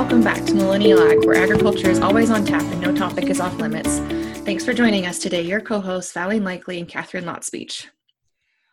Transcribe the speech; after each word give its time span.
welcome 0.00 0.22
back 0.22 0.42
to 0.46 0.54
Millennial 0.54 0.98
Ag, 0.98 1.26
where 1.26 1.36
agriculture 1.36 1.90
is 1.90 2.00
always 2.00 2.30
on 2.30 2.42
tap 2.42 2.62
and 2.62 2.80
no 2.80 2.90
topic 2.90 3.26
is 3.26 3.38
off 3.38 3.54
limits. 3.58 3.98
Thanks 4.46 4.64
for 4.64 4.72
joining 4.72 5.04
us 5.04 5.18
today, 5.18 5.42
your 5.42 5.60
co 5.60 5.78
hosts, 5.78 6.14
Valley 6.14 6.40
Likely 6.40 6.78
and 6.78 6.88
Katharine 6.88 7.24
Lotspeich. 7.24 7.84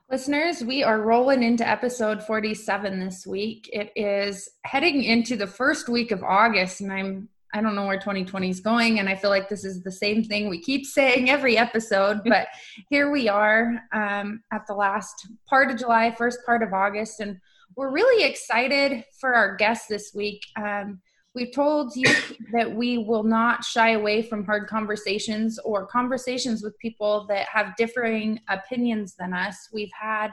Listeners, 0.10 0.64
we 0.64 0.86
are 0.86 1.02
rolling 1.02 1.44
into 1.44 1.68
episode 1.68 2.24
47 2.24 3.02
this 3.02 3.28
week. 3.28 3.70
It 3.74 3.92
is 3.98 4.48
heading 4.64 5.04
into 5.04 5.36
the 5.36 5.46
first 5.46 5.90
week 5.90 6.12
of 6.12 6.24
August, 6.24 6.80
and 6.80 6.94
I'm 6.94 7.28
I 7.54 7.60
don't 7.60 7.76
know 7.76 7.88
where 7.88 8.00
2020 8.00 8.50
is 8.50 8.62
going, 8.62 9.00
and 9.00 9.10
I 9.10 9.16
feel 9.18 9.30
like 9.30 9.50
this 9.50 9.66
is 9.66 9.84
the 9.84 9.92
same 9.92 10.24
thing 10.24 10.48
we 10.48 10.62
keep 10.62 10.86
saying 10.86 11.30
every 11.30 11.58
episode. 11.58 12.22
But 12.26 12.48
here 12.90 13.12
we 13.12 13.28
are 13.28 13.82
um, 13.92 14.44
at 14.54 14.66
the 14.66 14.76
last 14.76 15.28
part 15.46 15.72
of 15.72 15.78
July, 15.78 16.10
first 16.10 16.40
part 16.46 16.64
of 16.64 16.72
August, 16.72 17.20
and 17.20 17.38
we're 17.76 17.92
really 17.92 18.24
excited 18.24 19.04
for 19.20 19.36
our 19.36 19.58
guest 19.58 19.90
this 19.90 20.14
week. 20.16 20.42
Um, 20.56 21.02
we've 21.38 21.54
told 21.54 21.96
you 21.96 22.12
that 22.52 22.76
we 22.76 22.98
will 22.98 23.24
not 23.24 23.64
shy 23.64 23.92
away 23.92 24.24
from 24.24 24.44
hard 24.44 24.68
conversations 24.68 25.60
or 25.60 25.86
conversations 25.86 26.64
with 26.64 26.78
people 26.80 27.28
that 27.28 27.48
have 27.48 27.76
differing 27.76 28.40
opinions 28.50 29.14
than 29.14 29.34
us. 29.34 29.70
We've 29.72 29.92
had 29.98 30.32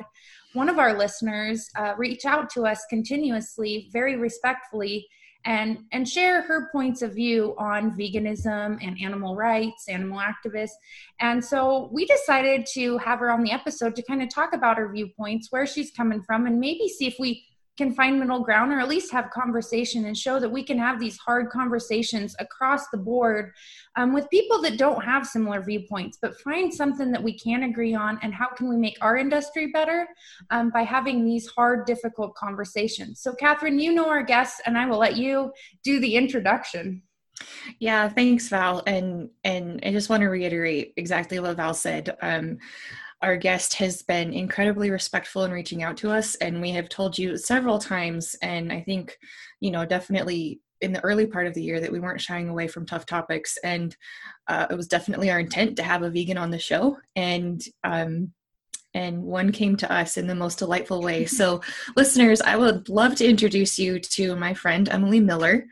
one 0.54 0.70
of 0.70 0.78
our 0.78 0.96
listeners 0.96 1.68
uh, 1.76 1.92
reach 1.98 2.24
out 2.24 2.48
to 2.50 2.62
us 2.66 2.86
continuously, 2.88 3.90
very 3.92 4.16
respectfully, 4.16 5.06
and 5.44 5.80
and 5.92 6.08
share 6.08 6.40
her 6.40 6.70
points 6.72 7.02
of 7.02 7.12
view 7.14 7.54
on 7.58 7.94
veganism 7.94 8.78
and 8.82 8.96
animal 9.02 9.36
rights 9.36 9.90
animal 9.90 10.18
activists 10.18 10.70
and 11.20 11.44
so 11.44 11.90
we 11.92 12.06
decided 12.06 12.64
to 12.64 12.96
have 12.96 13.18
her 13.18 13.30
on 13.30 13.42
the 13.42 13.52
episode 13.52 13.94
to 13.94 14.02
kind 14.04 14.22
of 14.22 14.30
talk 14.30 14.54
about 14.54 14.78
her 14.78 14.90
viewpoints 14.90 15.48
where 15.50 15.66
she's 15.66 15.90
coming 15.90 16.22
from 16.22 16.46
and 16.46 16.58
maybe 16.58 16.88
see 16.88 17.06
if 17.06 17.16
we 17.18 17.44
can 17.76 17.92
find 17.92 18.18
middle 18.18 18.40
ground 18.40 18.72
or 18.72 18.78
at 18.78 18.88
least 18.88 19.12
have 19.12 19.30
conversation 19.30 20.04
and 20.04 20.16
show 20.16 20.38
that 20.38 20.50
we 20.50 20.62
can 20.62 20.78
have 20.78 21.00
these 21.00 21.16
hard 21.18 21.50
conversations 21.50 22.36
across 22.38 22.88
the 22.90 22.96
board 22.96 23.52
um, 23.96 24.12
with 24.12 24.28
people 24.30 24.60
that 24.62 24.78
don't 24.78 25.04
have 25.04 25.26
similar 25.26 25.62
viewpoints 25.62 26.18
but 26.20 26.38
find 26.40 26.72
something 26.72 27.10
that 27.10 27.22
we 27.22 27.36
can 27.36 27.64
agree 27.64 27.94
on 27.94 28.18
and 28.22 28.32
how 28.32 28.48
can 28.48 28.68
we 28.68 28.76
make 28.76 28.96
our 29.00 29.16
industry 29.16 29.68
better 29.72 30.06
um, 30.50 30.70
by 30.70 30.82
having 30.82 31.24
these 31.24 31.46
hard 31.48 31.86
difficult 31.86 32.34
conversations. 32.34 33.20
So 33.20 33.34
katharine 33.34 33.78
you 33.78 33.92
know 33.92 34.08
our 34.08 34.22
guests 34.22 34.60
and 34.66 34.78
i 34.78 34.86
will 34.86 34.98
let 34.98 35.16
you 35.16 35.52
do 35.82 35.98
the 36.00 36.14
introduction. 36.14 37.02
Yeah 37.80 38.08
thanks 38.08 38.48
val 38.48 38.82
and 38.86 39.30
and 39.42 39.80
i 39.84 39.90
just 39.90 40.08
want 40.08 40.20
to 40.20 40.28
reiterate 40.28 40.92
exactly 40.96 41.40
what 41.40 41.56
val 41.56 41.74
said. 41.74 42.16
Um, 42.22 42.58
our 43.24 43.38
guest 43.38 43.72
has 43.72 44.02
been 44.02 44.34
incredibly 44.34 44.90
respectful 44.90 45.44
in 45.44 45.50
reaching 45.50 45.82
out 45.82 45.96
to 45.96 46.10
us 46.10 46.34
and 46.36 46.60
we 46.60 46.70
have 46.70 46.90
told 46.90 47.18
you 47.18 47.38
several 47.38 47.78
times 47.78 48.36
and 48.42 48.70
i 48.70 48.80
think 48.82 49.16
you 49.60 49.70
know 49.70 49.86
definitely 49.86 50.60
in 50.82 50.92
the 50.92 51.02
early 51.02 51.26
part 51.26 51.46
of 51.46 51.54
the 51.54 51.62
year 51.62 51.80
that 51.80 51.90
we 51.90 52.00
weren't 52.00 52.20
shying 52.20 52.50
away 52.50 52.68
from 52.68 52.84
tough 52.84 53.06
topics 53.06 53.56
and 53.64 53.96
uh, 54.48 54.66
it 54.68 54.76
was 54.76 54.88
definitely 54.88 55.30
our 55.30 55.40
intent 55.40 55.74
to 55.74 55.82
have 55.82 56.02
a 56.02 56.10
vegan 56.10 56.36
on 56.36 56.50
the 56.50 56.58
show 56.58 56.98
and 57.16 57.62
um, 57.82 58.30
and 58.92 59.22
one 59.22 59.52
came 59.52 59.76
to 59.76 59.90
us 59.90 60.16
in 60.18 60.28
the 60.28 60.36
most 60.36 60.60
delightful 60.60 61.02
way. 61.02 61.26
So, 61.34 61.62
listeners, 61.96 62.40
I 62.40 62.56
would 62.56 62.88
love 62.88 63.16
to 63.16 63.26
introduce 63.26 63.76
you 63.76 63.98
to 63.98 64.36
my 64.36 64.54
friend 64.54 64.88
Emily 64.88 65.18
Miller. 65.18 65.66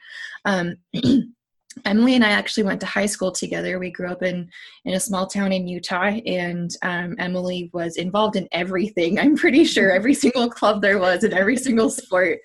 Um, 0.45 0.75
Emily 1.85 2.15
and 2.15 2.25
I 2.25 2.31
actually 2.31 2.65
went 2.65 2.81
to 2.81 2.87
high 2.87 3.07
school 3.07 3.33
together. 3.33 3.79
We 3.79 3.91
grew 3.91 4.11
up 4.11 4.23
in 4.23 4.51
in 4.85 4.95
a 4.95 5.01
small 5.01 5.27
town 5.27 5.53
in 5.53 5.69
Utah, 5.69 6.19
and 6.27 6.71
um, 6.83 7.17
Emily 7.19 7.71
was 7.73 7.97
involved 7.97 8.37
in 8.37 8.49
everything. 8.53 9.19
I'm 9.19 9.37
pretty 9.37 9.65
sure 9.65 9.91
every 9.91 10.15
single 10.15 10.49
club 10.49 10.83
there 10.83 10.99
was 10.99 11.25
and 11.25 11.35
every 11.35 11.57
single 11.57 11.91
sport. 11.91 12.41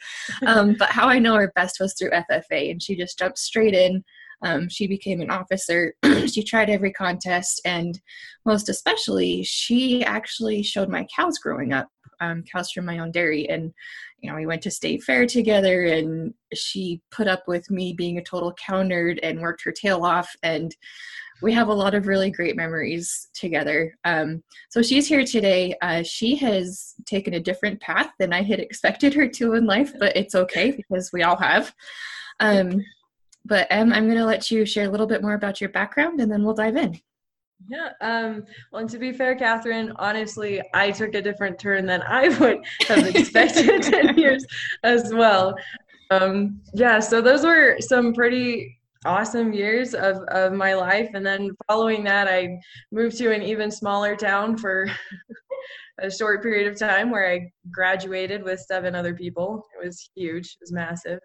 Um, 0.45 0.75
but 0.77 0.89
how 0.89 1.07
I 1.07 1.19
know 1.19 1.35
her 1.35 1.51
best 1.55 1.79
was 1.79 1.93
through 1.93 2.11
FFA, 2.11 2.71
and 2.71 2.81
she 2.81 2.95
just 2.95 3.17
jumped 3.19 3.39
straight 3.39 3.73
in. 3.73 4.03
Um, 4.43 4.69
she 4.69 4.87
became 4.87 5.21
an 5.21 5.31
officer. 5.31 5.95
she 6.27 6.43
tried 6.43 6.69
every 6.69 6.93
contest, 6.93 7.61
and 7.65 7.99
most 8.45 8.69
especially, 8.69 9.43
she 9.43 10.03
actually 10.03 10.63
showed 10.63 10.89
my 10.89 11.05
cows 11.15 11.39
growing 11.39 11.73
up. 11.73 11.87
Um, 12.19 12.43
cows 12.51 12.71
from 12.71 12.85
my 12.85 12.97
own 12.97 13.11
dairy, 13.11 13.47
and 13.47 13.71
you 14.27 14.33
know, 14.33 14.37
we 14.37 14.45
went 14.45 14.61
to 14.63 14.71
state 14.71 15.03
fair 15.03 15.25
together 15.25 15.85
and 15.85 16.33
she 16.53 17.01
put 17.11 17.29
up 17.29 17.43
with 17.47 17.71
me 17.71 17.93
being 17.93 18.17
a 18.17 18.23
total 18.23 18.53
cow 18.53 18.83
nerd 18.83 19.19
and 19.23 19.39
worked 19.39 19.63
her 19.63 19.71
tail 19.71 20.03
off. 20.03 20.35
And 20.43 20.75
we 21.41 21.53
have 21.53 21.69
a 21.69 21.73
lot 21.73 21.93
of 21.93 22.07
really 22.07 22.29
great 22.29 22.57
memories 22.57 23.29
together. 23.33 23.95
Um, 24.03 24.43
so 24.69 24.81
she's 24.81 25.07
here 25.07 25.23
today. 25.23 25.75
Uh, 25.81 26.03
she 26.03 26.35
has 26.35 26.95
taken 27.05 27.35
a 27.35 27.39
different 27.39 27.79
path 27.79 28.11
than 28.19 28.33
I 28.33 28.41
had 28.41 28.59
expected 28.59 29.13
her 29.13 29.29
to 29.29 29.53
in 29.53 29.65
life, 29.65 29.93
but 29.97 30.17
it's 30.17 30.35
okay 30.35 30.71
because 30.71 31.11
we 31.13 31.23
all 31.23 31.37
have. 31.37 31.73
Um, 32.41 32.83
but 33.45 33.67
Em, 33.69 33.93
I'm 33.93 34.07
going 34.07 34.17
to 34.17 34.25
let 34.25 34.51
you 34.51 34.65
share 34.65 34.87
a 34.87 34.91
little 34.91 35.07
bit 35.07 35.21
more 35.21 35.35
about 35.35 35.61
your 35.61 35.69
background 35.69 36.19
and 36.19 36.29
then 36.29 36.43
we'll 36.43 36.53
dive 36.53 36.75
in. 36.75 36.99
Yeah. 37.67 37.89
Um, 38.01 38.45
well, 38.71 38.81
and 38.81 38.89
to 38.91 38.99
be 38.99 39.11
fair, 39.11 39.35
Katharine, 39.35 39.91
honestly, 39.97 40.61
I 40.73 40.91
took 40.91 41.15
a 41.15 41.21
different 41.21 41.57
turn 41.57 41.85
than 41.85 42.01
I 42.03 42.29
would 42.39 42.59
have 42.87 43.07
expected 43.07 43.83
10 44.41 44.43
years 44.43 44.45
as 44.83 45.13
well. 45.13 45.55
Um, 46.09 46.61
yeah. 46.73 46.99
So 46.99 47.21
those 47.21 47.43
were 47.43 47.77
some 47.79 48.13
pretty 48.13 48.77
awesome 49.05 49.53
years 49.53 49.93
of, 49.93 50.17
of 50.29 50.53
my 50.53 50.73
life. 50.73 51.09
And 51.13 51.25
then 51.25 51.51
following 51.67 52.03
that, 52.05 52.27
I 52.27 52.59
moved 52.91 53.17
to 53.17 53.31
an 53.33 53.41
even 53.41 53.71
smaller 53.71 54.15
town 54.15 54.57
for 54.57 54.89
a 55.99 56.11
short 56.11 56.43
period 56.43 56.71
of 56.71 56.77
time 56.77 57.09
where 57.11 57.29
I 57.29 57.51
graduated 57.71 58.43
with 58.43 58.59
seven 58.59 58.95
other 58.95 59.13
people. 59.13 59.63
It 59.81 59.85
was 59.85 60.09
huge. 60.15 60.45
It 60.45 60.57
was 60.61 60.71
massive. 60.71 61.19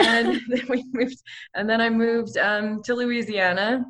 and 0.00 0.40
then 0.48 0.66
we 0.68 0.84
moved, 0.92 1.18
and 1.54 1.68
then 1.68 1.80
I 1.80 1.88
moved 1.90 2.36
um, 2.38 2.82
to 2.84 2.94
Louisiana 2.94 3.84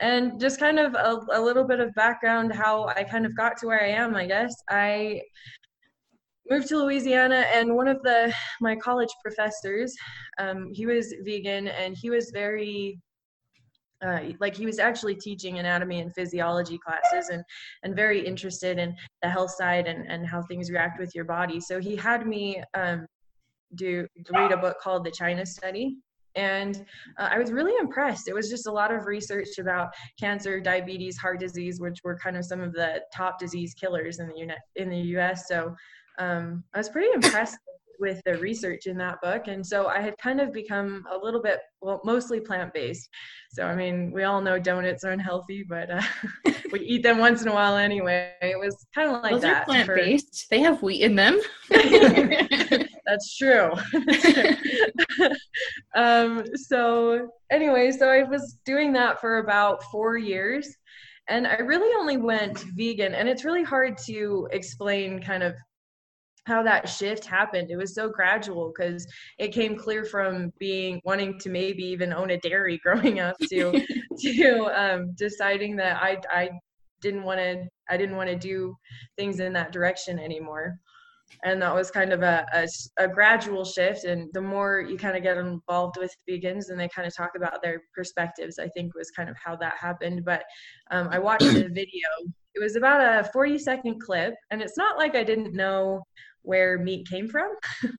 and 0.00 0.40
just 0.40 0.58
kind 0.58 0.78
of 0.78 0.94
a, 0.94 1.20
a 1.32 1.40
little 1.40 1.64
bit 1.64 1.80
of 1.80 1.94
background 1.94 2.52
how 2.52 2.88
I 2.88 3.04
kind 3.04 3.24
of 3.24 3.36
got 3.36 3.56
to 3.58 3.66
where 3.66 3.82
I 3.82 3.88
am, 3.88 4.16
I 4.16 4.26
guess. 4.26 4.54
I 4.68 5.22
moved 6.48 6.68
to 6.68 6.78
Louisiana, 6.78 7.46
and 7.52 7.74
one 7.74 7.88
of 7.88 8.02
the 8.02 8.32
my 8.60 8.76
college 8.76 9.08
professors, 9.22 9.94
um, 10.38 10.70
he 10.72 10.86
was 10.86 11.14
vegan, 11.24 11.68
and 11.68 11.96
he 11.96 12.10
was 12.10 12.30
very 12.32 13.00
uh, 14.04 14.20
like 14.40 14.56
he 14.56 14.66
was 14.66 14.78
actually 14.78 15.14
teaching 15.14 15.58
anatomy 15.58 16.00
and 16.00 16.14
physiology 16.14 16.78
classes 16.78 17.30
and 17.30 17.42
and 17.82 17.96
very 17.96 18.24
interested 18.24 18.78
in 18.78 18.94
the 19.22 19.28
health 19.28 19.50
side 19.50 19.86
and 19.86 20.06
and 20.10 20.26
how 20.26 20.42
things 20.42 20.70
react 20.70 20.98
with 20.98 21.14
your 21.14 21.24
body. 21.24 21.60
So 21.60 21.80
he 21.80 21.96
had 21.96 22.26
me 22.26 22.62
um, 22.74 23.06
do 23.74 24.06
read 24.30 24.52
a 24.52 24.56
book 24.56 24.78
called 24.80 25.04
The 25.04 25.10
China 25.10 25.44
Study, 25.46 25.96
and 26.36 26.84
uh, 27.18 27.28
i 27.30 27.38
was 27.38 27.52
really 27.52 27.72
impressed 27.80 28.28
it 28.28 28.34
was 28.34 28.48
just 28.48 28.66
a 28.66 28.72
lot 28.72 28.92
of 28.92 29.06
research 29.06 29.58
about 29.58 29.90
cancer 30.18 30.60
diabetes 30.60 31.16
heart 31.16 31.38
disease 31.38 31.80
which 31.80 31.98
were 32.02 32.18
kind 32.18 32.36
of 32.36 32.44
some 32.44 32.60
of 32.60 32.72
the 32.72 33.00
top 33.14 33.38
disease 33.38 33.74
killers 33.74 34.18
in 34.18 34.28
the 34.28 34.36
uni- 34.36 34.54
in 34.76 34.88
the 34.88 34.98
us 34.98 35.44
so 35.48 35.74
um, 36.18 36.62
i 36.74 36.78
was 36.78 36.88
pretty 36.88 37.08
impressed 37.14 37.58
with 38.00 38.20
the 38.24 38.36
research 38.38 38.86
in 38.86 38.96
that 38.98 39.20
book 39.22 39.46
and 39.46 39.64
so 39.64 39.86
i 39.86 40.00
had 40.00 40.16
kind 40.18 40.40
of 40.40 40.52
become 40.52 41.04
a 41.12 41.16
little 41.16 41.40
bit 41.40 41.60
well 41.80 42.00
mostly 42.04 42.40
plant-based 42.40 43.08
so 43.52 43.64
i 43.64 43.74
mean 43.74 44.10
we 44.10 44.24
all 44.24 44.40
know 44.40 44.58
donuts 44.58 45.04
are 45.04 45.12
unhealthy 45.12 45.64
but 45.68 45.88
uh, 45.90 46.02
we 46.72 46.80
eat 46.80 47.04
them 47.04 47.18
once 47.18 47.42
in 47.42 47.48
a 47.48 47.54
while 47.54 47.76
anyway 47.76 48.32
it 48.42 48.58
was 48.58 48.84
kind 48.94 49.14
of 49.14 49.22
like 49.22 49.30
Those 49.30 49.42
that 49.42 49.62
are 49.62 49.64
plant-based 49.64 50.42
for... 50.42 50.46
they 50.50 50.60
have 50.60 50.82
wheat 50.82 51.02
in 51.02 51.14
them 51.14 51.40
That's 53.06 53.36
true. 53.36 53.70
um, 55.94 56.44
so, 56.54 57.28
anyway, 57.50 57.90
so 57.90 58.08
I 58.08 58.22
was 58.22 58.56
doing 58.64 58.92
that 58.94 59.20
for 59.20 59.38
about 59.38 59.82
four 59.84 60.16
years. 60.16 60.74
And 61.28 61.46
I 61.46 61.56
really 61.56 61.94
only 61.98 62.16
went 62.16 62.64
vegan. 62.74 63.14
And 63.14 63.28
it's 63.28 63.44
really 63.44 63.62
hard 63.62 63.96
to 64.06 64.48
explain 64.52 65.22
kind 65.22 65.42
of 65.42 65.54
how 66.44 66.62
that 66.62 66.88
shift 66.88 67.24
happened. 67.24 67.70
It 67.70 67.76
was 67.76 67.94
so 67.94 68.08
gradual 68.08 68.72
because 68.74 69.06
it 69.38 69.48
came 69.48 69.76
clear 69.76 70.04
from 70.04 70.52
being 70.58 71.00
wanting 71.04 71.38
to 71.40 71.48
maybe 71.48 71.84
even 71.84 72.12
own 72.12 72.30
a 72.30 72.38
dairy 72.38 72.78
growing 72.84 73.20
up 73.20 73.36
to 73.50 73.84
to 74.20 74.70
um, 74.74 75.14
deciding 75.16 75.76
that 75.76 76.02
I 76.02 76.20
I 76.30 76.50
didn't 77.00 77.22
want 77.22 77.40
to 77.40 77.64
I 77.88 77.96
didn't 77.96 78.16
want 78.16 78.30
to 78.30 78.36
do 78.36 78.76
things 79.16 79.40
in 79.40 79.52
that 79.54 79.72
direction 79.72 80.18
anymore. 80.18 80.78
And 81.42 81.60
that 81.62 81.74
was 81.74 81.90
kind 81.90 82.12
of 82.12 82.22
a, 82.22 82.46
a, 82.52 82.68
a, 83.02 83.08
gradual 83.08 83.64
shift 83.64 84.04
and 84.04 84.28
the 84.34 84.40
more 84.40 84.82
you 84.82 84.96
kind 84.96 85.16
of 85.16 85.22
get 85.22 85.36
involved 85.36 85.96
with 85.98 86.14
vegans 86.28 86.68
and 86.68 86.78
they 86.78 86.88
kind 86.88 87.08
of 87.08 87.16
talk 87.16 87.30
about 87.34 87.60
their 87.62 87.80
perspectives 87.94 88.58
i 88.58 88.68
think 88.68 88.94
was 88.94 89.10
kind 89.10 89.28
of 89.28 89.36
how 89.42 89.56
that 89.56 89.74
happened. 89.76 90.24
But 90.24 90.44
um, 90.90 91.08
i 91.10 91.18
watched 91.18 91.42
a 91.44 91.68
video. 91.68 92.08
It 92.54 92.62
was 92.62 92.76
about 92.76 93.00
a 93.00 93.28
40 93.32 93.58
second 93.58 94.00
clip 94.00 94.34
and 94.50 94.62
it's 94.62 94.76
not 94.76 94.96
like 94.96 95.16
i 95.16 95.24
didn't 95.24 95.54
know 95.54 96.04
where 96.44 96.78
meat 96.78 97.08
came 97.08 97.28
from. 97.28 97.54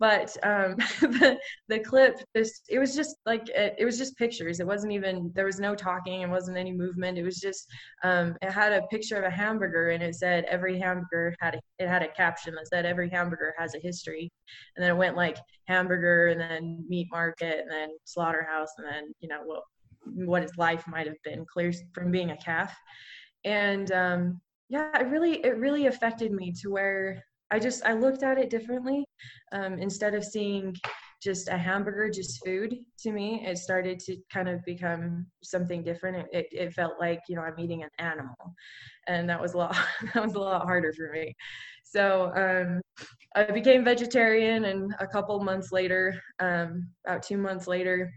But 0.00 0.34
um, 0.42 0.76
the, 1.02 1.38
the 1.68 1.78
clip 1.78 2.16
just 2.34 2.62
it 2.70 2.78
was 2.78 2.96
just 2.96 3.16
like 3.26 3.50
it, 3.50 3.76
it, 3.78 3.84
was 3.84 3.98
just 3.98 4.16
pictures. 4.16 4.58
It 4.58 4.66
wasn't 4.66 4.94
even 4.94 5.30
there 5.34 5.44
was 5.44 5.60
no 5.60 5.74
talking. 5.74 6.22
It 6.22 6.30
wasn't 6.30 6.56
any 6.56 6.72
movement. 6.72 7.18
It 7.18 7.22
was 7.22 7.38
just 7.38 7.68
um, 8.02 8.34
it 8.40 8.50
had 8.50 8.72
a 8.72 8.86
picture 8.86 9.18
of 9.18 9.24
a 9.24 9.30
hamburger 9.30 9.90
and 9.90 10.02
it 10.02 10.14
said 10.14 10.44
every 10.44 10.78
hamburger 10.78 11.34
had 11.38 11.56
a, 11.56 11.60
it 11.78 11.86
had 11.86 12.02
a 12.02 12.08
caption 12.08 12.54
that 12.54 12.66
said 12.68 12.86
every 12.86 13.10
hamburger 13.10 13.54
has 13.58 13.74
a 13.74 13.78
history. 13.78 14.32
And 14.74 14.82
then 14.82 14.90
it 14.90 14.98
went 14.98 15.16
like 15.16 15.36
hamburger 15.68 16.28
and 16.28 16.40
then 16.40 16.82
meat 16.88 17.08
market 17.12 17.60
and 17.60 17.70
then 17.70 17.90
slaughterhouse 18.04 18.70
and 18.78 18.86
then 18.86 19.12
you 19.20 19.28
know 19.28 19.42
what 19.44 19.62
what 20.14 20.42
his 20.42 20.56
life 20.56 20.82
might 20.88 21.06
have 21.06 21.22
been 21.24 21.44
clear 21.44 21.74
from 21.92 22.10
being 22.10 22.30
a 22.30 22.36
calf. 22.38 22.74
And 23.44 23.92
um, 23.92 24.40
yeah 24.70 24.98
it 24.98 25.08
really 25.08 25.44
it 25.44 25.58
really 25.58 25.88
affected 25.88 26.32
me 26.32 26.54
to 26.62 26.70
where 26.70 27.22
I 27.50 27.58
just 27.58 27.84
I 27.84 27.94
looked 27.94 28.22
at 28.22 28.38
it 28.38 28.50
differently. 28.50 29.04
Um, 29.52 29.74
instead 29.74 30.14
of 30.14 30.24
seeing 30.24 30.74
just 31.22 31.48
a 31.48 31.56
hamburger, 31.56 32.08
just 32.08 32.44
food 32.44 32.76
to 33.00 33.12
me, 33.12 33.44
it 33.46 33.58
started 33.58 33.98
to 34.00 34.16
kind 34.32 34.48
of 34.48 34.64
become 34.64 35.26
something 35.42 35.82
different. 35.82 36.16
It, 36.16 36.28
it, 36.32 36.46
it 36.52 36.72
felt 36.72 36.94
like 37.00 37.20
you 37.28 37.36
know 37.36 37.42
I'm 37.42 37.58
eating 37.58 37.82
an 37.82 37.90
animal, 37.98 38.54
and 39.06 39.28
that 39.28 39.40
was 39.40 39.54
a 39.54 39.58
lot 39.58 39.76
that 40.14 40.24
was 40.24 40.34
a 40.34 40.40
lot 40.40 40.62
harder 40.62 40.92
for 40.92 41.10
me. 41.12 41.34
So 41.84 42.32
um, 42.36 42.80
I 43.34 43.50
became 43.50 43.84
vegetarian, 43.84 44.66
and 44.66 44.94
a 45.00 45.06
couple 45.06 45.38
months 45.40 45.72
later, 45.72 46.20
um, 46.38 46.88
about 47.06 47.22
two 47.22 47.36
months 47.36 47.66
later, 47.66 48.12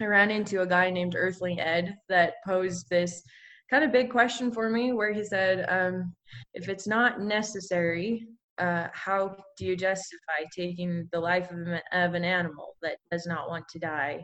I 0.00 0.06
ran 0.06 0.30
into 0.30 0.62
a 0.62 0.66
guy 0.66 0.90
named 0.90 1.14
Earthling 1.16 1.60
Ed 1.60 1.96
that 2.08 2.34
posed 2.46 2.88
this 2.88 3.22
kind 3.70 3.84
of 3.84 3.92
big 3.92 4.10
question 4.10 4.50
for 4.50 4.70
me, 4.70 4.92
where 4.92 5.12
he 5.12 5.24
said, 5.24 5.66
um, 5.68 6.14
if 6.54 6.68
it's 6.68 6.86
not 6.86 7.20
necessary 7.20 8.26
uh, 8.58 8.88
how 8.92 9.36
do 9.56 9.66
you 9.66 9.76
justify 9.76 10.44
taking 10.56 11.08
the 11.12 11.20
life 11.20 11.50
of, 11.50 11.66
of 11.92 12.14
an 12.14 12.24
animal 12.24 12.76
that 12.82 12.98
does 13.10 13.26
not 13.26 13.48
want 13.48 13.66
to 13.68 13.78
die 13.78 14.22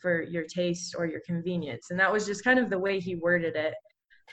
for 0.00 0.22
your 0.22 0.44
taste 0.44 0.94
or 0.96 1.06
your 1.06 1.20
convenience? 1.26 1.86
And 1.90 1.98
that 2.00 2.12
was 2.12 2.26
just 2.26 2.44
kind 2.44 2.58
of 2.58 2.70
the 2.70 2.78
way 2.78 3.00
he 3.00 3.16
worded 3.16 3.56
it. 3.56 3.74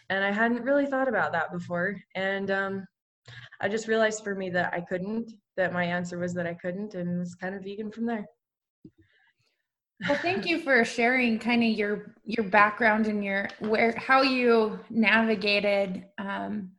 And 0.09 0.23
I 0.23 0.31
hadn't 0.31 0.63
really 0.63 0.85
thought 0.85 1.07
about 1.07 1.31
that 1.33 1.51
before. 1.51 1.95
And 2.15 2.51
um, 2.51 2.85
I 3.61 3.67
just 3.67 3.87
realized 3.87 4.23
for 4.23 4.35
me 4.35 4.49
that 4.51 4.73
I 4.73 4.81
couldn't, 4.81 5.31
that 5.55 5.73
my 5.73 5.83
answer 5.83 6.17
was 6.17 6.33
that 6.35 6.47
I 6.47 6.53
couldn't, 6.53 6.93
and 6.93 7.19
was 7.19 7.35
kind 7.35 7.55
of 7.55 7.63
vegan 7.63 7.91
from 7.91 8.05
there. 8.05 8.25
Well, 10.07 10.17
thank 10.19 10.45
you 10.45 10.59
for 10.59 10.85
sharing 10.85 11.39
kind 11.39 11.63
of 11.63 11.69
your 11.69 12.13
your 12.23 12.45
background 12.45 13.07
and 13.07 13.23
your 13.23 13.49
where 13.59 13.95
how 13.97 14.21
you 14.21 14.79
navigated 14.91 16.05
um, 16.19 16.69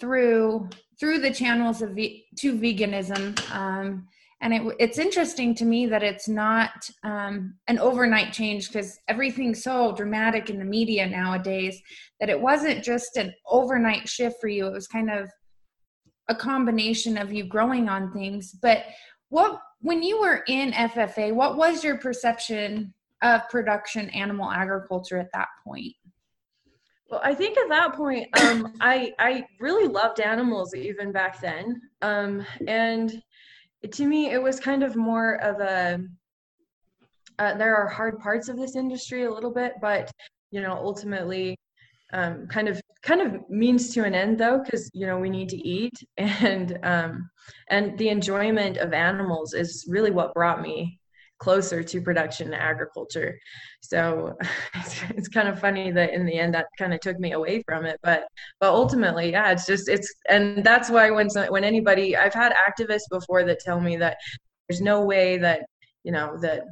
through 0.00 0.68
through 0.98 1.18
the 1.18 1.30
channels 1.30 1.82
of 1.82 1.90
ve- 1.90 2.26
to 2.36 2.54
veganism 2.54 3.38
um, 3.54 4.06
and 4.42 4.52
it, 4.52 4.62
it's 4.78 4.98
interesting 4.98 5.54
to 5.54 5.64
me 5.64 5.86
that 5.86 6.02
it's 6.02 6.28
not 6.28 6.90
um, 7.02 7.54
an 7.68 7.78
overnight 7.78 8.32
change 8.32 8.68
because 8.68 8.98
everything's 9.08 9.62
so 9.62 9.92
dramatic 9.92 10.50
in 10.50 10.58
the 10.58 10.64
media 10.64 11.06
nowadays 11.06 11.80
that 12.20 12.28
it 12.28 12.38
wasn't 12.38 12.84
just 12.84 13.16
an 13.16 13.32
overnight 13.46 14.06
shift 14.06 14.36
for 14.38 14.48
you. 14.48 14.66
It 14.66 14.72
was 14.72 14.86
kind 14.86 15.10
of 15.10 15.30
a 16.28 16.34
combination 16.34 17.16
of 17.16 17.32
you 17.32 17.44
growing 17.44 17.88
on 17.88 18.12
things. 18.12 18.52
But 18.60 18.84
what 19.28 19.60
when 19.80 20.02
you 20.02 20.20
were 20.20 20.42
in 20.48 20.72
ffa 20.72 21.34
what 21.34 21.56
was 21.56 21.82
your 21.82 21.98
perception 21.98 22.92
of 23.22 23.48
production 23.48 24.08
animal 24.10 24.50
agriculture 24.50 25.18
at 25.18 25.32
that 25.32 25.48
point 25.64 25.92
well, 27.08 27.20
I 27.22 27.34
think 27.34 27.56
at 27.56 27.68
that 27.68 27.94
point, 27.94 28.28
um, 28.40 28.74
I 28.80 29.12
I 29.18 29.44
really 29.60 29.86
loved 29.86 30.20
animals 30.20 30.74
even 30.74 31.12
back 31.12 31.40
then, 31.40 31.80
um, 32.02 32.44
and 32.66 33.22
to 33.92 34.06
me, 34.06 34.30
it 34.30 34.42
was 34.42 34.58
kind 34.58 34.82
of 34.82 34.96
more 34.96 35.36
of 35.36 35.60
a. 35.60 36.00
Uh, 37.38 37.54
there 37.54 37.76
are 37.76 37.86
hard 37.86 38.18
parts 38.18 38.48
of 38.48 38.56
this 38.56 38.76
industry 38.76 39.24
a 39.24 39.30
little 39.30 39.52
bit, 39.52 39.74
but 39.80 40.10
you 40.50 40.62
know, 40.62 40.72
ultimately, 40.72 41.56
um, 42.12 42.46
kind 42.48 42.68
of 42.68 42.80
kind 43.02 43.20
of 43.20 43.48
means 43.48 43.92
to 43.94 44.04
an 44.04 44.14
end 44.14 44.38
though, 44.38 44.58
because 44.58 44.90
you 44.92 45.06
know 45.06 45.18
we 45.18 45.30
need 45.30 45.48
to 45.50 45.58
eat, 45.58 45.94
and 46.16 46.78
um, 46.82 47.30
and 47.68 47.96
the 47.98 48.08
enjoyment 48.08 48.78
of 48.78 48.92
animals 48.92 49.54
is 49.54 49.86
really 49.88 50.10
what 50.10 50.34
brought 50.34 50.60
me 50.60 50.98
closer 51.38 51.82
to 51.82 52.00
production 52.00 52.54
agriculture. 52.54 53.38
So 53.82 54.36
it's, 54.74 55.02
it's, 55.10 55.28
kind 55.28 55.48
of 55.48 55.60
funny 55.60 55.90
that 55.92 56.12
in 56.12 56.26
the 56.26 56.38
end 56.38 56.54
that 56.54 56.66
kind 56.78 56.94
of 56.94 57.00
took 57.00 57.18
me 57.18 57.32
away 57.32 57.62
from 57.66 57.86
it. 57.86 57.98
But 58.02 58.26
but 58.60 58.70
ultimately, 58.70 59.30
yeah, 59.32 59.50
it's 59.50 59.66
just 59.66 59.88
it's 59.88 60.12
and 60.28 60.64
that's 60.64 60.90
why 60.90 61.10
when 61.10 61.28
when 61.48 61.64
anybody 61.64 62.16
I've 62.16 62.34
had 62.34 62.52
activists 62.52 63.08
before 63.10 63.44
that 63.44 63.60
tell 63.60 63.80
me 63.80 63.96
that 63.98 64.16
there's 64.68 64.80
no 64.80 65.04
way 65.04 65.38
that 65.38 65.62
you 66.04 66.12
know 66.12 66.36
that 66.40 66.62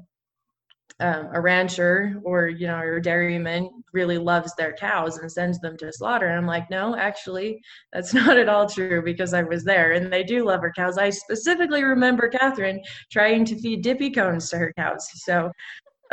um, 1.00 1.28
a 1.32 1.40
rancher 1.40 2.20
or 2.24 2.48
you 2.48 2.66
know 2.68 2.78
or 2.78 3.00
dairyman 3.00 3.68
really 3.92 4.16
loves 4.18 4.54
their 4.56 4.72
cows 4.74 5.18
and 5.18 5.30
sends 5.30 5.58
them 5.60 5.76
to 5.78 5.92
slaughter. 5.92 6.26
And 6.28 6.38
i'm 6.38 6.46
like 6.46 6.70
no 6.70 6.96
actually 6.96 7.60
that's 7.92 8.14
not 8.20 8.38
at 8.38 8.48
all 8.48 8.68
true 8.68 9.02
because 9.02 9.34
i 9.34 9.42
was 9.42 9.64
there 9.64 9.92
and 9.92 10.12
they 10.12 10.22
do 10.22 10.44
love 10.44 10.60
her 10.60 10.72
cows. 10.74 10.98
I 10.98 11.10
specifically 11.10 11.82
remember 11.82 12.28
katharine 12.28 12.80
trying 13.10 13.44
to 13.46 13.58
feed 13.58 13.82
dippy 13.82 14.10
cones 14.10 14.48
to 14.50 14.58
her 14.58 14.72
cows. 14.76 15.08
So 15.14 15.50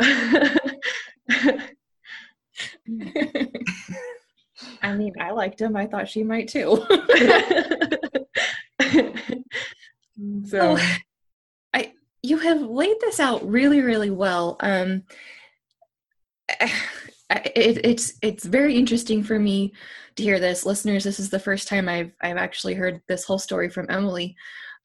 i 4.82 4.94
mean 4.94 5.12
i 5.20 5.30
liked 5.30 5.60
him 5.60 5.76
i 5.76 5.86
thought 5.86 6.08
she 6.08 6.24
might 6.24 6.48
too. 6.48 6.84
So 10.44 10.78
you 12.22 12.38
have 12.38 12.62
laid 12.62 12.96
this 13.00 13.20
out 13.20 13.46
really, 13.48 13.80
really 13.80 14.10
well. 14.10 14.56
Um, 14.60 15.02
it, 16.60 17.84
it's 17.84 18.14
it's 18.22 18.44
very 18.44 18.76
interesting 18.76 19.22
for 19.22 19.38
me 19.38 19.72
to 20.16 20.22
hear 20.22 20.38
this, 20.38 20.64
listeners. 20.64 21.04
This 21.04 21.18
is 21.18 21.30
the 21.30 21.38
first 21.38 21.68
time 21.68 21.88
I've 21.88 22.12
I've 22.20 22.36
actually 22.36 22.74
heard 22.74 23.00
this 23.08 23.24
whole 23.24 23.38
story 23.38 23.68
from 23.68 23.86
Emily, 23.90 24.36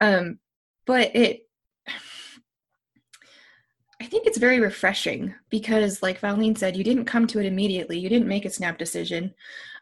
um, 0.01 0.39
but 0.85 1.15
it. 1.15 1.41
I 3.99 4.05
think 4.05 4.27
it's 4.27 4.37
very 4.37 4.59
refreshing 4.59 5.33
because, 5.49 6.03
like 6.03 6.19
Valine 6.19 6.55
said, 6.55 6.77
you 6.77 6.83
didn't 6.83 7.05
come 7.05 7.25
to 7.27 7.39
it 7.39 7.47
immediately. 7.47 7.97
You 7.97 8.09
didn't 8.09 8.27
make 8.27 8.45
a 8.45 8.49
snap 8.51 8.77
decision, 8.77 9.33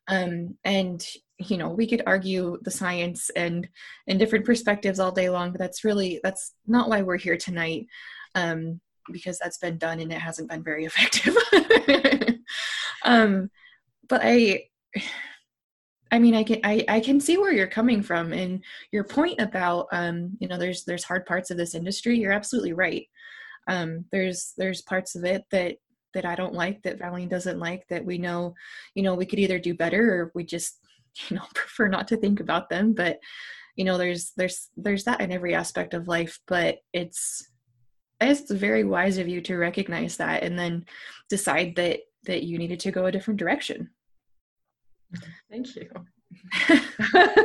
um, 0.07 0.57
and 0.63 1.05
you 1.37 1.57
know 1.57 1.69
we 1.69 1.87
could 1.87 2.01
argue 2.05 2.57
the 2.61 2.71
science 2.71 3.29
and 3.31 3.67
and 4.07 4.19
different 4.19 4.45
perspectives 4.45 4.99
all 4.99 5.11
day 5.11 5.29
long 5.29 5.51
but 5.51 5.59
that's 5.59 5.83
really 5.83 6.19
that's 6.23 6.53
not 6.65 6.89
why 6.89 7.01
we're 7.01 7.17
here 7.17 7.37
tonight 7.37 7.85
um 8.35 8.79
because 9.11 9.37
that's 9.37 9.57
been 9.57 9.77
done 9.77 9.99
and 9.99 10.11
it 10.11 10.17
hasn't 10.17 10.49
been 10.49 10.63
very 10.63 10.85
effective. 10.89 11.35
Um 13.03 13.51
but 14.07 14.21
i 14.23 14.63
i 16.11 16.19
mean 16.19 16.33
i 16.35 16.43
can 16.43 16.59
I, 16.63 16.83
I 16.87 16.99
can 16.99 17.19
see 17.19 17.37
where 17.37 17.51
you're 17.51 17.67
coming 17.67 18.01
from 18.01 18.33
and 18.33 18.63
your 18.91 19.03
point 19.03 19.39
about 19.39 19.87
um 19.91 20.37
you 20.39 20.47
know 20.47 20.57
there's 20.57 20.85
there's 20.85 21.03
hard 21.03 21.25
parts 21.25 21.51
of 21.51 21.57
this 21.57 21.75
industry. 21.75 22.17
You're 22.17 22.31
absolutely 22.31 22.73
right. 22.73 23.07
Um 23.67 24.05
there's 24.11 24.53
there's 24.57 24.81
parts 24.81 25.15
of 25.15 25.23
it 25.23 25.43
that 25.51 25.77
that 26.15 26.25
I 26.25 26.35
don't 26.35 26.53
like 26.53 26.81
that 26.83 26.97
Valine 26.97 27.29
doesn't 27.29 27.59
like 27.59 27.87
that 27.89 28.05
we 28.05 28.17
know 28.17 28.55
you 28.95 29.03
know 29.03 29.13
we 29.13 29.25
could 29.25 29.39
either 29.39 29.59
do 29.59 29.75
better 29.75 30.15
or 30.15 30.31
we 30.33 30.43
just 30.43 30.79
you 31.29 31.35
know 31.35 31.43
prefer 31.53 31.87
not 31.87 32.07
to 32.07 32.17
think 32.17 32.39
about 32.39 32.69
them 32.69 32.93
but 32.93 33.19
you 33.75 33.83
know 33.83 33.97
there's 33.97 34.31
there's 34.37 34.69
there's 34.77 35.03
that 35.03 35.21
in 35.21 35.31
every 35.31 35.53
aspect 35.53 35.93
of 35.93 36.07
life 36.07 36.39
but 36.47 36.77
it's 36.93 37.49
it's 38.21 38.49
very 38.51 38.83
wise 38.83 39.17
of 39.17 39.27
you 39.27 39.41
to 39.41 39.57
recognize 39.57 40.17
that 40.17 40.43
and 40.43 40.57
then 40.57 40.85
decide 41.29 41.75
that 41.75 41.99
that 42.25 42.43
you 42.43 42.57
needed 42.57 42.79
to 42.79 42.91
go 42.91 43.05
a 43.05 43.11
different 43.11 43.39
direction. 43.39 43.89
Thank 45.49 45.75
you. 45.75 45.89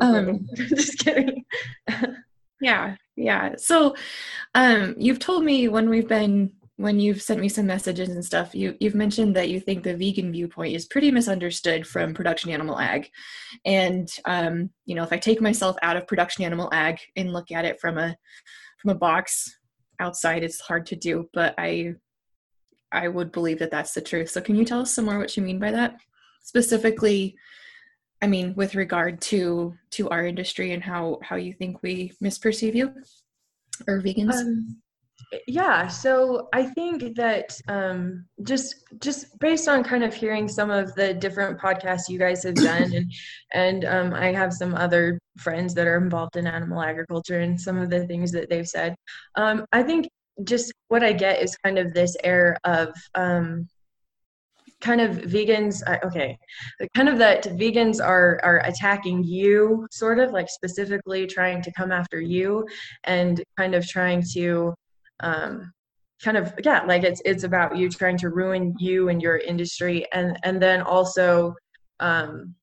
Um, 0.00 0.46
just 0.54 0.98
kidding. 0.98 1.44
yeah 2.60 2.96
yeah. 3.16 3.54
So 3.56 3.96
um 4.54 4.94
you've 4.96 5.18
told 5.18 5.44
me 5.44 5.68
when 5.68 5.90
we've 5.90 6.08
been 6.08 6.52
when 6.76 7.00
you've 7.00 7.22
sent 7.22 7.40
me 7.40 7.48
some 7.48 7.66
messages 7.66 8.10
and 8.10 8.24
stuff, 8.24 8.54
you 8.54 8.76
you've 8.80 8.94
mentioned 8.94 9.34
that 9.36 9.48
you 9.48 9.60
think 9.60 9.82
the 9.82 9.96
vegan 9.96 10.30
viewpoint 10.30 10.74
is 10.74 10.84
pretty 10.84 11.10
misunderstood 11.10 11.86
from 11.86 12.14
production 12.14 12.50
animal 12.50 12.78
ag, 12.78 13.10
and 13.64 14.08
um, 14.26 14.70
you 14.84 14.94
know 14.94 15.02
if 15.02 15.12
I 15.12 15.16
take 15.16 15.40
myself 15.40 15.76
out 15.82 15.96
of 15.96 16.06
production 16.06 16.44
animal 16.44 16.68
ag 16.72 16.98
and 17.16 17.32
look 17.32 17.50
at 17.50 17.64
it 17.64 17.80
from 17.80 17.96
a 17.98 18.16
from 18.78 18.90
a 18.90 18.94
box 18.94 19.58
outside, 20.00 20.44
it's 20.44 20.60
hard 20.60 20.84
to 20.86 20.96
do, 20.96 21.28
but 21.32 21.54
I 21.56 21.94
I 22.92 23.08
would 23.08 23.32
believe 23.32 23.58
that 23.60 23.70
that's 23.70 23.94
the 23.94 24.02
truth. 24.02 24.30
So 24.30 24.40
can 24.40 24.54
you 24.54 24.64
tell 24.64 24.80
us 24.80 24.94
some 24.94 25.06
more 25.06 25.18
what 25.18 25.36
you 25.36 25.42
mean 25.42 25.58
by 25.58 25.70
that, 25.70 25.96
specifically? 26.42 27.36
I 28.20 28.26
mean, 28.26 28.54
with 28.54 28.74
regard 28.74 29.22
to 29.22 29.74
to 29.92 30.10
our 30.10 30.26
industry 30.26 30.72
and 30.72 30.82
how 30.82 31.20
how 31.22 31.36
you 31.36 31.54
think 31.54 31.82
we 31.82 32.12
misperceive 32.22 32.74
you 32.74 32.92
or 33.88 34.02
vegans. 34.02 34.34
Um, 34.34 34.82
yeah 35.46 35.86
so 35.86 36.48
i 36.52 36.62
think 36.62 37.14
that 37.16 37.58
um, 37.68 38.24
just 38.42 38.84
just 39.00 39.38
based 39.38 39.68
on 39.68 39.82
kind 39.82 40.04
of 40.04 40.14
hearing 40.14 40.48
some 40.48 40.70
of 40.70 40.94
the 40.94 41.14
different 41.14 41.58
podcasts 41.58 42.08
you 42.08 42.18
guys 42.18 42.42
have 42.42 42.54
done 42.54 42.92
and 42.94 43.12
and 43.52 43.84
um, 43.84 44.14
i 44.14 44.32
have 44.32 44.52
some 44.52 44.74
other 44.74 45.18
friends 45.38 45.74
that 45.74 45.86
are 45.86 45.96
involved 45.96 46.36
in 46.36 46.46
animal 46.46 46.82
agriculture 46.82 47.40
and 47.40 47.60
some 47.60 47.78
of 47.78 47.90
the 47.90 48.06
things 48.06 48.30
that 48.32 48.48
they've 48.48 48.68
said 48.68 48.94
um, 49.36 49.64
i 49.72 49.82
think 49.82 50.08
just 50.44 50.72
what 50.88 51.02
i 51.02 51.12
get 51.12 51.42
is 51.42 51.56
kind 51.64 51.78
of 51.78 51.92
this 51.92 52.16
air 52.22 52.56
of 52.64 52.94
um, 53.14 53.66
kind 54.80 55.00
of 55.00 55.16
vegans 55.16 55.82
okay 56.04 56.36
kind 56.94 57.08
of 57.08 57.18
that 57.18 57.44
vegans 57.44 58.04
are 58.04 58.38
are 58.42 58.60
attacking 58.64 59.24
you 59.24 59.86
sort 59.90 60.18
of 60.18 60.32
like 60.32 60.48
specifically 60.50 61.26
trying 61.26 61.62
to 61.62 61.72
come 61.72 61.90
after 61.90 62.20
you 62.20 62.66
and 63.04 63.42
kind 63.56 63.74
of 63.74 63.86
trying 63.88 64.22
to 64.22 64.74
um, 65.20 65.72
kind 66.22 66.36
of 66.36 66.52
yeah 66.64 66.82
like 66.84 67.02
it's 67.02 67.20
it's 67.24 67.44
about 67.44 67.76
you 67.76 67.90
trying 67.90 68.16
to 68.16 68.30
ruin 68.30 68.74
you 68.78 69.08
and 69.08 69.20
your 69.20 69.36
industry 69.38 70.06
and 70.12 70.38
and 70.44 70.60
then 70.62 70.80
also 70.80 71.54
um 72.00 72.54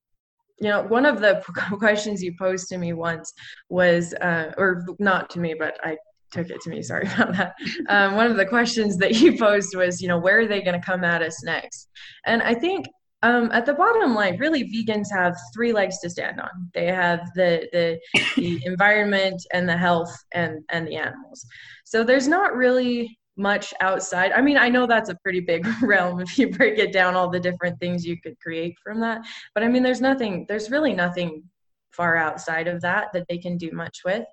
you 0.60 0.68
know 0.68 0.82
one 0.82 1.06
of 1.06 1.20
the 1.20 1.42
questions 1.78 2.22
you 2.22 2.34
posed 2.38 2.68
to 2.68 2.78
me 2.78 2.92
once 2.92 3.32
was 3.68 4.12
uh 4.14 4.52
or 4.58 4.84
not 4.98 5.30
to 5.30 5.38
me 5.38 5.54
but 5.56 5.78
i 5.84 5.96
took 6.32 6.50
it 6.50 6.60
to 6.60 6.68
me 6.68 6.82
sorry 6.82 7.06
about 7.14 7.32
that. 7.36 7.54
Um, 7.88 8.16
one 8.16 8.28
of 8.28 8.36
the 8.36 8.46
questions 8.46 8.96
that 8.96 9.20
you 9.20 9.38
posed 9.38 9.76
was 9.76 10.02
you 10.02 10.08
know 10.08 10.18
where 10.18 10.40
are 10.40 10.48
they 10.48 10.62
going 10.62 10.78
to 10.78 10.84
come 10.84 11.04
at 11.04 11.22
us 11.22 11.44
next? 11.44 11.88
And 12.26 12.42
i 12.42 12.54
think 12.54 12.86
um, 13.24 13.50
at 13.52 13.64
the 13.64 13.72
bottom 13.72 14.14
line, 14.14 14.36
really, 14.36 14.64
vegans 14.64 15.06
have 15.10 15.34
three 15.54 15.72
legs 15.72 15.98
to 16.00 16.10
stand 16.10 16.38
on. 16.38 16.70
They 16.74 16.86
have 16.86 17.20
the 17.34 17.66
the, 17.72 17.98
the 18.36 18.60
environment 18.66 19.42
and 19.54 19.66
the 19.66 19.76
health 19.76 20.14
and 20.32 20.62
and 20.70 20.86
the 20.86 20.96
animals. 20.96 21.46
So 21.84 22.04
there's 22.04 22.28
not 22.28 22.54
really 22.54 23.18
much 23.38 23.72
outside. 23.80 24.32
I 24.32 24.42
mean, 24.42 24.58
I 24.58 24.68
know 24.68 24.86
that's 24.86 25.08
a 25.08 25.16
pretty 25.22 25.40
big 25.40 25.66
realm 25.82 26.20
if 26.20 26.38
you 26.38 26.50
break 26.50 26.78
it 26.78 26.92
down, 26.92 27.14
all 27.14 27.30
the 27.30 27.40
different 27.40 27.80
things 27.80 28.04
you 28.06 28.20
could 28.20 28.38
create 28.40 28.76
from 28.84 29.00
that. 29.00 29.22
But 29.54 29.64
I 29.64 29.68
mean, 29.68 29.82
there's 29.82 30.02
nothing. 30.02 30.44
There's 30.46 30.70
really 30.70 30.92
nothing 30.92 31.44
far 31.92 32.16
outside 32.18 32.68
of 32.68 32.82
that 32.82 33.08
that 33.14 33.24
they 33.30 33.38
can 33.38 33.56
do 33.56 33.70
much 33.72 34.00
with. 34.04 34.26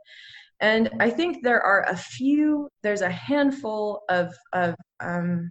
And 0.59 0.89
I 0.99 1.09
think 1.09 1.43
there 1.43 1.61
are 1.61 1.83
a 1.87 1.95
few. 1.95 2.67
There's 2.83 3.01
a 3.01 3.09
handful 3.09 4.01
of 4.09 4.33
of 4.51 4.75
um, 4.99 5.49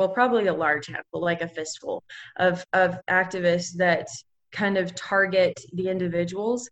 well, 0.00 0.08
probably 0.08 0.46
a 0.46 0.54
large 0.54 0.86
handful, 0.86 1.20
like 1.20 1.42
a 1.42 1.48
fistful 1.48 2.02
of, 2.38 2.64
of 2.72 2.98
activists 3.10 3.76
that 3.76 4.08
kind 4.50 4.78
of 4.78 4.94
target 4.94 5.60
the 5.74 5.90
individuals 5.90 6.70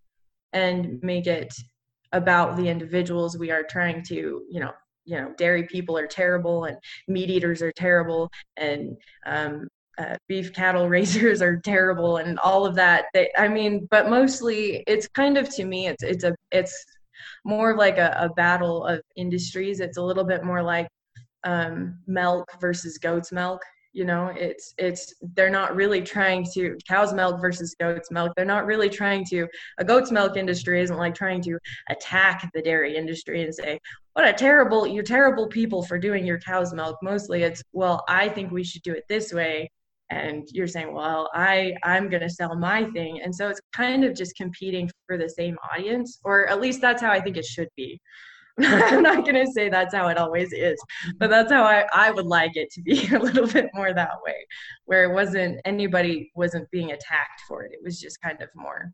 and 0.55 0.99
make 1.03 1.27
it 1.27 1.53
about 2.13 2.57
the 2.57 2.67
individuals 2.67 3.37
we 3.37 3.51
are 3.51 3.63
trying 3.63 4.03
to, 4.03 4.43
you 4.49 4.61
know, 4.61 4.73
you 5.05 5.21
know, 5.21 5.35
dairy 5.37 5.65
people 5.65 5.99
are 5.99 6.07
terrible 6.07 6.65
and 6.65 6.79
meat 7.07 7.29
eaters 7.29 7.61
are 7.61 7.73
terrible 7.73 8.31
and 8.57 8.97
um, 9.27 9.69
uh, 9.99 10.17
beef 10.27 10.55
cattle 10.55 10.89
raisers 10.97 11.43
are 11.43 11.59
terrible 11.59 12.17
and 12.17 12.39
all 12.39 12.65
of 12.65 12.75
that. 12.77 13.09
They, 13.13 13.29
I 13.37 13.47
mean, 13.47 13.87
but 13.91 14.09
mostly 14.09 14.85
it's 14.87 15.07
kind 15.07 15.37
of 15.37 15.55
to 15.57 15.67
me, 15.67 15.87
it's 15.87 16.03
it's 16.03 16.25
a 16.25 16.35
it's 16.51 16.83
more 17.45 17.77
like 17.77 17.99
a, 17.99 18.17
a 18.19 18.31
battle 18.31 18.87
of 18.87 19.03
industries. 19.17 19.81
It's 19.81 19.99
a 19.99 20.03
little 20.03 20.25
bit 20.25 20.45
more 20.45 20.63
like 20.63 20.89
um, 21.49 21.99
milk 22.07 22.47
versus 22.61 22.99
goat's 22.99 23.33
milk 23.33 23.63
you 23.95 24.05
know 24.05 24.31
it's 24.37 24.75
it's 24.77 25.15
they're 25.35 25.49
not 25.49 25.75
really 25.75 26.03
trying 26.03 26.45
to 26.55 26.77
cow's 26.87 27.15
milk 27.15 27.41
versus 27.41 27.75
goat's 27.81 28.11
milk 28.11 28.31
they're 28.37 28.45
not 28.45 28.67
really 28.67 28.91
trying 28.91 29.25
to 29.25 29.47
a 29.79 29.85
goat's 29.85 30.13
milk 30.13 30.37
industry 30.37 30.83
isn't 30.83 30.99
like 30.99 31.15
trying 31.15 31.41
to 31.41 31.59
attack 31.89 32.51
the 32.53 32.61
dairy 32.61 32.97
industry 32.97 33.43
and 33.43 33.55
say 33.55 33.79
what 34.13 34.29
a 34.29 34.33
terrible 34.33 34.87
you're 34.87 35.03
terrible 35.03 35.47
people 35.47 35.83
for 35.83 35.99
doing 35.99 36.27
your 36.27 36.41
cow's 36.41 36.75
milk. 36.75 36.99
Mostly 37.03 37.45
it's 37.45 37.63
well 37.73 38.05
i 38.09 38.29
think 38.29 38.51
we 38.51 38.65
should 38.65 38.83
do 38.83 38.93
it 38.93 39.05
this 39.09 39.33
way. 39.33 39.71
And 40.11 40.47
you're 40.53 40.67
saying 40.67 40.93
well 40.93 41.31
i 41.35 41.73
i'm 41.83 42.11
going 42.11 42.23
to 42.23 42.31
sell 42.31 42.55
my 42.57 42.85
thing. 42.91 43.23
And 43.23 43.35
so 43.35 43.49
it's 43.49 43.61
kind 43.73 44.05
of 44.05 44.15
just 44.15 44.37
competing 44.37 44.91
for 45.07 45.17
the 45.17 45.31
same 45.31 45.57
audience 45.73 46.21
or 46.25 46.47
at 46.49 46.61
least 46.61 46.81
that's 46.81 47.01
how 47.01 47.11
i 47.11 47.21
think 47.21 47.37
it 47.37 47.45
should 47.45 47.69
be 47.77 48.01
I'm 48.63 49.03
not 49.03 49.25
going 49.27 49.47
to 49.47 49.51
say 49.53 49.69
that's 49.69 49.95
how 49.95 50.09
it 50.09 50.19
always 50.19 50.53
is, 50.53 50.83
but 51.19 51.31
that's 51.31 51.53
how 51.53 51.63
I, 51.63 51.87
I 51.93 52.11
would 52.11 52.27
like 52.27 52.57
it 52.57 52.71
to 52.73 52.83
be 52.83 53.07
a 53.15 53.19
little 53.19 53.47
bit 53.47 53.71
more 53.73 53.93
that 53.93 54.17
way, 54.25 54.47
where 54.87 55.05
it 55.05 55.15
wasn't 55.15 55.61
anybody 55.65 56.31
wasn't 56.35 56.71
being 56.71 56.93
attacked 56.93 57.43
for 57.47 57.65
it. 57.65 57.73
It 57.73 57.81
was 57.83 58.01
just 58.01 58.21
kind 58.21 58.41
of 58.43 58.49
more, 58.57 58.93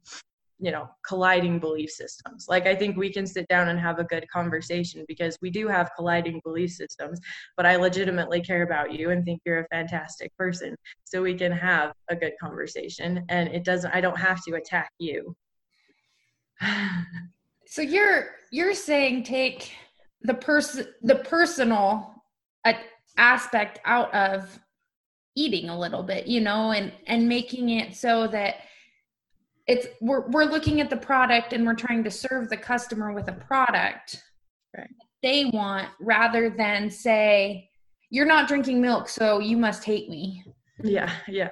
you 0.59 0.71
know, 0.71 0.88
colliding 1.06 1.61
belief 1.61 1.90
systems. 1.90 2.47
Like 2.47 2.66
I 2.66 2.75
think 2.75 2.97
we 2.97 3.11
can 3.11 3.26
sit 3.26 3.49
down 3.49 3.71
and 3.71 3.80
have 3.80 3.99
a 3.99 4.04
good 4.04 4.28
conversation 4.28 5.04
because 5.09 5.38
we 5.40 5.50
do 5.50 5.66
have 5.68 5.90
colliding 5.97 6.42
belief 6.44 6.71
systems, 6.71 7.18
but 7.56 7.64
I 7.64 7.76
legitimately 7.76 8.42
care 8.42 8.64
about 8.64 8.92
you 8.92 9.11
and 9.11 9.25
think 9.25 9.40
you're 9.47 9.61
a 9.61 9.68
fantastic 9.68 10.37
person. 10.37 10.76
So 11.04 11.23
we 11.23 11.35
can 11.35 11.52
have 11.52 11.94
a 12.11 12.16
good 12.16 12.35
conversation 12.38 13.25
and 13.30 13.49
it 13.49 13.64
doesn't, 13.64 13.94
I 13.94 14.02
don't 14.02 14.18
have 14.18 14.42
to 14.44 14.56
attack 14.56 14.90
you. 14.99 15.35
So 17.66 17.83
you're 17.83 18.26
you're 18.50 18.75
saying 18.75 19.25
take 19.25 19.73
the 20.23 20.35
person 20.35 20.87
the 21.02 21.16
personal 21.16 22.11
aspect 23.16 23.80
out 23.85 24.12
of 24.14 24.59
eating 25.37 25.68
a 25.68 25.78
little 25.78 26.02
bit, 26.02 26.26
you 26.26 26.40
know, 26.40 26.73
and 26.73 26.92
and 27.06 27.28
making 27.28 27.71
it 27.71 27.94
so 27.94 28.26
that 28.28 28.56
it's 29.66 29.87
we're 30.00 30.28
we're 30.28 30.44
looking 30.44 30.80
at 30.80 30.90
the 30.90 30.97
product 30.97 31.52
and 31.52 31.66
we're 31.66 31.75
trying 31.75 32.04
to 32.04 32.11
serve 32.11 32.49
the 32.49 32.56
customer 32.56 33.12
with 33.12 33.28
a 33.28 33.33
product 33.33 34.23
right. 34.76 34.90
they 35.23 35.47
want 35.47 35.88
rather 36.00 36.50
than 36.50 36.90
say 36.90 37.68
you're 38.11 38.26
not 38.26 38.47
drinking 38.47 38.80
milk 38.80 39.09
so 39.09 39.38
you 39.38 39.56
must 39.56 39.83
hate 39.83 40.11
me 40.11 40.44
yeah 40.83 41.11
yeah 41.28 41.49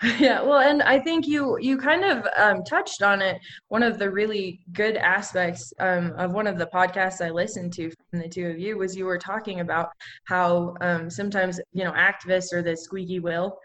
yeah 0.18 0.40
well 0.40 0.60
and 0.60 0.80
i 0.82 0.96
think 0.96 1.26
you 1.26 1.58
you 1.60 1.76
kind 1.76 2.04
of 2.04 2.24
um, 2.36 2.62
touched 2.62 3.02
on 3.02 3.20
it. 3.20 3.40
One 3.66 3.82
of 3.82 3.98
the 3.98 4.08
really 4.10 4.60
good 4.72 4.96
aspects 4.96 5.72
um, 5.80 6.12
of 6.16 6.32
one 6.32 6.46
of 6.46 6.56
the 6.56 6.66
podcasts 6.66 7.24
i 7.24 7.30
listened 7.30 7.72
to 7.74 7.90
from 8.10 8.20
the 8.20 8.28
two 8.28 8.46
of 8.46 8.58
you 8.60 8.78
was 8.78 8.96
you 8.96 9.06
were 9.06 9.18
talking 9.18 9.58
about 9.60 9.90
how 10.24 10.76
um, 10.80 11.10
sometimes 11.10 11.60
you 11.72 11.82
know 11.82 11.92
activists 11.92 12.52
are 12.52 12.62
the 12.62 12.76
squeaky 12.76 13.18
wheel 13.18 13.58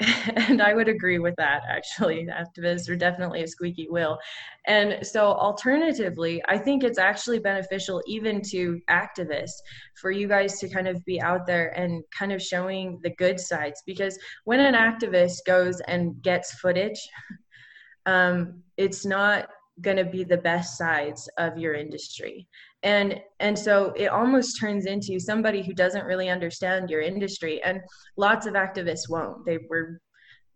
and 0.00 0.62
I 0.62 0.74
would 0.74 0.88
agree 0.88 1.18
with 1.18 1.34
that 1.36 1.62
actually. 1.68 2.26
Activists 2.26 2.88
are 2.88 2.96
definitely 2.96 3.42
a 3.42 3.48
squeaky 3.48 3.88
wheel. 3.90 4.18
And 4.66 5.04
so, 5.04 5.32
alternatively, 5.32 6.42
I 6.48 6.58
think 6.58 6.84
it's 6.84 6.98
actually 6.98 7.40
beneficial 7.40 8.02
even 8.06 8.40
to 8.50 8.80
activists 8.88 9.60
for 10.00 10.10
you 10.10 10.28
guys 10.28 10.58
to 10.60 10.68
kind 10.68 10.86
of 10.86 11.04
be 11.04 11.20
out 11.20 11.46
there 11.46 11.70
and 11.70 12.04
kind 12.16 12.32
of 12.32 12.40
showing 12.40 13.00
the 13.02 13.10
good 13.10 13.40
sides 13.40 13.82
because 13.86 14.18
when 14.44 14.60
an 14.60 14.74
activist 14.74 15.38
goes 15.46 15.80
and 15.88 16.20
gets 16.22 16.52
footage, 16.60 17.00
um, 18.06 18.62
it's 18.76 19.04
not 19.04 19.48
going 19.80 19.96
to 19.96 20.04
be 20.04 20.24
the 20.24 20.36
best 20.36 20.76
sides 20.76 21.28
of 21.38 21.56
your 21.58 21.74
industry 21.74 22.46
and 22.82 23.20
and 23.40 23.58
so 23.58 23.92
it 23.96 24.06
almost 24.06 24.60
turns 24.60 24.86
into 24.86 25.18
somebody 25.18 25.62
who 25.62 25.72
doesn't 25.72 26.06
really 26.06 26.28
understand 26.28 26.90
your 26.90 27.00
industry 27.00 27.62
and 27.62 27.80
lots 28.16 28.46
of 28.46 28.54
activists 28.54 29.08
won't. 29.08 29.44
They 29.44 29.58
were 29.68 30.00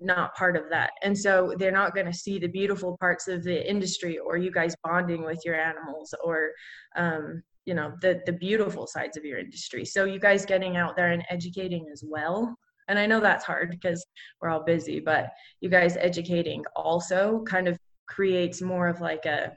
not 0.01 0.35
part 0.35 0.57
of 0.57 0.65
that. 0.71 0.93
And 1.03 1.17
so 1.17 1.55
they're 1.59 1.71
not 1.71 1.95
going 1.95 2.07
to 2.07 2.13
see 2.13 2.39
the 2.39 2.49
beautiful 2.49 2.97
parts 2.99 3.29
of 3.29 3.45
the 3.45 3.69
industry 3.69 4.19
or 4.19 4.37
you 4.37 4.51
guys 4.51 4.75
bonding 4.85 5.25
with 5.25 5.41
your 5.45 5.55
animals 5.55 6.15
or 6.23 6.51
um, 6.97 7.43
you 7.65 7.75
know 7.75 7.93
the 8.03 8.21
the 8.27 8.33
beautiful 8.33 8.87
sides 8.87 9.17
of 9.17 9.25
your 9.25 9.39
industry. 9.39 9.85
So 9.85 10.05
you 10.05 10.19
guys 10.19 10.45
getting 10.47 10.77
out 10.77 10.97
there 10.97 11.13
and 11.13 11.25
educating 11.29 11.87
as 11.93 12.05
well. 12.07 12.57
And 12.89 12.99
i 12.99 13.07
know 13.07 13.21
that's 13.21 13.45
hard 13.45 13.71
because 13.71 14.05
we're 14.41 14.49
all 14.51 14.65
busy 14.65 14.99
but 14.99 15.31
you 15.61 15.71
guys 15.71 15.97
educating 15.97 16.65
also 16.75 17.43
kind 17.47 17.69
of 17.69 17.79
creates 18.09 18.61
more 18.61 18.89
of 18.89 19.01
like 19.01 19.25
a 19.25 19.53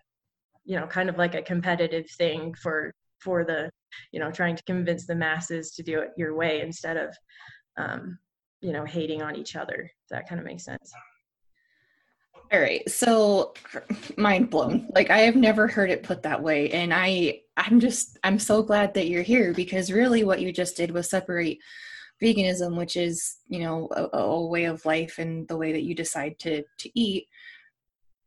you 0.66 0.78
know 0.78 0.88
kind 0.88 1.10
of 1.10 1.18
like 1.18 1.36
a 1.36 1.42
competitive 1.42 2.10
thing 2.18 2.54
for 2.62 2.94
for 3.20 3.46
the 3.46 3.70
you 4.12 4.20
know 4.20 4.32
trying 4.32 4.56
to 4.56 4.64
convince 4.64 5.06
the 5.06 5.16
masses 5.16 5.72
to 5.72 5.84
do 5.84 6.00
it 6.00 6.10
your 6.18 6.36
way 6.36 6.62
instead 6.62 6.98
of 6.98 7.16
um, 7.78 8.18
you 8.62 8.74
know 8.74 8.84
hating 8.84 9.22
on 9.22 9.36
each 9.36 9.56
other 9.56 9.90
that 10.10 10.28
kind 10.28 10.40
of 10.40 10.46
makes 10.46 10.66
sense. 10.66 10.92
All 12.52 12.60
right 12.60 12.88
so 12.90 13.54
mind 14.18 14.50
blown. 14.50 14.88
Like 14.94 15.10
i 15.10 15.20
have 15.20 15.36
never 15.36 15.68
heard 15.68 15.90
it 15.90 16.04
put 16.04 16.24
that 16.24 16.42
way 16.42 16.72
and 16.72 16.94
i 16.94 17.42
i'm 17.58 17.80
just 17.80 18.18
i'm 18.24 18.40
so 18.40 18.62
glad 18.62 18.94
that 18.94 19.08
you're 19.08 19.24
here 19.24 19.54
because 19.54 19.92
really 19.92 20.24
what 20.24 20.42
you 20.42 20.52
just 20.52 20.78
did 20.78 20.92
was 20.92 21.10
separate 21.10 21.58
veganism 22.22 22.78
which 22.78 22.96
is 22.96 23.38
you 23.48 23.60
know 23.60 23.90
a, 23.92 24.18
a 24.18 24.46
way 24.46 24.66
of 24.66 24.86
life 24.86 25.18
and 25.18 25.48
the 25.48 25.58
way 25.58 25.72
that 25.72 25.84
you 25.84 25.96
decide 25.96 26.38
to 26.40 26.64
to 26.78 26.90
eat 27.00 27.28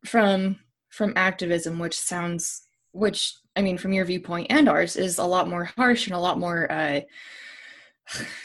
from 0.05 0.57
from 0.89 1.13
activism 1.15 1.79
which 1.79 1.97
sounds 1.97 2.67
which 2.91 3.33
i 3.55 3.61
mean 3.61 3.77
from 3.77 3.93
your 3.93 4.05
viewpoint 4.05 4.47
and 4.49 4.67
ours 4.67 4.95
is 4.95 5.17
a 5.17 5.23
lot 5.23 5.49
more 5.49 5.65
harsh 5.65 6.07
and 6.07 6.15
a 6.15 6.19
lot 6.19 6.39
more 6.39 6.71
uh 6.71 6.99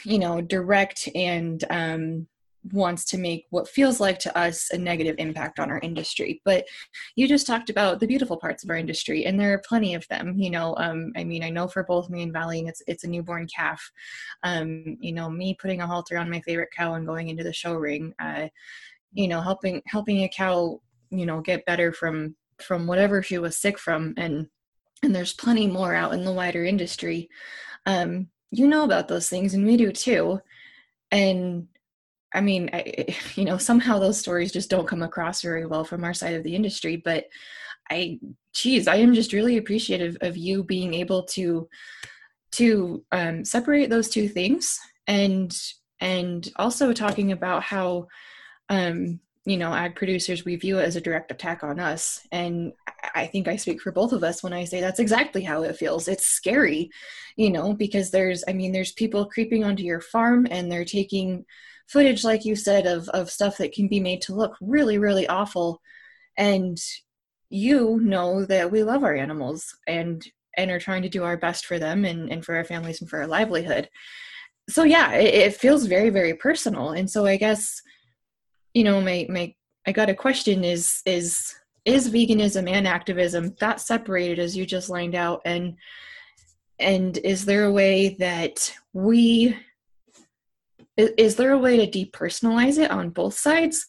you 0.03 0.19
know 0.19 0.41
direct 0.41 1.09
and 1.15 1.63
um 1.69 2.27
wants 2.71 3.05
to 3.05 3.17
make 3.17 3.45
what 3.49 3.67
feels 3.67 3.99
like 3.99 4.17
to 4.19 4.37
us 4.37 4.69
a 4.71 4.77
negative 4.77 5.15
impact 5.19 5.59
on 5.59 5.69
our 5.69 5.79
industry. 5.83 6.41
But 6.45 6.65
you 7.15 7.27
just 7.27 7.45
talked 7.45 7.69
about 7.69 7.99
the 7.99 8.07
beautiful 8.07 8.37
parts 8.37 8.63
of 8.63 8.69
our 8.69 8.75
industry 8.75 9.25
and 9.25 9.39
there 9.39 9.53
are 9.53 9.61
plenty 9.67 9.93
of 9.93 10.07
them 10.07 10.35
you 10.37 10.49
know 10.49 10.75
um, 10.77 11.11
i 11.15 11.23
mean 11.23 11.43
i 11.43 11.49
know 11.49 11.67
for 11.67 11.83
both 11.83 12.09
me 12.09 12.23
and 12.23 12.33
valley 12.33 12.61
it's 12.67 12.81
it's 12.87 13.03
a 13.03 13.07
newborn 13.07 13.47
calf 13.47 13.91
um, 14.43 14.97
you 14.99 15.11
know 15.11 15.29
me 15.29 15.55
putting 15.59 15.81
a 15.81 15.87
halter 15.87 16.17
on 16.17 16.29
my 16.29 16.41
favorite 16.41 16.69
cow 16.75 16.93
and 16.95 17.05
going 17.05 17.29
into 17.29 17.43
the 17.43 17.53
show 17.53 17.73
ring 17.73 18.13
uh, 18.19 18.47
you 19.13 19.27
know 19.27 19.41
helping 19.41 19.81
helping 19.87 20.23
a 20.23 20.29
cow 20.29 20.79
you 21.09 21.25
know 21.25 21.41
get 21.41 21.65
better 21.65 21.91
from 21.91 22.35
from 22.59 22.87
whatever 22.87 23.21
she 23.21 23.37
was 23.37 23.57
sick 23.57 23.77
from 23.77 24.13
and 24.17 24.47
and 25.03 25.15
there's 25.15 25.33
plenty 25.33 25.67
more 25.67 25.93
out 25.93 26.13
in 26.13 26.23
the 26.23 26.31
wider 26.31 26.63
industry 26.63 27.29
um, 27.85 28.27
you 28.51 28.67
know 28.67 28.83
about 28.83 29.07
those 29.07 29.29
things 29.29 29.53
and 29.53 29.65
we 29.65 29.77
do 29.77 29.91
too 29.91 30.39
and 31.11 31.67
I 32.35 32.41
mean, 32.41 32.69
I, 32.73 33.05
you 33.35 33.45
know, 33.45 33.57
somehow 33.57 33.97
those 33.97 34.19
stories 34.19 34.51
just 34.51 34.69
don't 34.69 34.87
come 34.87 35.01
across 35.01 35.41
very 35.41 35.65
well 35.65 35.85
from 35.85 36.03
our 36.03 36.13
side 36.13 36.35
of 36.35 36.43
the 36.43 36.55
industry. 36.55 36.97
But 36.97 37.25
I, 37.89 38.19
geez, 38.53 38.87
I 38.87 38.97
am 38.97 39.13
just 39.13 39.33
really 39.33 39.57
appreciative 39.57 40.17
of 40.21 40.37
you 40.37 40.63
being 40.63 40.93
able 40.93 41.23
to 41.23 41.69
to 42.51 43.03
um, 43.11 43.43
separate 43.43 43.89
those 43.89 44.09
two 44.09 44.29
things 44.29 44.79
and 45.07 45.55
and 45.99 46.49
also 46.55 46.93
talking 46.93 47.31
about 47.31 47.63
how 47.63 48.07
um, 48.69 49.19
you 49.45 49.57
know 49.57 49.73
ag 49.73 49.95
producers 49.95 50.43
we 50.43 50.55
view 50.55 50.79
it 50.79 50.83
as 50.83 50.95
a 50.95 51.01
direct 51.01 51.31
attack 51.31 51.63
on 51.63 51.79
us. 51.79 52.25
And 52.31 52.73
i 53.13 53.27
think 53.27 53.47
i 53.47 53.55
speak 53.55 53.81
for 53.81 53.91
both 53.91 54.11
of 54.11 54.23
us 54.23 54.41
when 54.41 54.53
i 54.53 54.65
say 54.65 54.81
that's 54.81 54.99
exactly 54.99 55.43
how 55.43 55.63
it 55.63 55.77
feels. 55.77 56.07
It's 56.07 56.27
scary 56.27 56.89
you 57.35 57.51
know 57.51 57.73
because 57.73 58.11
there's 58.11 58.43
i 58.47 58.53
mean 58.53 58.71
there's 58.71 58.91
people 58.93 59.25
creeping 59.25 59.63
onto 59.63 59.83
your 59.83 60.01
farm 60.01 60.47
and 60.49 60.71
they're 60.71 60.85
taking 60.85 61.45
footage 61.87 62.23
like 62.23 62.45
you 62.45 62.55
said 62.55 62.85
of 62.85 63.07
of 63.09 63.29
stuff 63.29 63.57
that 63.57 63.73
can 63.73 63.87
be 63.87 63.99
made 63.99 64.21
to 64.21 64.35
look 64.35 64.55
really 64.61 64.97
really 64.97 65.27
awful. 65.27 65.81
And 66.37 66.77
you 67.49 67.99
know 68.01 68.45
that 68.45 68.71
we 68.71 68.83
love 68.83 69.03
our 69.03 69.15
animals 69.15 69.77
and 69.87 70.25
and 70.57 70.71
are 70.71 70.79
trying 70.79 71.01
to 71.03 71.09
do 71.09 71.23
our 71.23 71.37
best 71.37 71.65
for 71.65 71.77
them 71.77 72.05
and, 72.05 72.31
and 72.31 72.43
for 72.43 72.55
our 72.55 72.63
families 72.63 73.01
and 73.01 73.09
for 73.09 73.19
our 73.19 73.27
livelihood. 73.27 73.89
So 74.69 74.83
yeah 74.83 75.13
it, 75.13 75.33
it 75.33 75.55
feels 75.55 75.85
very 75.85 76.09
very 76.09 76.33
personal. 76.33 76.89
And 76.91 77.09
so 77.09 77.25
i 77.25 77.37
guess 77.37 77.81
you 78.75 78.83
know 78.83 79.01
my 79.01 79.25
my 79.29 79.51
i 79.87 79.91
got 79.91 80.09
a 80.09 80.13
question 80.13 80.63
is 80.63 81.01
is 81.07 81.55
is 81.85 82.09
veganism 82.09 82.67
and 82.67 82.87
activism 82.87 83.55
that 83.59 83.79
separated 83.79 84.39
as 84.39 84.57
you 84.57 84.65
just 84.65 84.89
lined 84.89 85.15
out? 85.15 85.41
And 85.45 85.77
and 86.79 87.17
is 87.19 87.45
there 87.45 87.65
a 87.65 87.71
way 87.71 88.15
that 88.19 88.73
we 88.91 89.55
is, 90.97 91.11
is 91.17 91.35
there 91.35 91.51
a 91.51 91.59
way 91.59 91.85
to 91.85 92.05
depersonalize 92.05 92.79
it 92.79 92.91
on 92.91 93.11
both 93.11 93.35
sides? 93.35 93.87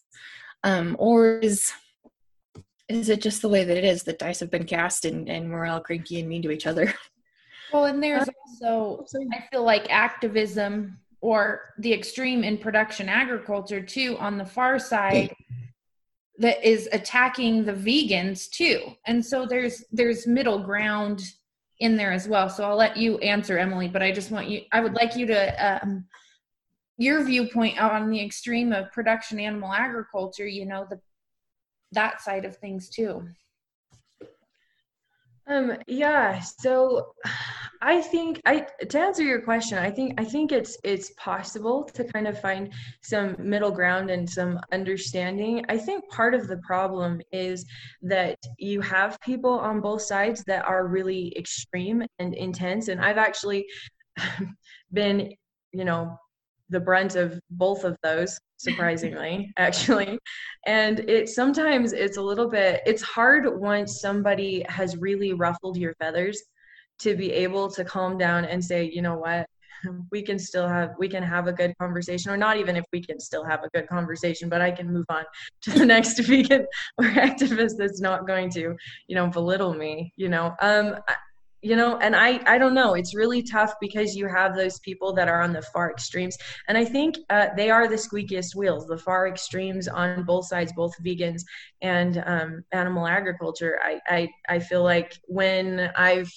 Um, 0.62 0.95
or 0.99 1.38
is 1.38 1.73
is 2.88 3.09
it 3.09 3.23
just 3.23 3.43
the 3.43 3.49
way 3.49 3.64
that 3.64 3.76
it 3.76 3.85
is 3.85 4.05
that 4.05 4.19
dice 4.19 4.40
have 4.40 4.50
been 4.50 4.66
cast 4.66 5.05
and, 5.05 5.28
and 5.28 5.50
we're 5.50 5.66
all 5.66 5.81
cranky 5.81 6.21
and 6.21 6.28
mean 6.28 6.43
to 6.43 6.50
each 6.50 6.66
other? 6.66 6.95
Well 7.73 7.87
and 7.87 8.02
there's 8.02 8.28
also 8.62 9.05
i 9.33 9.45
feel 9.50 9.64
like 9.64 9.90
activism 9.90 10.99
or 11.20 11.75
the 11.78 11.92
extreme 11.92 12.44
in 12.44 12.58
production 12.58 13.08
agriculture 13.08 13.80
too 13.80 14.16
on 14.18 14.38
the 14.38 14.44
far 14.44 14.78
side 14.78 15.35
that 16.38 16.62
is 16.62 16.88
attacking 16.92 17.64
the 17.64 17.73
vegans 17.73 18.50
too. 18.50 18.80
And 19.06 19.25
so 19.25 19.46
there's 19.46 19.85
there's 19.90 20.26
middle 20.26 20.58
ground 20.58 21.23
in 21.80 21.96
there 21.96 22.12
as 22.12 22.28
well. 22.28 22.49
So 22.49 22.64
i'll 22.64 22.76
let 22.76 22.96
you 22.96 23.18
answer 23.18 23.58
emily 23.58 23.88
but 23.88 24.02
i 24.02 24.11
just 24.11 24.30
want 24.30 24.49
you 24.49 24.62
i 24.73 24.80
would 24.80 24.94
like 24.94 25.16
you 25.16 25.26
to 25.26 25.82
um, 25.82 26.06
your 26.99 27.23
viewpoint 27.25 27.78
on 27.78 28.08
the 28.11 28.23
extreme 28.25 28.73
of 28.73 28.90
production 28.92 29.38
animal 29.38 29.73
agriculture 29.73 30.46
you 30.46 30.64
know 30.64 30.87
the 30.88 30.99
that 31.92 32.20
side 32.20 32.44
of 32.44 32.56
things 32.56 32.88
too 32.88 33.26
um 35.49 35.76
yeah 35.87 36.41
so 36.41 37.12
i 37.81 38.00
think 38.00 38.41
i 38.47 38.67
to 38.88 38.99
answer 38.99 39.23
your 39.23 39.41
question 39.41 39.79
i 39.79 39.91
think 39.91 40.19
i 40.19 40.25
think 40.25 40.50
it's 40.50 40.76
it's 40.83 41.11
possible 41.17 41.85
to 41.85 42.05
kind 42.05 42.26
of 42.26 42.41
find 42.41 42.73
some 43.03 43.37
middle 43.38 43.71
ground 43.71 44.11
and 44.11 44.29
some 44.29 44.59
understanding. 44.73 45.65
I 45.69 45.79
think 45.79 46.09
part 46.11 46.35
of 46.35 46.49
the 46.49 46.57
problem 46.59 47.21
is 47.33 47.65
that 48.03 48.38
you 48.59 48.81
have 48.81 49.21
people 49.21 49.59
on 49.59 49.81
both 49.81 50.03
sides 50.03 50.43
that 50.45 50.65
are 50.65 50.88
really 50.88 51.33
extreme 51.37 52.05
and 52.19 52.35
intense 52.35 52.88
and 52.88 53.00
i've 53.00 53.19
actually 53.19 53.67
been 54.93 55.33
you 55.73 55.85
know 55.85 56.19
the 56.70 56.80
brunt 56.80 57.14
of 57.14 57.38
both 57.50 57.85
of 57.85 57.96
those 58.02 58.38
surprisingly 58.56 59.52
actually. 59.58 60.18
And 60.66 61.00
it 61.00 61.28
sometimes 61.28 61.92
it's 61.92 62.16
a 62.16 62.23
little 62.23 62.49
bit 62.49 62.82
it's 62.87 63.02
hard 63.02 63.61
once 63.61 64.00
somebody 64.00 64.64
has 64.68 64.96
really 64.96 65.32
ruffled 65.32 65.76
your 65.76 65.94
feathers 65.94 66.42
to 66.99 67.14
be 67.14 67.30
able 67.32 67.70
to 67.70 67.85
calm 67.85 68.16
down 68.18 68.44
and 68.44 68.64
say 68.64 68.85
you 68.85 69.02
know 69.02 69.16
what? 69.16 69.46
We 70.11 70.23
can 70.23 70.38
still 70.38 70.66
have 70.66 70.94
we 70.98 71.07
can 71.07 71.22
have 71.22 71.46
a 71.48 71.52
good 71.52 71.76
conversation 71.79 72.33
or 72.33 72.37
not 72.37 72.57
even 72.57 72.76
if 72.76 72.85
we 72.92 73.02
can 73.02 73.20
still 73.20 73.44
have 73.44 73.62
a 73.62 73.68
good 73.74 73.87
conversation 73.87 74.48
but 74.48 74.62
i 74.62 74.70
can 74.70 74.90
move 74.90 75.05
on 75.11 75.24
to 75.62 75.70
the 75.70 75.85
next 75.85 76.18
vegan 76.20 76.66
or 76.96 77.05
activist 77.05 77.74
that's 77.79 78.00
not 78.00 78.26
going 78.26 78.50
to 78.52 78.74
you 79.07 79.14
know 79.14 79.29
belittle 79.29 79.74
me 79.74 80.12
you 80.16 80.31
know. 80.31 80.55
Um 80.61 80.96
you 81.66 81.74
know 81.74 81.98
and 81.98 82.14
i 82.14 82.40
i 82.46 82.57
don't 82.59 82.74
know. 82.74 82.94
It's 82.94 83.14
really 83.14 83.42
tough 83.42 83.74
because 83.81 84.14
you 84.14 84.29
have 84.29 84.55
those 84.55 84.79
people 84.81 85.12
that 85.14 85.29
are 85.29 85.42
on 85.42 85.52
the 85.52 85.62
far 85.62 85.90
extremes. 85.90 86.37
And 86.68 86.79
i 86.79 86.85
think 86.85 87.18
uh, 87.29 87.48
they 87.57 87.70
are 87.70 87.88
the 87.88 87.96
squeakiest 87.96 88.55
wheels 88.55 88.87
the 88.87 88.98
far 88.98 89.26
extremes 89.26 89.88
on 89.88 90.22
both 90.24 90.46
sides 90.46 90.72
both 90.76 90.94
vegans 91.02 91.42
and 91.83 92.22
um, 92.26 92.64
animal 92.72 93.07
agriculture. 93.07 93.81
I, 93.83 94.00
I 94.09 94.29
i 94.48 94.59
feel 94.61 94.85
like 94.85 95.18
when 95.40 95.90
i've 95.96 96.33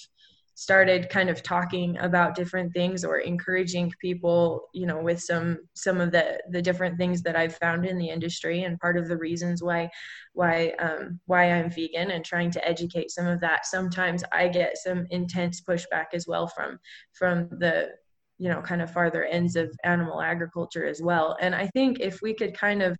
started 0.60 1.08
kind 1.08 1.30
of 1.30 1.42
talking 1.42 1.96
about 2.00 2.34
different 2.34 2.70
things 2.74 3.02
or 3.02 3.16
encouraging 3.20 3.90
people 3.98 4.68
you 4.74 4.84
know 4.84 5.00
with 5.02 5.18
some 5.18 5.56
some 5.72 6.02
of 6.02 6.12
the 6.12 6.38
the 6.50 6.60
different 6.60 6.98
things 6.98 7.22
that 7.22 7.34
i've 7.34 7.56
found 7.56 7.86
in 7.86 7.96
the 7.96 8.10
industry. 8.10 8.64
And 8.64 8.78
part 8.78 8.98
of 8.98 9.08
the 9.08 9.16
reasons 9.16 9.62
why 9.62 9.88
why 10.34 10.74
um, 10.78 11.18
why 11.24 11.50
i'm 11.52 11.70
vegan 11.70 12.10
and 12.10 12.22
trying 12.22 12.50
to 12.50 12.68
educate 12.68 13.10
some 13.10 13.26
of 13.26 13.40
that 13.40 13.64
sometimes 13.64 14.22
i 14.32 14.48
get 14.48 14.76
some 14.76 15.06
intense 15.08 15.62
pushback 15.62 16.08
as 16.12 16.26
well 16.26 16.46
from 16.46 16.78
from 17.14 17.48
the 17.58 17.88
you 18.36 18.50
know 18.50 18.60
kind 18.60 18.82
of 18.82 18.92
farther 18.92 19.24
ends 19.24 19.56
of 19.56 19.74
animal 19.82 20.20
agriculture 20.20 20.84
as 20.84 21.00
well. 21.00 21.38
And 21.40 21.54
i 21.54 21.68
think 21.68 22.00
if 22.00 22.20
we 22.20 22.34
could 22.34 22.52
kind 22.52 22.82
of 22.82 22.98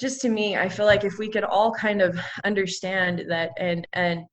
just 0.00 0.22
to 0.22 0.30
me 0.30 0.56
i 0.56 0.66
feel 0.66 0.86
like 0.86 1.04
if 1.04 1.18
we 1.18 1.28
could 1.28 1.44
all 1.44 1.72
kind 1.72 2.00
of 2.00 2.18
understand 2.44 3.26
that 3.28 3.50
and 3.58 3.86
and 3.92 4.24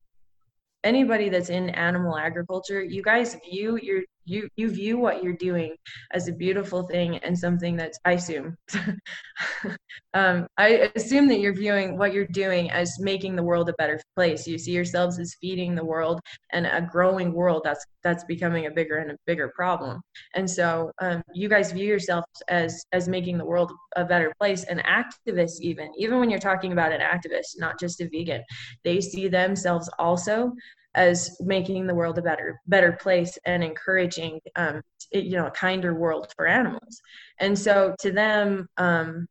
anybody 0.83 1.29
that's 1.29 1.49
in 1.49 1.69
animal 1.71 2.17
agriculture, 2.17 2.83
you 2.83 3.01
guys 3.01 3.37
view 3.49 3.77
your 3.81 4.01
you 4.27 4.49
you 4.57 4.69
view 4.69 4.97
what 4.97 5.23
you're 5.23 5.33
doing 5.33 5.75
as 6.11 6.27
a 6.27 6.33
beautiful 6.33 6.83
thing 6.83 7.17
and 7.17 7.37
something 7.37 7.75
that's 7.77 7.97
I 8.05 8.13
assume 8.13 8.57
um, 10.13 10.47
I 10.57 10.91
assume 10.95 11.27
that 11.27 11.39
you're 11.39 11.53
viewing 11.53 11.97
what 11.97 12.13
you're 12.13 12.27
doing 12.27 12.69
as 12.71 12.99
making 12.99 13.35
the 13.35 13.43
world 13.43 13.69
a 13.69 13.73
better 13.73 13.99
place. 14.15 14.47
You 14.47 14.57
see 14.57 14.71
yourselves 14.71 15.19
as 15.19 15.35
feeding 15.39 15.75
the 15.75 15.85
world 15.85 16.19
and 16.51 16.65
a 16.65 16.81
growing 16.81 17.33
world 17.33 17.61
that's 17.63 17.85
that's 18.03 18.23
becoming 18.25 18.65
a 18.65 18.71
bigger 18.71 18.97
and 18.97 19.11
a 19.11 19.17
bigger 19.25 19.51
problem. 19.55 20.01
And 20.35 20.49
so 20.49 20.91
um, 21.01 21.21
you 21.33 21.49
guys 21.49 21.71
view 21.71 21.87
yourselves 21.87 22.27
as 22.49 22.83
as 22.91 23.07
making 23.07 23.37
the 23.37 23.45
world 23.45 23.71
a 23.95 24.03
better 24.05 24.33
place. 24.39 24.63
And 24.65 24.83
activists 24.83 25.59
even 25.61 25.91
even 25.97 26.19
when 26.19 26.29
you're 26.29 26.39
talking 26.39 26.73
about 26.73 26.91
an 26.91 27.01
activist, 27.01 27.57
not 27.57 27.79
just 27.79 28.01
a 28.01 28.09
vegan, 28.09 28.43
they 28.83 28.99
see 28.99 29.27
themselves 29.27 29.89
also 29.99 30.51
as 30.97 31.37
making 31.39 31.87
the 31.87 31.95
world 31.95 32.17
a 32.17 32.21
better 32.21 32.59
better 32.67 32.91
place 32.91 33.37
and 33.45 33.63
encouraging 33.63 34.39
um, 34.55 34.81
you 35.13 35.37
know 35.37 35.47
a 35.47 35.51
kinder 35.51 35.93
world 35.93 36.33
for 36.35 36.47
animals. 36.47 36.99
And 37.39 37.57
so 37.57 37.95
to 37.99 38.11
them 38.11 38.67
um, 38.77 39.27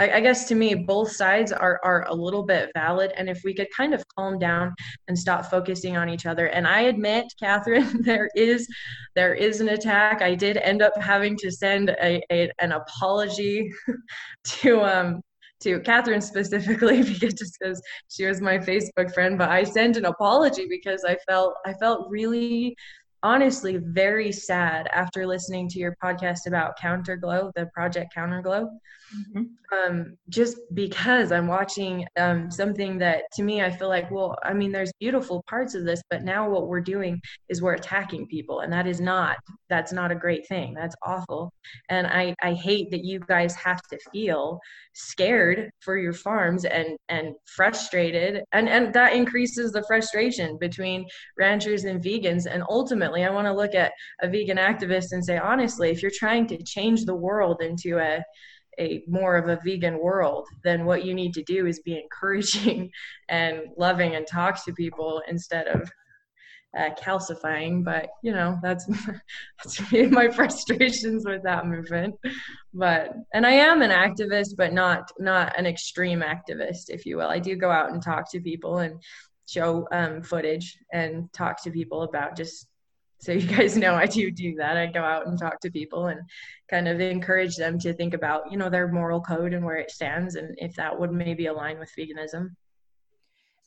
I, 0.00 0.10
I, 0.10 0.20
guess 0.20 0.48
to 0.48 0.56
me 0.56 0.74
both 0.74 1.12
sides 1.12 1.52
are 1.52 1.80
are 1.84 2.04
a 2.08 2.14
little 2.14 2.42
bit 2.42 2.70
valid. 2.74 3.12
And 3.16 3.30
if 3.30 3.42
we 3.44 3.54
could 3.54 3.68
kind 3.74 3.94
of 3.94 4.02
calm 4.08 4.40
down 4.40 4.74
and 5.06 5.16
stop 5.16 5.46
focusing 5.46 5.96
on 5.96 6.08
each 6.08 6.26
other 6.26 6.46
and 6.46 6.66
i 6.66 6.80
admit 6.80 7.26
katharine 7.40 8.02
there 8.10 8.28
is 8.34 8.68
there 9.14 9.34
is 9.34 9.60
an 9.60 9.68
attack. 9.68 10.22
I 10.22 10.34
did 10.34 10.56
end 10.56 10.82
up 10.82 11.00
having 11.00 11.36
to 11.36 11.50
send 11.50 11.90
a, 11.90 12.20
a 12.32 12.50
an 12.58 12.72
apology 12.72 13.72
to 14.44 14.82
um 14.82 15.22
to 15.64 15.80
Katharine 15.80 16.20
specifically 16.20 17.02
because 17.12 17.34
just 17.34 17.58
because 17.58 17.82
she 18.08 18.26
was 18.26 18.40
my 18.40 18.58
Facebook 18.58 19.12
friend, 19.12 19.36
but 19.36 19.50
I 19.50 19.64
sent 19.64 19.96
an 19.96 20.04
apology 20.04 20.66
because 20.68 21.04
I 21.04 21.16
felt 21.26 21.54
I 21.66 21.72
felt 21.74 22.08
really 22.08 22.76
honestly 23.24 23.78
very 23.78 24.30
sad 24.30 24.86
after 24.92 25.26
listening 25.26 25.68
to 25.70 25.78
your 25.78 25.96
podcast 26.02 26.46
about 26.46 26.78
Counterglow, 26.78 27.50
the 27.54 27.66
project 27.74 28.14
Counterglow. 28.14 28.68
Mm-hmm. 29.14 29.42
Um, 29.72 30.16
just 30.28 30.58
because 30.72 31.30
I'm 31.30 31.46
watching 31.46 32.06
um, 32.18 32.50
something 32.50 32.98
that 32.98 33.22
to 33.34 33.42
me 33.42 33.62
I 33.62 33.70
feel 33.70 33.88
like, 33.88 34.10
well, 34.10 34.36
I 34.42 34.52
mean, 34.52 34.72
there's 34.72 34.92
beautiful 34.98 35.42
parts 35.48 35.74
of 35.74 35.84
this, 35.84 36.02
but 36.10 36.22
now 36.22 36.48
what 36.48 36.68
we're 36.68 36.80
doing 36.80 37.20
is 37.48 37.62
we're 37.62 37.74
attacking 37.74 38.26
people, 38.26 38.60
and 38.60 38.72
that 38.72 38.86
is 38.86 39.00
not 39.00 39.36
that's 39.68 39.92
not 39.92 40.12
a 40.12 40.16
great 40.16 40.46
thing. 40.48 40.74
That's 40.74 40.94
awful, 41.02 41.52
and 41.88 42.06
I 42.06 42.34
I 42.42 42.54
hate 42.54 42.90
that 42.90 43.04
you 43.04 43.20
guys 43.20 43.54
have 43.56 43.80
to 43.90 43.98
feel 44.12 44.58
scared 44.94 45.70
for 45.80 45.96
your 45.98 46.12
farms 46.12 46.64
and 46.64 46.96
and 47.08 47.34
frustrated, 47.46 48.42
and 48.52 48.68
and 48.68 48.92
that 48.94 49.12
increases 49.12 49.72
the 49.72 49.84
frustration 49.86 50.56
between 50.58 51.06
ranchers 51.38 51.84
and 51.84 52.02
vegans, 52.02 52.46
and 52.50 52.62
ultimately, 52.68 53.13
I 53.22 53.30
want 53.30 53.46
to 53.46 53.52
look 53.52 53.74
at 53.74 53.92
a 54.22 54.28
vegan 54.28 54.56
activist 54.56 55.12
and 55.12 55.24
say, 55.24 55.38
honestly, 55.38 55.90
if 55.90 56.02
you're 56.02 56.10
trying 56.12 56.48
to 56.48 56.62
change 56.64 57.04
the 57.04 57.14
world 57.14 57.62
into 57.62 57.98
a 57.98 58.24
a 58.78 59.04
more 59.06 59.36
of 59.36 59.48
a 59.48 59.60
vegan 59.64 60.00
world, 60.00 60.48
then 60.64 60.84
what 60.84 61.04
you 61.04 61.14
need 61.14 61.32
to 61.34 61.44
do 61.44 61.66
is 61.66 61.78
be 61.80 61.96
encouraging 62.02 62.90
and 63.28 63.60
loving 63.76 64.16
and 64.16 64.26
talk 64.26 64.64
to 64.64 64.72
people 64.72 65.22
instead 65.28 65.68
of 65.68 65.88
uh, 66.76 66.90
calcifying. 67.00 67.84
But 67.84 68.08
you 68.22 68.32
know, 68.32 68.58
that's 68.62 68.86
that's 69.64 69.92
my 70.10 70.28
frustrations 70.28 71.24
with 71.24 71.42
that 71.44 71.66
movement. 71.66 72.14
But 72.72 73.12
and 73.32 73.46
I 73.46 73.52
am 73.52 73.82
an 73.82 73.90
activist, 73.90 74.56
but 74.56 74.72
not 74.72 75.10
not 75.18 75.58
an 75.58 75.66
extreme 75.66 76.22
activist, 76.22 76.88
if 76.88 77.06
you 77.06 77.16
will. 77.16 77.28
I 77.28 77.38
do 77.38 77.56
go 77.56 77.70
out 77.70 77.92
and 77.92 78.02
talk 78.02 78.30
to 78.32 78.40
people 78.40 78.78
and 78.78 79.00
show 79.46 79.86
um, 79.92 80.22
footage 80.22 80.76
and 80.92 81.32
talk 81.32 81.62
to 81.62 81.70
people 81.70 82.02
about 82.02 82.36
just 82.36 82.66
so 83.24 83.32
you 83.32 83.46
guys 83.46 83.76
know 83.76 83.94
I 83.94 84.06
do 84.06 84.30
do 84.30 84.54
that. 84.56 84.76
I 84.76 84.86
go 84.86 85.02
out 85.02 85.26
and 85.26 85.38
talk 85.38 85.60
to 85.60 85.70
people 85.70 86.08
and 86.08 86.20
kind 86.68 86.88
of 86.88 87.00
encourage 87.00 87.56
them 87.56 87.78
to 87.80 87.92
think 87.92 88.14
about, 88.14 88.50
you 88.50 88.58
know, 88.58 88.68
their 88.68 88.88
moral 88.88 89.20
code 89.20 89.54
and 89.54 89.64
where 89.64 89.76
it 89.76 89.90
stands 89.90 90.34
and 90.34 90.54
if 90.58 90.74
that 90.76 90.98
would 90.98 91.12
maybe 91.12 91.46
align 91.46 91.78
with 91.78 91.90
veganism. 91.98 92.50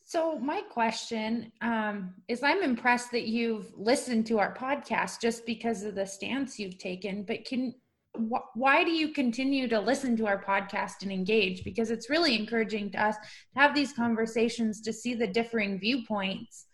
So 0.05 0.39
my 0.39 0.61
question 0.61 1.51
um, 1.61 2.13
is, 2.29 2.41
I'm 2.41 2.63
impressed 2.63 3.11
that 3.11 3.27
you've 3.27 3.73
listened 3.75 4.25
to 4.27 4.39
our 4.39 4.55
podcast 4.55 5.19
just 5.19 5.45
because 5.45 5.83
of 5.83 5.95
the 5.95 6.05
stance 6.05 6.57
you've 6.57 6.77
taken. 6.77 7.23
But 7.23 7.43
can 7.43 7.75
wh- 8.15 8.55
why 8.55 8.85
do 8.85 8.91
you 8.91 9.09
continue 9.09 9.67
to 9.67 9.79
listen 9.79 10.15
to 10.17 10.27
our 10.27 10.41
podcast 10.41 11.01
and 11.01 11.11
engage? 11.11 11.65
Because 11.65 11.91
it's 11.91 12.09
really 12.09 12.39
encouraging 12.39 12.89
to 12.91 13.03
us 13.03 13.17
to 13.17 13.59
have 13.59 13.75
these 13.75 13.91
conversations 13.91 14.79
to 14.81 14.93
see 14.93 15.13
the 15.13 15.27
differing 15.27 15.77
viewpoints. 15.77 16.67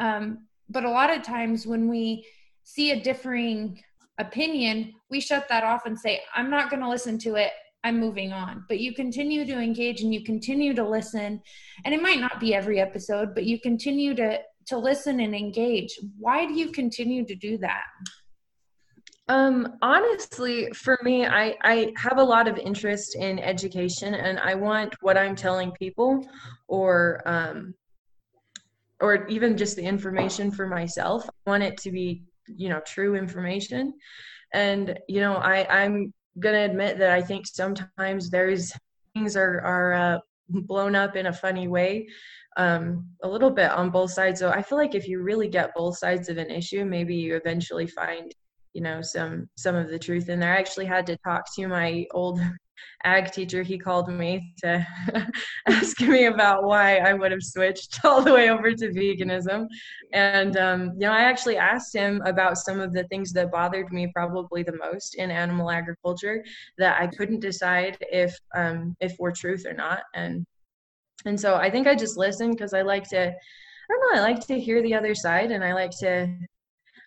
Um, 0.00 0.48
but 0.70 0.84
a 0.84 0.90
lot 0.90 1.14
of 1.14 1.22
times 1.22 1.66
when 1.66 1.88
we 1.88 2.26
see 2.62 2.92
a 2.92 3.00
differing 3.00 3.82
opinion, 4.18 4.94
we 5.10 5.20
shut 5.20 5.48
that 5.48 5.64
off 5.64 5.86
and 5.86 5.98
say, 5.98 6.20
I'm 6.34 6.50
not 6.50 6.70
going 6.70 6.82
to 6.82 6.88
listen 6.88 7.18
to 7.20 7.34
it. 7.34 7.50
I'm 7.82 7.98
moving 7.98 8.32
on. 8.32 8.64
But 8.68 8.80
you 8.80 8.94
continue 8.94 9.44
to 9.46 9.58
engage 9.58 10.02
and 10.02 10.12
you 10.12 10.22
continue 10.22 10.74
to 10.74 10.86
listen. 10.86 11.42
And 11.84 11.94
it 11.94 12.02
might 12.02 12.20
not 12.20 12.38
be 12.38 12.54
every 12.54 12.78
episode, 12.78 13.34
but 13.34 13.44
you 13.44 13.58
continue 13.60 14.14
to 14.14 14.40
to 14.66 14.78
listen 14.78 15.20
and 15.20 15.34
engage. 15.34 15.98
Why 16.18 16.46
do 16.46 16.54
you 16.54 16.68
continue 16.68 17.24
to 17.26 17.34
do 17.34 17.58
that? 17.58 17.82
Um, 19.28 19.78
honestly, 19.82 20.70
for 20.72 20.98
me, 21.02 21.26
I, 21.26 21.56
I 21.62 21.92
have 21.96 22.18
a 22.18 22.22
lot 22.22 22.46
of 22.46 22.56
interest 22.58 23.16
in 23.16 23.38
education 23.38 24.14
and 24.14 24.38
I 24.38 24.54
want 24.54 24.94
what 25.00 25.16
I'm 25.16 25.34
telling 25.34 25.72
people 25.72 26.24
or 26.68 27.22
um, 27.26 27.74
or 29.00 29.26
even 29.26 29.56
just 29.56 29.76
the 29.76 29.84
information 29.84 30.50
for 30.50 30.66
myself. 30.66 31.28
I 31.28 31.50
want 31.50 31.62
it 31.62 31.76
to 31.78 31.90
be, 31.90 32.24
you 32.46 32.68
know, 32.68 32.80
true 32.80 33.14
information. 33.16 33.94
And, 34.52 34.98
you 35.08 35.20
know, 35.20 35.34
I, 35.34 35.66
I'm 35.82 36.12
gonna 36.38 36.64
admit 36.64 36.98
that 36.98 37.10
I 37.10 37.22
think 37.22 37.46
sometimes 37.46 38.30
there's 38.30 38.72
things 39.14 39.36
are 39.36 39.60
are 39.60 39.92
uh, 39.94 40.18
blown 40.48 40.94
up 40.94 41.16
in 41.16 41.26
a 41.26 41.32
funny 41.32 41.68
way 41.68 42.08
um, 42.56 43.06
a 43.22 43.28
little 43.28 43.50
bit 43.50 43.70
on 43.70 43.90
both 43.90 44.12
sides. 44.12 44.40
So 44.40 44.50
I 44.50 44.62
feel 44.62 44.78
like 44.78 44.94
if 44.94 45.08
you 45.08 45.22
really 45.22 45.48
get 45.48 45.74
both 45.74 45.98
sides 45.98 46.28
of 46.28 46.38
an 46.38 46.50
issue, 46.50 46.84
maybe 46.84 47.14
you 47.14 47.36
eventually 47.36 47.86
find 47.86 48.32
you 48.72 48.82
know 48.82 49.02
some 49.02 49.48
some 49.56 49.74
of 49.74 49.88
the 49.88 49.98
truth 49.98 50.28
in 50.28 50.40
there. 50.40 50.54
I 50.54 50.58
actually 50.58 50.86
had 50.86 51.06
to 51.06 51.16
talk 51.18 51.44
to 51.56 51.66
my 51.68 52.06
old 52.12 52.40
ag 53.04 53.32
teacher, 53.32 53.62
he 53.62 53.78
called 53.78 54.08
me 54.08 54.52
to 54.58 54.86
ask 55.66 56.00
me 56.00 56.26
about 56.26 56.64
why 56.64 56.98
I 56.98 57.12
would 57.12 57.32
have 57.32 57.42
switched 57.42 58.00
all 58.04 58.22
the 58.22 58.32
way 58.32 58.50
over 58.50 58.72
to 58.72 58.88
veganism. 58.88 59.66
And, 60.12 60.56
um, 60.56 60.92
you 60.94 61.06
know, 61.06 61.12
I 61.12 61.22
actually 61.22 61.56
asked 61.56 61.94
him 61.94 62.22
about 62.26 62.58
some 62.58 62.80
of 62.80 62.92
the 62.92 63.04
things 63.04 63.32
that 63.32 63.50
bothered 63.50 63.92
me 63.92 64.10
probably 64.14 64.62
the 64.62 64.76
most 64.76 65.14
in 65.14 65.30
animal 65.30 65.70
agriculture 65.70 66.44
that 66.78 67.00
I 67.00 67.06
couldn't 67.06 67.40
decide 67.40 67.96
if, 68.00 68.36
um, 68.54 68.96
if 69.00 69.16
were 69.18 69.32
truth 69.32 69.66
or 69.66 69.74
not. 69.74 70.02
And, 70.14 70.44
and 71.24 71.40
so 71.40 71.56
I 71.56 71.70
think 71.70 71.86
I 71.86 71.94
just 71.94 72.16
listened 72.16 72.56
because 72.56 72.74
I 72.74 72.82
like 72.82 73.08
to, 73.10 73.28
I 73.28 73.32
don't 73.88 74.14
know, 74.14 74.20
I 74.20 74.22
like 74.22 74.46
to 74.46 74.60
hear 74.60 74.82
the 74.82 74.94
other 74.94 75.14
side 75.14 75.50
and 75.50 75.64
I 75.64 75.72
like 75.72 75.92
to 76.00 76.28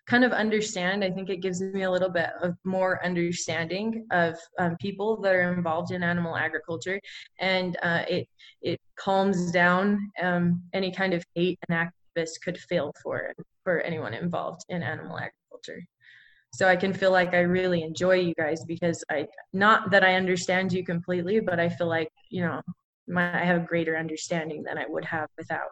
kind 0.05 0.23
of 0.23 0.31
understand. 0.31 1.03
I 1.03 1.09
think 1.11 1.29
it 1.29 1.41
gives 1.41 1.61
me 1.61 1.83
a 1.83 1.91
little 1.91 2.09
bit 2.09 2.29
of 2.41 2.55
more 2.63 3.03
understanding 3.05 4.05
of 4.11 4.35
um, 4.59 4.75
people 4.77 5.19
that 5.21 5.33
are 5.33 5.53
involved 5.53 5.91
in 5.91 6.03
animal 6.03 6.35
agriculture, 6.35 6.99
and 7.39 7.77
uh, 7.83 8.03
it 8.07 8.27
it 8.61 8.79
calms 8.97 9.51
down 9.51 10.11
um, 10.21 10.61
any 10.73 10.91
kind 10.91 11.13
of 11.13 11.23
hate 11.35 11.59
an 11.69 11.75
activist 11.75 12.41
could 12.43 12.57
feel 12.57 12.91
for 13.01 13.33
for 13.63 13.81
anyone 13.81 14.13
involved 14.13 14.61
in 14.69 14.83
animal 14.83 15.17
agriculture. 15.17 15.83
So 16.53 16.67
I 16.67 16.75
can 16.75 16.93
feel 16.93 17.11
like 17.11 17.33
I 17.33 17.39
really 17.39 17.81
enjoy 17.81 18.15
you 18.15 18.33
guys 18.35 18.63
because 18.65 19.03
I 19.09 19.27
not 19.53 19.89
that 19.91 20.03
I 20.03 20.15
understand 20.15 20.71
you 20.73 20.83
completely, 20.83 21.39
but 21.39 21.59
I 21.59 21.69
feel 21.69 21.87
like 21.87 22.09
you 22.29 22.41
know 22.41 22.61
my, 23.07 23.41
I 23.41 23.45
have 23.45 23.63
a 23.63 23.65
greater 23.65 23.97
understanding 23.97 24.63
than 24.63 24.77
I 24.77 24.85
would 24.87 25.05
have 25.05 25.29
without 25.37 25.69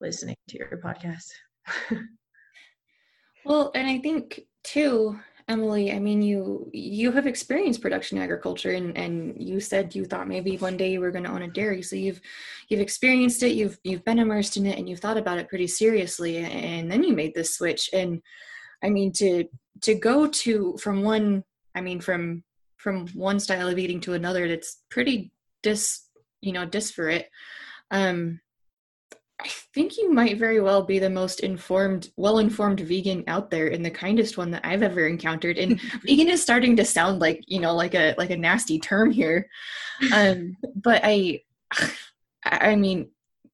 listening 0.00 0.36
to 0.48 0.58
your 0.58 0.80
podcast. 0.82 1.26
Well, 3.44 3.70
and 3.74 3.86
I 3.86 3.98
think 3.98 4.40
too, 4.62 5.18
Emily, 5.46 5.92
I 5.92 5.98
mean 5.98 6.22
you 6.22 6.70
you 6.72 7.12
have 7.12 7.26
experienced 7.26 7.82
production 7.82 8.16
agriculture 8.16 8.70
and 8.70 8.96
and 8.96 9.36
you 9.38 9.60
said 9.60 9.94
you 9.94 10.06
thought 10.06 10.26
maybe 10.26 10.56
one 10.56 10.78
day 10.78 10.90
you 10.90 11.00
were 11.00 11.10
going 11.10 11.24
to 11.24 11.30
own 11.30 11.42
a 11.42 11.48
dairy. 11.48 11.82
So 11.82 11.96
you've 11.96 12.20
you've 12.68 12.80
experienced 12.80 13.42
it, 13.42 13.52
you've 13.52 13.78
you've 13.84 14.04
been 14.04 14.18
immersed 14.18 14.56
in 14.56 14.64
it 14.64 14.78
and 14.78 14.88
you've 14.88 15.00
thought 15.00 15.18
about 15.18 15.38
it 15.38 15.48
pretty 15.48 15.66
seriously 15.66 16.38
and 16.38 16.90
then 16.90 17.02
you 17.02 17.12
made 17.12 17.34
this 17.34 17.54
switch 17.54 17.90
and 17.92 18.22
I 18.82 18.88
mean 18.88 19.12
to 19.14 19.44
to 19.82 19.94
go 19.94 20.26
to 20.28 20.76
from 20.78 21.02
one 21.02 21.44
I 21.74 21.82
mean 21.82 22.00
from 22.00 22.42
from 22.78 23.08
one 23.08 23.38
style 23.38 23.68
of 23.68 23.78
eating 23.78 24.00
to 24.02 24.14
another 24.14 24.48
that's 24.48 24.82
pretty 24.90 25.30
dis 25.62 26.06
you 26.40 26.52
know 26.52 26.64
disparate 26.64 27.28
um 27.90 28.40
I 29.40 29.48
think 29.74 29.96
you 29.96 30.12
might 30.12 30.38
very 30.38 30.60
well 30.60 30.82
be 30.82 30.98
the 30.98 31.10
most 31.10 31.40
informed, 31.40 32.10
well 32.16 32.38
informed 32.38 32.80
vegan 32.80 33.24
out 33.26 33.50
there 33.50 33.68
and 33.68 33.84
the 33.84 33.90
kindest 33.90 34.38
one 34.38 34.50
that 34.52 34.64
I've 34.64 34.82
ever 34.82 35.06
encountered. 35.06 35.58
And 35.58 35.80
vegan 36.06 36.28
is 36.28 36.42
starting 36.42 36.76
to 36.76 36.84
sound 36.84 37.20
like, 37.20 37.42
you 37.46 37.60
know, 37.60 37.74
like 37.74 37.94
a 37.94 38.14
like 38.16 38.30
a 38.30 38.36
nasty 38.36 38.78
term 38.78 39.10
here. 39.10 39.48
Um, 40.12 40.56
but 40.76 41.00
I 41.04 41.40
I 42.44 42.76
mean 42.76 43.10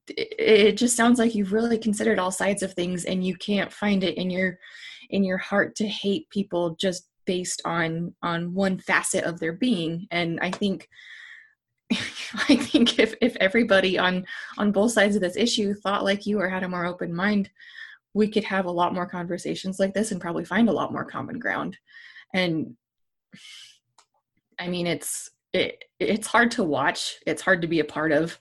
it, 0.08 0.34
it 0.38 0.72
just 0.76 0.96
sounds 0.96 1.18
like 1.18 1.34
you've 1.34 1.52
really 1.52 1.78
considered 1.78 2.18
all 2.18 2.30
sides 2.30 2.62
of 2.62 2.74
things 2.74 3.04
and 3.04 3.24
you 3.24 3.36
can't 3.36 3.72
find 3.72 4.04
it 4.04 4.16
in 4.16 4.30
your 4.30 4.58
in 5.08 5.24
your 5.24 5.38
heart 5.38 5.74
to 5.76 5.88
hate 5.88 6.28
people 6.30 6.76
just 6.76 7.08
based 7.26 7.62
on 7.64 8.14
on 8.22 8.54
one 8.54 8.78
facet 8.78 9.24
of 9.24 9.40
their 9.40 9.52
being. 9.52 10.06
And 10.10 10.38
I 10.40 10.50
think 10.50 10.88
I 12.48 12.57
think 12.57 12.98
if, 12.98 13.14
if 13.20 13.37
everybody 13.37 13.98
on 13.98 14.24
on 14.59 14.72
both 14.72 14.92
sides 14.92 15.16
of 15.16 15.22
this 15.22 15.37
issue 15.37 15.74
thought 15.74 16.05
like 16.05 16.26
you 16.26 16.40
or 16.40 16.48
had 16.48 16.62
a 16.62 16.68
more 16.68 16.87
open 16.87 17.14
mind, 17.14 17.50
we 18.14 18.29
could 18.29 18.44
have 18.44 18.66
a 18.66 18.70
lot 18.70 18.94
more 18.94 19.07
conversations 19.07 19.79
like 19.79 19.94
this 19.94 20.12
and 20.12 20.20
probably 20.20 20.44
find 20.44 20.68
a 20.68 20.72
lot 20.72 20.92
more 20.92 21.05
common 21.05 21.38
ground. 21.38 21.76
And 22.35 22.76
I 24.59 24.68
mean, 24.68 24.87
it's 24.87 25.31
it, 25.53 25.85
it's 25.98 26.29
hard 26.29 26.53
to 26.53 26.62
watch. 26.62 27.16
It's 27.26 27.42
hard 27.42 27.62
to 27.62 27.68
be 27.68 27.81
a 27.81 27.85
part 27.85 28.12
of. 28.12 28.38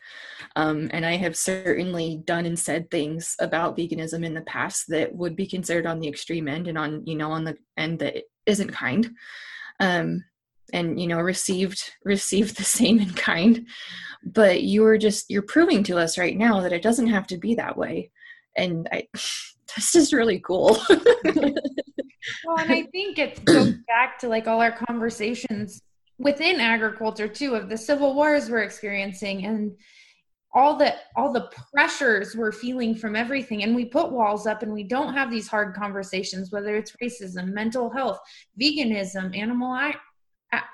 Um, 0.55 0.89
and 0.93 1.05
I 1.05 1.15
have 1.17 1.35
certainly 1.35 2.21
done 2.25 2.45
and 2.45 2.57
said 2.57 2.91
things 2.91 3.35
about 3.39 3.75
veganism 3.75 4.23
in 4.23 4.35
the 4.35 4.41
past 4.41 4.85
that 4.89 5.15
would 5.15 5.35
be 5.35 5.47
considered 5.47 5.87
on 5.87 5.99
the 5.99 6.07
extreme 6.07 6.47
end 6.47 6.67
and 6.67 6.77
on 6.77 7.03
you 7.07 7.15
know 7.15 7.31
on 7.31 7.45
the 7.45 7.57
end 7.77 7.99
that 7.99 8.23
isn't 8.45 8.71
kind. 8.71 9.09
Um, 9.79 10.23
and 10.73 10.99
you 10.99 11.07
know 11.07 11.19
received 11.19 11.91
received 12.03 12.57
the 12.57 12.63
same 12.63 12.99
in 12.99 13.13
kind. 13.13 13.67
But 14.23 14.63
you're 14.63 14.97
just 14.97 15.29
you're 15.29 15.41
proving 15.41 15.83
to 15.83 15.97
us 15.97 16.17
right 16.17 16.37
now 16.37 16.61
that 16.61 16.73
it 16.73 16.81
doesn't 16.81 17.07
have 17.07 17.27
to 17.27 17.37
be 17.37 17.55
that 17.55 17.77
way. 17.77 18.11
And 18.55 18.87
i 18.91 19.07
this 19.75 19.95
is 19.95 20.13
really 20.13 20.39
cool. 20.39 20.77
Well 22.45 22.59
and 22.59 22.71
i 22.71 22.83
think 22.91 23.17
it 23.17 23.43
goes 23.45 23.73
back 23.87 24.19
to 24.19 24.27
like 24.27 24.47
all 24.47 24.61
our 24.61 24.71
conversations 24.71 25.81
within 26.17 26.59
agriculture 26.59 27.27
too 27.27 27.55
of 27.55 27.69
the 27.69 27.77
civil 27.77 28.13
wars 28.13 28.49
we're 28.49 28.61
experiencing 28.61 29.45
and 29.45 29.71
all 30.53 30.75
the 30.75 30.95
all 31.15 31.31
the 31.31 31.49
pressures 31.71 32.35
we're 32.35 32.51
feeling 32.51 32.95
from 32.95 33.15
everything. 33.15 33.63
And 33.63 33.75
we 33.75 33.85
put 33.85 34.11
walls 34.11 34.47
up 34.47 34.63
and 34.63 34.73
we 34.73 34.83
don't 34.83 35.13
have 35.13 35.29
these 35.29 35.47
hard 35.47 35.75
conversations 35.75 36.51
whether 36.51 36.75
it's 36.75 36.95
racism 37.03 37.53
mental 37.53 37.89
health 37.89 38.19
veganism 38.59 39.37
animal 39.37 39.73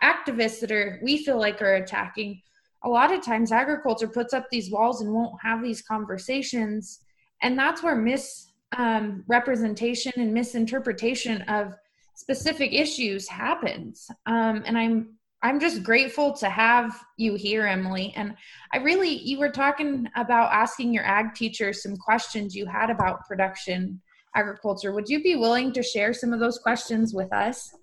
activists 0.04 0.60
that 0.62 0.72
are 0.72 1.00
we 1.04 1.24
feel 1.24 1.38
like 1.38 1.62
are 1.62 1.76
attacking 1.76 2.42
a 2.86 2.90
lot 2.90 3.12
of 3.12 3.22
times 3.24 3.52
agriculture 3.52 4.08
puts 4.08 4.34
up 4.34 4.50
these 4.50 4.72
walls 4.72 5.02
and 5.02 5.12
won't 5.12 5.42
have 5.42 5.62
these 5.62 5.82
conversations. 5.82 7.02
And 7.42 7.58
that's 7.58 7.84
where 7.84 7.96
misrepresentation 7.96 10.14
um, 10.16 10.22
and 10.22 10.34
misinterpretation 10.34 11.42
of 11.44 11.74
specific 12.16 12.74
issues 12.74 13.28
happens. 13.28 14.10
Um, 14.26 14.64
and 14.66 14.78
i'm 14.78 15.10
i'm 15.44 15.60
just 15.60 15.84
grateful 15.84 16.32
to 16.34 16.50
have 16.50 16.98
you 17.18 17.36
here 17.36 17.68
emily. 17.68 18.14
And 18.16 18.36
i 18.72 18.78
really 18.78 19.10
you 19.10 19.38
were 19.38 19.50
talking 19.50 20.08
about 20.16 20.54
asking 20.54 20.94
your 20.94 21.04
ag 21.04 21.36
teacher 21.36 21.74
some 21.74 21.98
questions 21.98 22.56
you 22.56 22.66
had 22.66 22.90
about 22.90 23.28
production 23.28 24.02
agriculture. 24.36 24.94
Would 24.94 25.10
you 25.10 25.22
be 25.24 25.36
willing 25.36 25.74
to 25.74 25.84
share 25.84 26.14
some 26.14 26.32
of 26.34 26.40
those 26.40 26.60
questions 26.60 27.14
with 27.14 27.34
us 27.34 27.76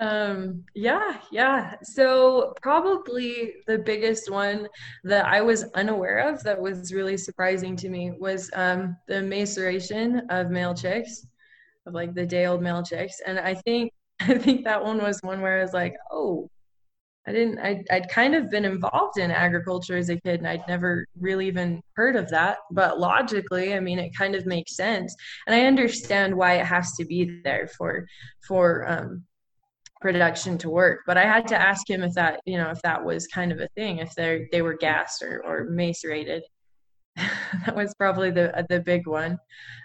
um, 0.00 0.64
yeah, 0.74 1.18
yeah. 1.30 1.76
So 1.82 2.52
probably 2.60 3.54
the 3.66 3.78
biggest 3.78 4.30
one 4.30 4.68
that 5.04 5.24
I 5.26 5.40
was 5.40 5.64
unaware 5.74 6.28
of 6.28 6.42
that 6.42 6.60
was 6.60 6.92
really 6.92 7.16
surprising 7.16 7.76
to 7.76 7.88
me 7.88 8.12
was 8.18 8.50
um, 8.54 8.96
the 9.06 9.22
maceration 9.22 10.22
of 10.30 10.50
male 10.50 10.74
chicks, 10.74 11.26
of 11.86 11.94
like 11.94 12.14
the 12.14 12.26
day 12.26 12.46
old 12.46 12.62
male 12.62 12.82
chicks. 12.82 13.20
And 13.24 13.38
I 13.38 13.54
think 13.54 13.92
I 14.20 14.38
think 14.38 14.64
that 14.64 14.82
one 14.82 14.98
was 15.02 15.20
one 15.22 15.40
where 15.40 15.58
I 15.58 15.62
was 15.62 15.72
like, 15.72 15.94
oh, 16.10 16.48
I 17.26 17.32
didn't 17.32 17.58
I 17.58 17.82
I'd 17.90 18.08
kind 18.08 18.34
of 18.34 18.50
been 18.50 18.64
involved 18.64 19.18
in 19.18 19.30
agriculture 19.30 19.96
as 19.96 20.10
a 20.10 20.20
kid 20.20 20.40
and 20.40 20.48
I'd 20.48 20.66
never 20.68 21.06
really 21.18 21.46
even 21.46 21.80
heard 21.94 22.16
of 22.16 22.28
that. 22.30 22.58
But 22.70 23.00
logically, 23.00 23.74
I 23.74 23.80
mean 23.80 23.98
it 23.98 24.16
kind 24.16 24.34
of 24.34 24.44
makes 24.44 24.76
sense. 24.76 25.14
And 25.46 25.54
I 25.54 25.66
understand 25.66 26.34
why 26.34 26.54
it 26.54 26.66
has 26.66 26.92
to 26.94 27.04
be 27.04 27.40
there 27.44 27.68
for 27.68 28.06
for 28.46 28.88
um 28.90 29.24
production 30.04 30.58
to 30.58 30.68
work. 30.68 31.00
But 31.06 31.16
I 31.16 31.22
had 31.24 31.48
to 31.48 31.58
ask 31.58 31.88
him 31.88 32.02
if 32.02 32.12
that, 32.12 32.40
you 32.44 32.58
know, 32.58 32.68
if 32.68 32.82
that 32.82 33.02
was 33.02 33.26
kind 33.26 33.50
of 33.50 33.58
a 33.58 33.68
thing, 33.68 34.00
if 34.00 34.14
they 34.14 34.46
they 34.52 34.60
were 34.60 34.76
gassed 34.76 35.22
or, 35.22 35.42
or 35.42 35.64
macerated. 35.64 36.42
that 37.16 37.74
was 37.74 37.94
probably 37.94 38.30
the 38.30 38.66
the 38.68 38.80
big 38.80 39.06
one. 39.06 39.38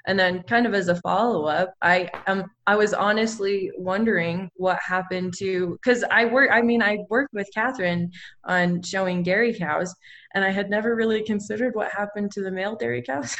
And 0.07 0.19
then 0.19 0.43
kind 0.43 0.65
of 0.65 0.73
as 0.73 0.89
a 0.89 0.95
follow 0.95 1.45
up, 1.45 1.73
I 1.81 2.09
um 2.27 2.43
I 2.67 2.75
was 2.75 2.93
honestly 2.93 3.71
wondering 3.77 4.49
what 4.55 4.77
happened 4.85 5.35
to 5.37 5.79
because 5.81 6.03
I 6.11 6.25
work 6.25 6.49
I 6.51 6.63
mean 6.63 6.83
I 6.83 6.97
worked 7.09 7.33
with 7.33 7.47
Katharine 7.55 8.11
on 8.43 8.81
showing 8.81 9.23
dairy 9.23 9.53
cows 9.53 9.95
and 10.35 10.43
I 10.43 10.49
had 10.49 10.69
never 10.69 10.97
really 10.97 11.23
considered 11.23 11.75
what 11.75 11.91
happened 11.91 12.31
to 12.33 12.41
the 12.41 12.51
male 12.51 12.75
dairy 12.75 13.03
cows. 13.03 13.37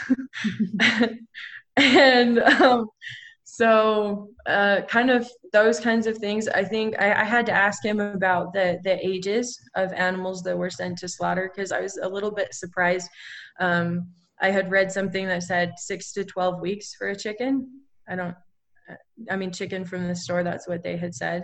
and 1.75 2.39
um 2.39 2.87
so 3.51 4.29
uh, 4.45 4.81
kind 4.87 5.09
of 5.09 5.27
those 5.51 5.79
kinds 5.79 6.05
of 6.05 6.17
things. 6.19 6.47
I 6.47 6.63
think 6.63 6.95
I, 7.01 7.21
I, 7.21 7.23
had 7.23 7.47
to 7.47 7.51
ask 7.51 7.83
him 7.83 7.99
about 7.99 8.53
the 8.53 8.79
the 8.83 9.03
ages 9.05 9.59
of 9.75 9.91
animals 9.93 10.43
that 10.43 10.55
were 10.55 10.69
sent 10.69 10.99
to 10.99 11.07
slaughter 11.07 11.51
because 11.51 11.71
i 11.71 11.81
was 11.81 11.97
a 11.97 12.07
little 12.07 12.29
bit 12.31 12.53
surprised. 12.53 13.09
Um, 13.59 14.07
i 14.39 14.51
had 14.51 14.69
read 14.69 14.91
something 14.91 15.25
that 15.27 15.43
said 15.43 15.73
six 15.77 16.13
to 16.13 16.23
12 16.23 16.61
weeks 16.61 16.93
for 16.93 17.09
a 17.09 17.15
chicken. 17.15 17.81
I 18.07 18.15
don't 18.15 18.35
i 19.31 19.35
mean 19.35 19.51
chicken 19.51 19.83
from 19.83 20.07
the 20.07 20.15
store 20.15 20.43
that's 20.43 20.67
what 20.67 20.83
they 20.83 20.95
had 20.95 21.15
said. 21.15 21.43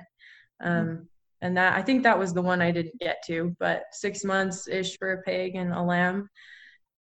Um, 0.63 1.07
and 1.41 1.57
that 1.57 1.75
i 1.75 1.81
think 1.81 2.03
that 2.03 2.19
was 2.19 2.33
the 2.33 2.41
one 2.41 2.61
i 2.61 2.71
didn't 2.71 2.99
get 2.99 3.17
to 3.27 3.55
but 3.59 3.83
six 3.91 4.23
months 4.23 4.67
ish 4.67 4.97
for 4.99 5.13
a 5.13 5.21
pig 5.23 5.55
and 5.55 5.73
a 5.73 5.81
lamb. 5.81 6.29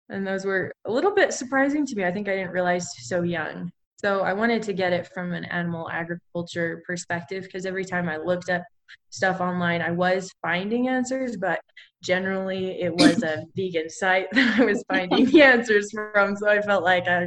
And 0.08 0.26
those 0.26 0.44
were 0.46 0.72
a 0.86 0.90
little 0.90 1.14
bit 1.14 1.32
surprising 1.32 1.86
to 1.86 1.94
me. 1.94 2.04
I 2.04 2.12
think 2.12 2.26
i 2.26 2.34
didn't 2.36 2.52
realize 2.52 2.88
so 3.06 3.22
young 3.22 3.70
so 3.96 4.20
I 4.20 4.32
wanted 4.32 4.62
to 4.64 4.72
get 4.72 4.92
it 4.92 5.08
from 5.14 5.32
an 5.32 5.44
animal 5.46 5.88
agriculture 5.90 6.82
perspective 6.86 7.44
because 7.44 7.66
every 7.66 7.84
time 7.84 8.08
I 8.08 8.16
looked 8.16 8.50
up 8.50 8.62
stuff 9.10 9.40
online, 9.40 9.80
I 9.80 9.92
was 9.92 10.30
finding 10.42 10.88
answers, 10.88 11.36
but 11.36 11.60
generally 12.02 12.80
it 12.80 12.94
was 12.94 13.22
a 13.22 13.44
vegan 13.56 13.88
site 13.88 14.30
that 14.32 14.60
I 14.60 14.64
was 14.64 14.84
finding 14.88 15.26
the 15.26 15.42
answers 15.42 15.90
from. 15.92 16.36
So 16.36 16.48
I 16.48 16.60
felt 16.60 16.84
like 16.84 17.08
I, 17.08 17.22
I 17.22 17.26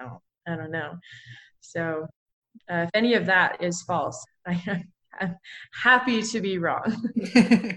don't, 0.00 0.20
I 0.46 0.56
don't 0.56 0.70
know. 0.70 0.94
So 1.60 2.06
uh, 2.70 2.86
if 2.86 2.90
any 2.94 3.14
of 3.14 3.26
that 3.26 3.62
is 3.62 3.82
false, 3.82 4.24
I, 4.46 4.84
I'm 5.20 5.36
happy 5.72 6.22
to 6.22 6.40
be 6.40 6.58
wrong. 6.58 7.10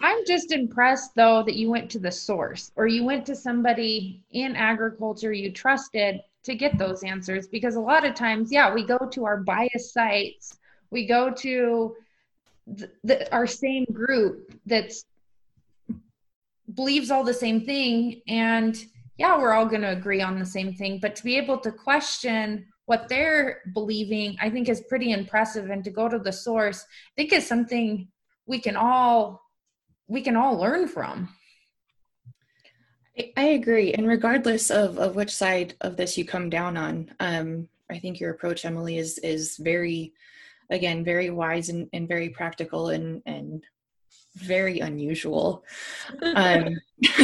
I'm 0.00 0.24
just 0.26 0.52
impressed 0.52 1.14
though 1.14 1.42
that 1.42 1.56
you 1.56 1.70
went 1.70 1.90
to 1.90 1.98
the 1.98 2.10
source 2.10 2.70
or 2.76 2.86
you 2.86 3.04
went 3.04 3.26
to 3.26 3.34
somebody 3.34 4.22
in 4.30 4.54
agriculture 4.54 5.32
you 5.32 5.50
trusted 5.50 6.20
to 6.44 6.54
get 6.54 6.78
those 6.78 7.02
answers 7.02 7.48
because 7.48 7.74
a 7.74 7.80
lot 7.80 8.06
of 8.06 8.14
times, 8.14 8.52
yeah, 8.52 8.72
we 8.72 8.84
go 8.84 8.98
to 8.98 9.24
our 9.24 9.38
bias 9.38 9.92
sites, 9.92 10.58
we 10.90 11.06
go 11.06 11.30
to 11.30 11.96
the, 12.66 12.90
the, 13.04 13.32
our 13.32 13.46
same 13.46 13.84
group 13.92 14.52
that's 14.66 15.04
believes 16.74 17.10
all 17.10 17.24
the 17.24 17.34
same 17.34 17.64
thing 17.64 18.20
and 18.28 18.84
yeah, 19.16 19.36
we're 19.36 19.52
all 19.52 19.66
going 19.66 19.82
to 19.82 19.90
agree 19.90 20.20
on 20.20 20.38
the 20.38 20.46
same 20.46 20.72
thing, 20.72 20.98
but 21.02 21.16
to 21.16 21.24
be 21.24 21.36
able 21.36 21.58
to 21.58 21.72
question 21.72 22.64
what 22.86 23.08
they're 23.08 23.62
believing, 23.74 24.36
I 24.40 24.48
think 24.48 24.68
is 24.68 24.80
pretty 24.82 25.10
impressive 25.10 25.70
and 25.70 25.82
to 25.84 25.90
go 25.90 26.08
to 26.08 26.18
the 26.18 26.32
source, 26.32 26.82
I 26.82 27.12
think 27.16 27.32
is 27.32 27.46
something 27.46 28.08
we 28.46 28.60
can 28.60 28.76
all 28.76 29.42
we 30.08 30.22
can 30.22 30.36
all 30.36 30.58
learn 30.58 30.88
from. 30.88 31.28
I 33.36 33.42
agree. 33.42 33.92
And 33.92 34.06
regardless 34.06 34.70
of, 34.70 34.98
of 34.98 35.16
which 35.16 35.34
side 35.34 35.74
of 35.80 35.96
this 35.96 36.16
you 36.16 36.24
come 36.24 36.48
down 36.50 36.76
on, 36.76 37.10
um, 37.20 37.68
I 37.90 37.98
think 37.98 38.20
your 38.20 38.30
approach, 38.30 38.64
Emily, 38.64 38.98
is 38.98 39.18
is 39.18 39.56
very, 39.56 40.12
again, 40.70 41.04
very 41.04 41.30
wise 41.30 41.68
and, 41.68 41.88
and 41.92 42.06
very 42.06 42.28
practical 42.28 42.90
and 42.90 43.22
and 43.26 43.64
very 44.36 44.80
unusual. 44.80 45.64
Um, 46.22 46.78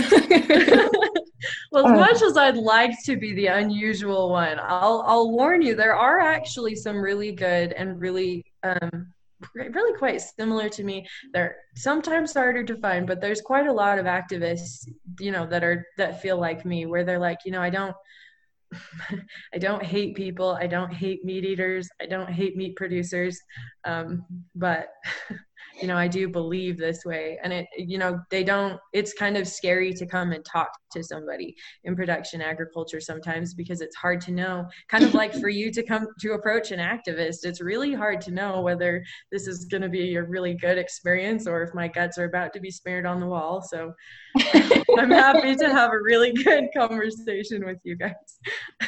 well, 1.70 1.86
as 1.86 1.92
uh, 1.92 1.94
much 1.94 2.22
as 2.22 2.36
I'd 2.36 2.56
like 2.56 2.94
to 3.04 3.16
be 3.16 3.34
the 3.34 3.46
unusual 3.46 4.30
one, 4.30 4.58
I'll 4.60 5.04
I'll 5.06 5.30
warn 5.30 5.62
you, 5.62 5.76
there 5.76 5.96
are 5.96 6.18
actually 6.18 6.74
some 6.74 6.96
really 6.96 7.30
good 7.30 7.72
and 7.72 8.00
really 8.00 8.44
um, 8.64 9.12
really 9.54 9.98
quite 9.98 10.20
similar 10.20 10.68
to 10.70 10.84
me. 10.84 11.06
They're 11.32 11.56
sometimes 11.76 12.34
harder 12.34 12.64
to 12.64 12.76
find, 12.76 13.06
but 13.06 13.20
there's 13.20 13.40
quite 13.40 13.66
a 13.66 13.72
lot 13.72 13.98
of 13.98 14.06
activists, 14.06 14.88
you 15.20 15.32
know, 15.32 15.46
that 15.46 15.64
are 15.64 15.86
that 15.96 16.22
feel 16.22 16.38
like 16.38 16.64
me, 16.64 16.86
where 16.86 17.04
they're 17.04 17.18
like, 17.18 17.38
you 17.44 17.52
know, 17.52 17.62
I 17.62 17.70
don't. 17.70 17.94
I 19.54 19.58
don't 19.58 19.84
hate 19.84 20.16
people. 20.16 20.58
I 20.60 20.66
don't 20.66 20.92
hate 20.92 21.24
meat 21.24 21.44
eaters. 21.44 21.88
I 22.02 22.06
don't 22.06 22.28
hate 22.28 22.56
meat 22.56 22.74
producers. 22.74 23.40
Um, 23.84 24.24
but 24.56 24.88
you 25.80 25.88
know 25.88 25.96
i 25.96 26.08
do 26.08 26.28
believe 26.28 26.78
this 26.78 27.04
way. 27.04 27.38
And 27.42 27.52
it 27.52 27.66
you 27.76 27.98
know 27.98 28.20
they 28.30 28.44
don't 28.44 28.78
it's 28.92 29.12
kind 29.12 29.36
of 29.36 29.46
scary 29.46 29.92
to 29.94 30.06
come 30.06 30.32
and 30.32 30.44
talk 30.44 30.70
to 30.92 31.02
somebody 31.02 31.56
in 31.84 31.96
production 31.96 32.40
agriculture 32.40 33.00
sometimes 33.00 33.54
because 33.54 33.80
it's 33.80 33.96
hard 33.96 34.20
to 34.22 34.32
know. 34.32 34.66
Kind 34.88 35.04
of 35.04 35.14
like 35.14 35.34
for 35.34 35.48
you 35.48 35.72
to 35.72 35.82
come 35.82 36.06
to 36.20 36.32
approach 36.32 36.70
an 36.70 36.80
activist 36.80 37.44
it's 37.44 37.60
really 37.60 37.94
hard 37.94 38.20
to 38.22 38.30
know 38.30 38.60
whether 38.60 39.02
this 39.32 39.46
is 39.46 39.64
going 39.66 39.82
to 39.82 39.88
be 39.88 40.16
a 40.16 40.22
really 40.22 40.54
good 40.54 40.78
experience 40.78 41.46
or 41.46 41.62
if 41.62 41.74
my 41.74 41.88
guts 41.88 42.18
are 42.18 42.24
about 42.24 42.52
to 42.52 42.60
be 42.60 42.70
smeared 42.70 43.06
on 43.06 43.20
the 43.20 43.26
wall. 43.26 43.62
So 43.62 43.92
i'm 44.98 45.10
happy 45.10 45.54
to 45.54 45.68
have 45.70 45.92
a 45.92 46.00
really 46.00 46.32
good 46.32 46.64
conversation 46.76 47.64
with 47.64 47.78
you 47.84 47.96
guys. 47.96 48.12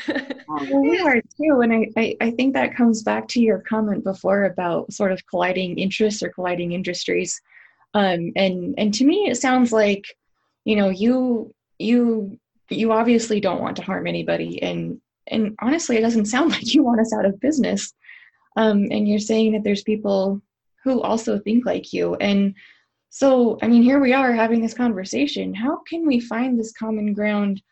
Well, 0.48 0.80
we 0.80 1.00
are 1.00 1.20
too. 1.36 1.60
And 1.62 1.72
I, 1.72 1.90
I 1.96 2.16
i 2.20 2.30
think 2.30 2.54
that 2.54 2.76
comes 2.76 3.02
back 3.02 3.26
to 3.28 3.40
your 3.40 3.58
comment 3.58 4.04
before 4.04 4.44
about 4.44 4.92
sort 4.92 5.10
of 5.10 5.20
colliding 5.26 5.76
interests 5.76 6.22
or 6.22 6.28
colliding 6.28 6.55
industries. 6.60 7.40
Um, 7.94 8.32
and 8.36 8.74
and 8.78 8.92
to 8.94 9.04
me 9.04 9.28
it 9.28 9.36
sounds 9.36 9.72
like 9.72 10.04
you 10.64 10.76
know 10.76 10.90
you 10.90 11.54
you 11.78 12.38
you 12.68 12.92
obviously 12.92 13.40
don't 13.40 13.60
want 13.60 13.76
to 13.76 13.82
harm 13.82 14.06
anybody. 14.06 14.62
And 14.62 15.00
and 15.28 15.56
honestly 15.60 15.96
it 15.96 16.02
doesn't 16.02 16.26
sound 16.26 16.50
like 16.52 16.74
you 16.74 16.82
want 16.82 17.00
us 17.00 17.12
out 17.12 17.26
of 17.26 17.40
business. 17.40 17.92
Um, 18.56 18.86
and 18.90 19.06
you're 19.06 19.18
saying 19.18 19.52
that 19.52 19.64
there's 19.64 19.82
people 19.82 20.40
who 20.82 21.02
also 21.02 21.38
think 21.38 21.66
like 21.66 21.92
you. 21.92 22.14
And 22.16 22.54
so 23.10 23.58
i 23.62 23.68
mean 23.68 23.82
here 23.82 24.00
we 24.00 24.12
are 24.12 24.32
having 24.32 24.60
this 24.60 24.74
conversation. 24.74 25.54
How 25.54 25.80
can 25.88 26.06
we 26.06 26.20
find 26.20 26.58
this 26.58 26.72
common 26.72 27.12
ground 27.14 27.62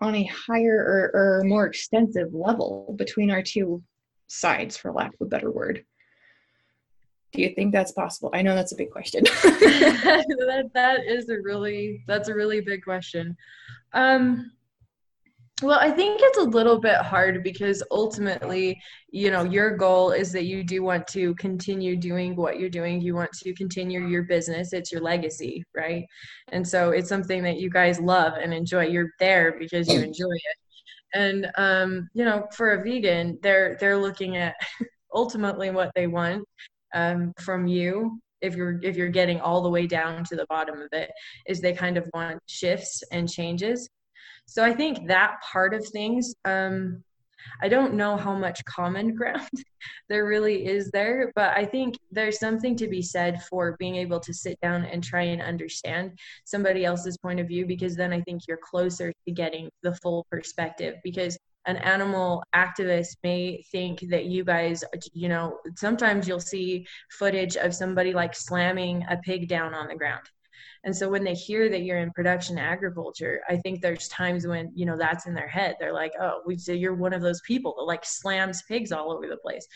on 0.00 0.16
a 0.16 0.24
higher 0.24 1.10
or, 1.14 1.38
or 1.40 1.44
more 1.44 1.66
extensive 1.66 2.34
level 2.34 2.94
between 2.98 3.30
our 3.30 3.42
two 3.42 3.82
sides 4.26 4.76
for 4.76 4.92
lack 4.92 5.14
of 5.14 5.20
a 5.20 5.26
better 5.26 5.50
word 5.50 5.84
do 7.32 7.42
you 7.42 7.50
think 7.54 7.72
that's 7.72 7.92
possible 7.92 8.30
i 8.34 8.42
know 8.42 8.54
that's 8.54 8.72
a 8.72 8.76
big 8.76 8.90
question 8.90 9.24
that, 9.42 10.70
that 10.74 11.00
is 11.06 11.28
a 11.28 11.36
really 11.42 12.02
that's 12.06 12.28
a 12.28 12.34
really 12.34 12.60
big 12.60 12.82
question 12.82 13.36
um 13.92 14.50
well, 15.62 15.78
I 15.80 15.90
think 15.90 16.20
it's 16.22 16.38
a 16.38 16.42
little 16.42 16.80
bit 16.80 16.96
hard 16.96 17.44
because 17.44 17.82
ultimately, 17.90 18.80
you 19.10 19.30
know, 19.30 19.44
your 19.44 19.76
goal 19.76 20.10
is 20.10 20.32
that 20.32 20.44
you 20.44 20.64
do 20.64 20.82
want 20.82 21.06
to 21.08 21.34
continue 21.36 21.96
doing 21.96 22.34
what 22.34 22.58
you're 22.58 22.68
doing. 22.68 23.00
You 23.00 23.14
want 23.14 23.30
to 23.32 23.54
continue 23.54 24.06
your 24.06 24.24
business. 24.24 24.72
It's 24.72 24.90
your 24.90 25.02
legacy, 25.02 25.64
right? 25.74 26.04
And 26.50 26.66
so 26.66 26.90
it's 26.90 27.08
something 27.08 27.44
that 27.44 27.60
you 27.60 27.70
guys 27.70 28.00
love 28.00 28.34
and 28.42 28.52
enjoy. 28.52 28.86
You're 28.86 29.12
there 29.20 29.56
because 29.58 29.88
you 29.88 30.00
enjoy 30.00 30.32
it. 30.32 30.56
And 31.14 31.50
um, 31.56 32.08
you 32.12 32.24
know, 32.24 32.46
for 32.56 32.72
a 32.72 32.82
vegan, 32.82 33.38
they're 33.42 33.76
they're 33.78 33.98
looking 33.98 34.36
at 34.36 34.56
ultimately 35.14 35.70
what 35.70 35.92
they 35.94 36.06
want 36.06 36.44
um, 36.94 37.32
from 37.38 37.66
you 37.66 38.20
if 38.42 38.56
you're 38.56 38.78
if 38.82 38.96
you're 38.96 39.08
getting 39.08 39.40
all 39.40 39.62
the 39.62 39.70
way 39.70 39.86
down 39.86 40.24
to 40.24 40.36
the 40.36 40.46
bottom 40.48 40.80
of 40.80 40.88
it 40.92 41.10
is 41.46 41.60
they 41.60 41.72
kind 41.72 41.96
of 41.96 42.08
want 42.12 42.40
shifts 42.46 43.02
and 43.12 43.30
changes. 43.30 43.88
So 44.46 44.64
I 44.64 44.72
think 44.72 45.06
that 45.06 45.36
part 45.52 45.72
of 45.72 45.86
things, 45.88 46.34
um, 46.44 47.02
I 47.60 47.68
don't 47.68 47.94
know 47.94 48.16
how 48.16 48.36
much 48.36 48.64
common 48.64 49.14
ground 49.16 49.48
there 50.08 50.26
really 50.26 50.66
is 50.66 50.90
there, 50.90 51.32
but 51.34 51.56
I 51.56 51.64
think 51.64 51.96
there's 52.10 52.38
something 52.38 52.76
to 52.76 52.88
be 52.88 53.02
said 53.02 53.42
for 53.44 53.76
being 53.78 53.96
able 53.96 54.20
to 54.20 54.34
sit 54.34 54.60
down 54.60 54.84
and 54.84 55.02
try 55.02 55.22
and 55.22 55.40
understand 55.40 56.18
somebody 56.44 56.84
else's 56.84 57.16
point 57.16 57.40
of 57.40 57.48
view 57.48 57.66
because 57.66 57.96
then 57.96 58.12
I 58.12 58.20
think 58.22 58.42
you're 58.48 58.58
closer 58.58 59.12
to 59.26 59.32
getting 59.32 59.70
the 59.82 59.94
full 59.94 60.26
perspective 60.30 60.96
because 61.04 61.38
an 61.66 61.76
animal 61.76 62.42
activist 62.54 63.16
may 63.22 63.62
think 63.70 64.00
that 64.10 64.26
you 64.26 64.44
guys, 64.44 64.84
you 65.12 65.28
know, 65.28 65.58
sometimes 65.76 66.26
you'll 66.26 66.40
see 66.40 66.86
footage 67.10 67.56
of 67.56 67.74
somebody 67.74 68.12
like 68.12 68.34
slamming 68.34 69.04
a 69.08 69.16
pig 69.18 69.48
down 69.48 69.74
on 69.74 69.88
the 69.88 69.94
ground 69.94 70.28
and 70.84 70.96
so 70.96 71.08
when 71.08 71.22
they 71.22 71.34
hear 71.34 71.68
that 71.68 71.82
you're 71.82 71.98
in 71.98 72.10
production 72.10 72.58
agriculture, 72.58 73.40
I 73.48 73.56
think 73.56 73.80
there's 73.80 74.08
times 74.08 74.46
when, 74.46 74.72
you 74.74 74.84
know, 74.84 74.96
that's 74.96 75.26
in 75.26 75.34
their 75.34 75.48
head. 75.48 75.76
They're 75.78 75.92
like, 75.92 76.12
oh, 76.20 76.42
we 76.44 76.58
say 76.58 76.74
you're 76.74 76.94
one 76.94 77.12
of 77.12 77.22
those 77.22 77.40
people 77.42 77.74
that 77.76 77.84
like 77.84 78.04
slams 78.04 78.62
pigs 78.62 78.90
all 78.90 79.12
over 79.12 79.28
the 79.28 79.36
place. 79.36 79.66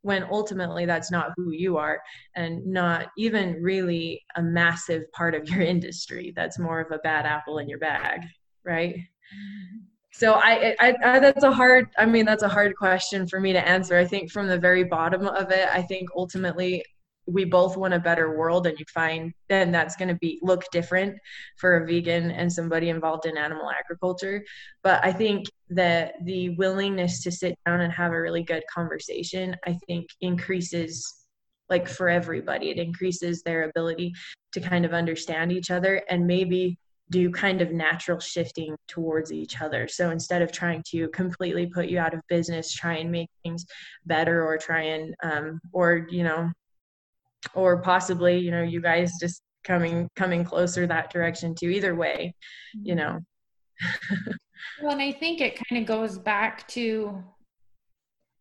When 0.00 0.24
ultimately 0.30 0.86
that's 0.86 1.10
not 1.10 1.32
who 1.36 1.52
you 1.52 1.76
are 1.76 2.00
and 2.34 2.66
not 2.66 3.08
even 3.18 3.62
really 3.62 4.22
a 4.36 4.42
massive 4.42 5.10
part 5.12 5.34
of 5.34 5.48
your 5.48 5.60
industry. 5.62 6.32
That's 6.34 6.58
more 6.58 6.80
of 6.80 6.90
a 6.92 6.98
bad 6.98 7.26
apple 7.26 7.58
in 7.58 7.68
your 7.68 7.78
bag, 7.78 8.22
right? 8.64 8.94
Mm-hmm. 8.94 9.93
So 10.16 10.34
I, 10.34 10.76
I, 10.78 10.94
I, 11.04 11.18
that's 11.18 11.44
a 11.44 11.52
hard 11.52 11.88
i 11.98 12.06
mean 12.06 12.24
that's 12.24 12.42
a 12.42 12.48
hard 12.48 12.76
question 12.76 13.26
for 13.26 13.40
me 13.40 13.52
to 13.52 13.68
answer. 13.68 13.96
I 13.96 14.04
think 14.04 14.30
from 14.30 14.46
the 14.46 14.58
very 14.58 14.84
bottom 14.84 15.26
of 15.26 15.50
it 15.50 15.68
i 15.72 15.82
think 15.82 16.08
ultimately 16.16 16.84
we 17.26 17.44
both 17.46 17.76
want 17.76 17.94
a 17.94 17.98
better 17.98 18.36
world 18.36 18.66
and 18.66 18.78
you 18.78 18.84
find 18.92 19.32
then 19.48 19.72
that's 19.72 19.96
going 19.96 20.08
to 20.08 20.14
be 20.16 20.38
look 20.42 20.62
different 20.70 21.16
for 21.56 21.78
a 21.78 21.86
vegan 21.86 22.30
and 22.30 22.52
somebody 22.52 22.90
involved 22.90 23.24
in 23.24 23.38
animal 23.38 23.70
agriculture. 23.70 24.44
But 24.82 25.04
i 25.04 25.12
think 25.12 25.46
that 25.70 26.14
the 26.24 26.50
willingness 26.50 27.22
to 27.22 27.32
sit 27.32 27.58
down 27.66 27.80
and 27.80 27.92
have 27.92 28.12
a 28.12 28.20
really 28.20 28.42
good 28.42 28.62
conversation 28.72 29.56
i 29.66 29.76
think 29.86 30.06
increases 30.20 31.24
like 31.70 31.88
for 31.88 32.08
everybody. 32.08 32.70
It 32.70 32.78
increases 32.78 33.42
their 33.42 33.64
ability 33.64 34.12
to 34.52 34.60
kind 34.60 34.84
of 34.84 34.92
understand 34.92 35.52
each 35.52 35.70
other 35.70 36.02
and 36.08 36.26
maybe 36.26 36.78
do 37.10 37.30
kind 37.30 37.60
of 37.60 37.70
natural 37.70 38.18
shifting 38.18 38.74
towards 38.88 39.32
each 39.32 39.60
other. 39.60 39.86
So 39.86 40.10
instead 40.10 40.42
of 40.42 40.50
trying 40.50 40.82
to 40.90 41.08
completely 41.08 41.66
put 41.66 41.86
you 41.86 41.98
out 41.98 42.14
of 42.14 42.20
business, 42.28 42.72
try 42.72 42.94
and 42.94 43.10
make 43.10 43.28
things 43.42 43.66
better 44.06 44.44
or 44.44 44.56
try 44.56 44.82
and, 44.82 45.14
um, 45.22 45.60
or, 45.72 46.06
you 46.10 46.24
know, 46.24 46.50
or 47.52 47.80
possibly 47.82 48.38
you 48.38 48.50
know 48.50 48.62
you 48.62 48.80
guys 48.80 49.12
just 49.20 49.42
coming 49.64 50.08
coming 50.16 50.44
closer 50.44 50.86
that 50.86 51.10
direction 51.10 51.54
to 51.54 51.66
either 51.66 51.94
way 51.94 52.34
you 52.72 52.94
know 52.94 53.20
well 54.82 54.92
and 54.92 55.02
i 55.02 55.12
think 55.12 55.40
it 55.40 55.60
kind 55.68 55.82
of 55.82 55.86
goes 55.86 56.18
back 56.18 56.66
to 56.68 57.22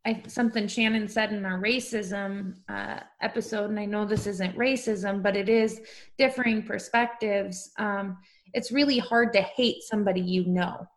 I, 0.05 0.21
something 0.27 0.67
shannon 0.67 1.07
said 1.07 1.31
in 1.31 1.45
our 1.45 1.61
racism 1.61 2.55
uh, 2.69 2.99
episode 3.21 3.69
and 3.69 3.79
i 3.79 3.85
know 3.85 4.05
this 4.05 4.27
isn't 4.27 4.57
racism 4.57 5.21
but 5.23 5.35
it 5.35 5.49
is 5.49 5.81
differing 6.17 6.63
perspectives 6.63 7.71
um, 7.77 8.17
it's 8.53 8.71
really 8.71 8.99
hard 8.99 9.33
to 9.33 9.41
hate 9.41 9.83
somebody 9.83 10.21
you 10.21 10.45
know 10.45 10.87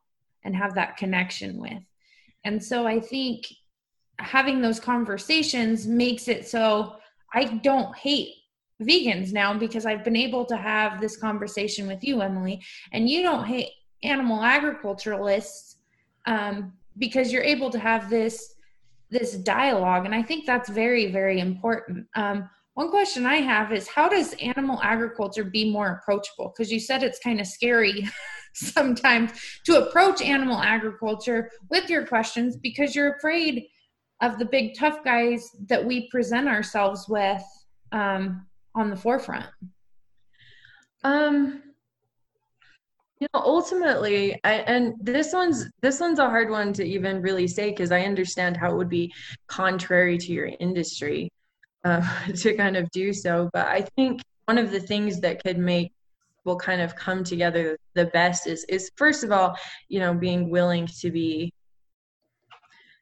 and 0.45 0.55
have 0.55 0.75
that 0.75 0.97
connection 0.97 1.59
with. 1.61 1.83
And 2.45 2.63
so 2.63 2.87
i 2.87 3.01
think 3.01 3.45
having 4.19 4.61
those 4.61 4.81
conversations 4.81 5.87
makes 5.87 6.29
it 6.29 6.47
so 6.47 6.97
I 7.35 7.45
don't 7.45 7.95
hate 7.97 8.35
vegans 8.83 9.33
now 9.33 9.57
because 9.57 9.87
I've 9.87 10.05
been 10.05 10.17
able 10.17 10.45
to 10.47 10.57
have 10.57 11.01
this 11.01 11.17
conversation 11.17 11.87
with 11.87 12.05
you, 12.05 12.21
Emily, 12.21 12.63
and 12.93 13.09
you 13.09 13.23
don't 13.23 13.45
hate 13.45 13.71
animal 14.03 14.43
agriculturalists 14.43 15.77
um, 16.27 16.73
because 16.99 17.33
you're 17.33 17.43
able 17.43 17.71
to 17.71 17.79
have 17.79 18.11
this 18.11 18.55
this 19.09 19.35
dialogue, 19.37 20.05
and 20.05 20.15
I 20.15 20.23
think 20.23 20.47
that's 20.47 20.69
very 20.69 21.13
very 21.13 21.41
important. 21.41 22.07
Um, 22.17 22.49
one 22.77 22.91
question 22.91 23.25
I 23.25 23.37
have 23.37 23.73
is 23.73 23.89
how 23.89 24.07
does 24.07 24.35
animal 24.35 24.79
agriculture 24.83 25.45
be 25.45 25.71
more 25.71 25.93
approachable? 25.93 26.53
Because 26.55 26.71
you 26.71 26.79
said 26.79 27.03
it's 27.03 27.19
kind 27.19 27.41
of 27.41 27.47
scary 27.47 28.07
sometimes 28.55 29.31
to 29.65 29.87
approach 29.87 30.21
animal 30.21 30.61
agriculture 30.61 31.51
with 31.71 31.89
your 31.89 32.07
questions 32.07 32.55
because 32.55 32.95
you're 32.95 33.15
afraid 33.15 33.69
of 34.21 34.39
the 34.39 34.45
big 34.45 34.79
tough 34.79 35.03
guys 35.05 35.49
that 35.71 35.83
we 35.83 36.11
present 36.11 36.49
ourselves 36.49 37.09
with 37.09 37.43
um, 37.93 38.45
on 38.75 38.91
the 38.91 38.97
forefront? 38.97 39.47
Um, 41.03 41.63
you 43.21 43.27
know, 43.33 43.41
ultimately, 43.41 44.39
I, 44.45 44.53
and 44.53 44.97
this 45.01 45.33
one's 45.33 45.65
this 45.81 45.99
one's 45.99 46.19
a 46.19 46.29
hard 46.29 46.51
one 46.51 46.75
to 46.75 46.85
even 46.85 47.23
really 47.23 47.49
say 47.49 47.71
because 47.71 47.91
I 47.91 48.03
understand 48.03 48.59
how 48.59 48.73
it 48.73 48.77
would 48.77 48.91
be 48.91 49.15
contrary 49.47 50.19
to 50.19 50.33
your 50.33 50.51
industry 50.61 51.31
uh, 51.87 52.03
to 52.35 52.55
kind 52.55 52.77
of 52.77 52.91
do 52.91 53.13
so. 53.13 53.49
But 53.53 53.67
I 53.69 53.83
think 53.97 54.21
one 54.47 54.59
of 54.59 54.71
the 54.71 54.81
things 54.81 55.21
that 55.21 55.43
could 55.43 55.59
make 55.59 55.93
will 56.45 56.57
kind 56.57 56.81
of 56.81 56.95
come 56.95 57.25
together 57.25 57.77
the 57.95 58.07
best 58.07 58.47
is 58.47 58.65
is 58.69 58.91
first 58.97 59.25
of 59.25 59.33
all, 59.33 59.57
you 59.89 60.01
know, 60.01 60.15
being 60.15 60.51
willing 60.51 60.87
to 61.01 61.11
be 61.11 61.53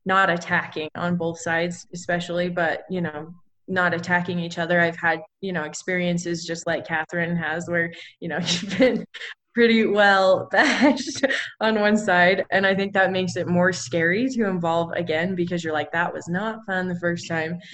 not 0.06 0.28
attacking 0.28 0.90
on 0.96 1.16
both 1.16 1.40
sides 1.40 1.86
especially 1.94 2.50
but 2.50 2.82
you 2.90 3.00
know 3.00 3.32
not 3.68 3.94
attacking 3.94 4.38
each 4.38 4.58
other 4.58 4.78
i've 4.78 4.98
had 4.98 5.18
you 5.40 5.50
know 5.50 5.62
experiences 5.62 6.44
just 6.44 6.66
like 6.66 6.86
Katharine 6.86 7.36
has 7.36 7.66
where 7.68 7.90
you 8.20 8.28
know 8.28 8.36
you've 8.46 8.78
been 8.78 9.06
pretty 9.54 9.86
well 9.86 10.48
bashed 10.52 11.24
on 11.60 11.78
one 11.80 11.96
side 11.96 12.44
and 12.50 12.66
i 12.66 12.74
think 12.74 12.92
that 12.92 13.12
makes 13.12 13.36
it 13.36 13.46
more 13.46 13.72
scary 13.72 14.28
to 14.28 14.46
involve 14.46 14.90
again 14.92 15.34
because 15.34 15.62
you're 15.62 15.72
like 15.72 15.92
that 15.92 16.12
was 16.12 16.28
not 16.28 16.64
fun 16.66 16.88
the 16.88 16.98
first 17.00 17.28
time. 17.28 17.58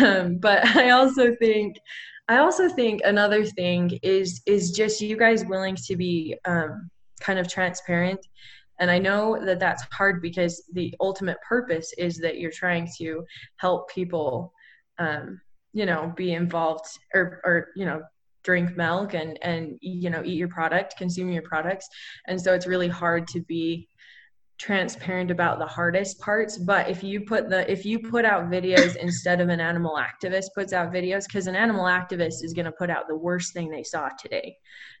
Um, 0.00 0.38
but 0.38 0.66
i 0.76 0.90
also 0.90 1.34
think 1.36 1.76
i 2.28 2.38
also 2.38 2.70
think 2.70 3.02
another 3.04 3.44
thing 3.44 3.98
is 4.02 4.40
is 4.46 4.70
just 4.70 5.02
you 5.02 5.16
guys 5.16 5.44
willing 5.44 5.76
to 5.76 5.94
be 5.94 6.36
um, 6.46 6.90
kind 7.24 7.38
of 7.38 7.48
transparent. 7.48 8.20
And 8.80 8.90
I 8.90 8.98
know 8.98 9.38
that 9.44 9.60
that's 9.60 9.84
hard 9.92 10.20
because 10.20 10.64
the 10.72 10.94
ultimate 11.00 11.38
purpose 11.46 11.92
is 11.96 12.18
that 12.18 12.38
you're 12.38 12.50
trying 12.50 12.88
to 12.98 13.24
help 13.56 13.88
people, 13.88 14.52
um, 14.98 15.40
you 15.72 15.86
know, 15.86 16.12
be 16.16 16.34
involved 16.34 16.86
or, 17.14 17.40
or, 17.44 17.68
you 17.76 17.86
know, 17.86 18.02
drink 18.44 18.76
milk 18.76 19.14
and, 19.14 19.38
and, 19.42 19.78
you 19.80 20.10
know, 20.10 20.22
eat 20.24 20.36
your 20.36 20.48
product, 20.48 20.96
consume 20.96 21.32
your 21.32 21.42
products. 21.42 21.88
And 22.28 22.40
so 22.40 22.54
it's 22.54 22.66
really 22.66 22.88
hard 22.88 23.26
to 23.28 23.40
be 23.40 23.88
transparent 24.58 25.30
about 25.30 25.58
the 25.58 25.66
hardest 25.66 26.20
parts 26.20 26.58
but 26.58 26.88
if 26.88 27.02
you 27.02 27.20
put 27.20 27.50
the 27.50 27.70
if 27.70 27.84
you 27.84 27.98
put 27.98 28.24
out 28.24 28.48
videos 28.48 28.94
instead 29.00 29.40
of 29.40 29.48
an 29.48 29.60
animal 29.60 29.98
activist 29.98 30.46
puts 30.54 30.72
out 30.72 30.92
videos 30.92 31.26
because 31.26 31.48
an 31.48 31.56
animal 31.56 31.84
activist 31.84 32.42
is 32.42 32.52
going 32.54 32.64
to 32.64 32.72
put 32.72 32.88
out 32.88 33.08
the 33.08 33.16
worst 33.16 33.52
thing 33.52 33.68
they 33.68 33.82
saw 33.82 34.08
today 34.18 34.56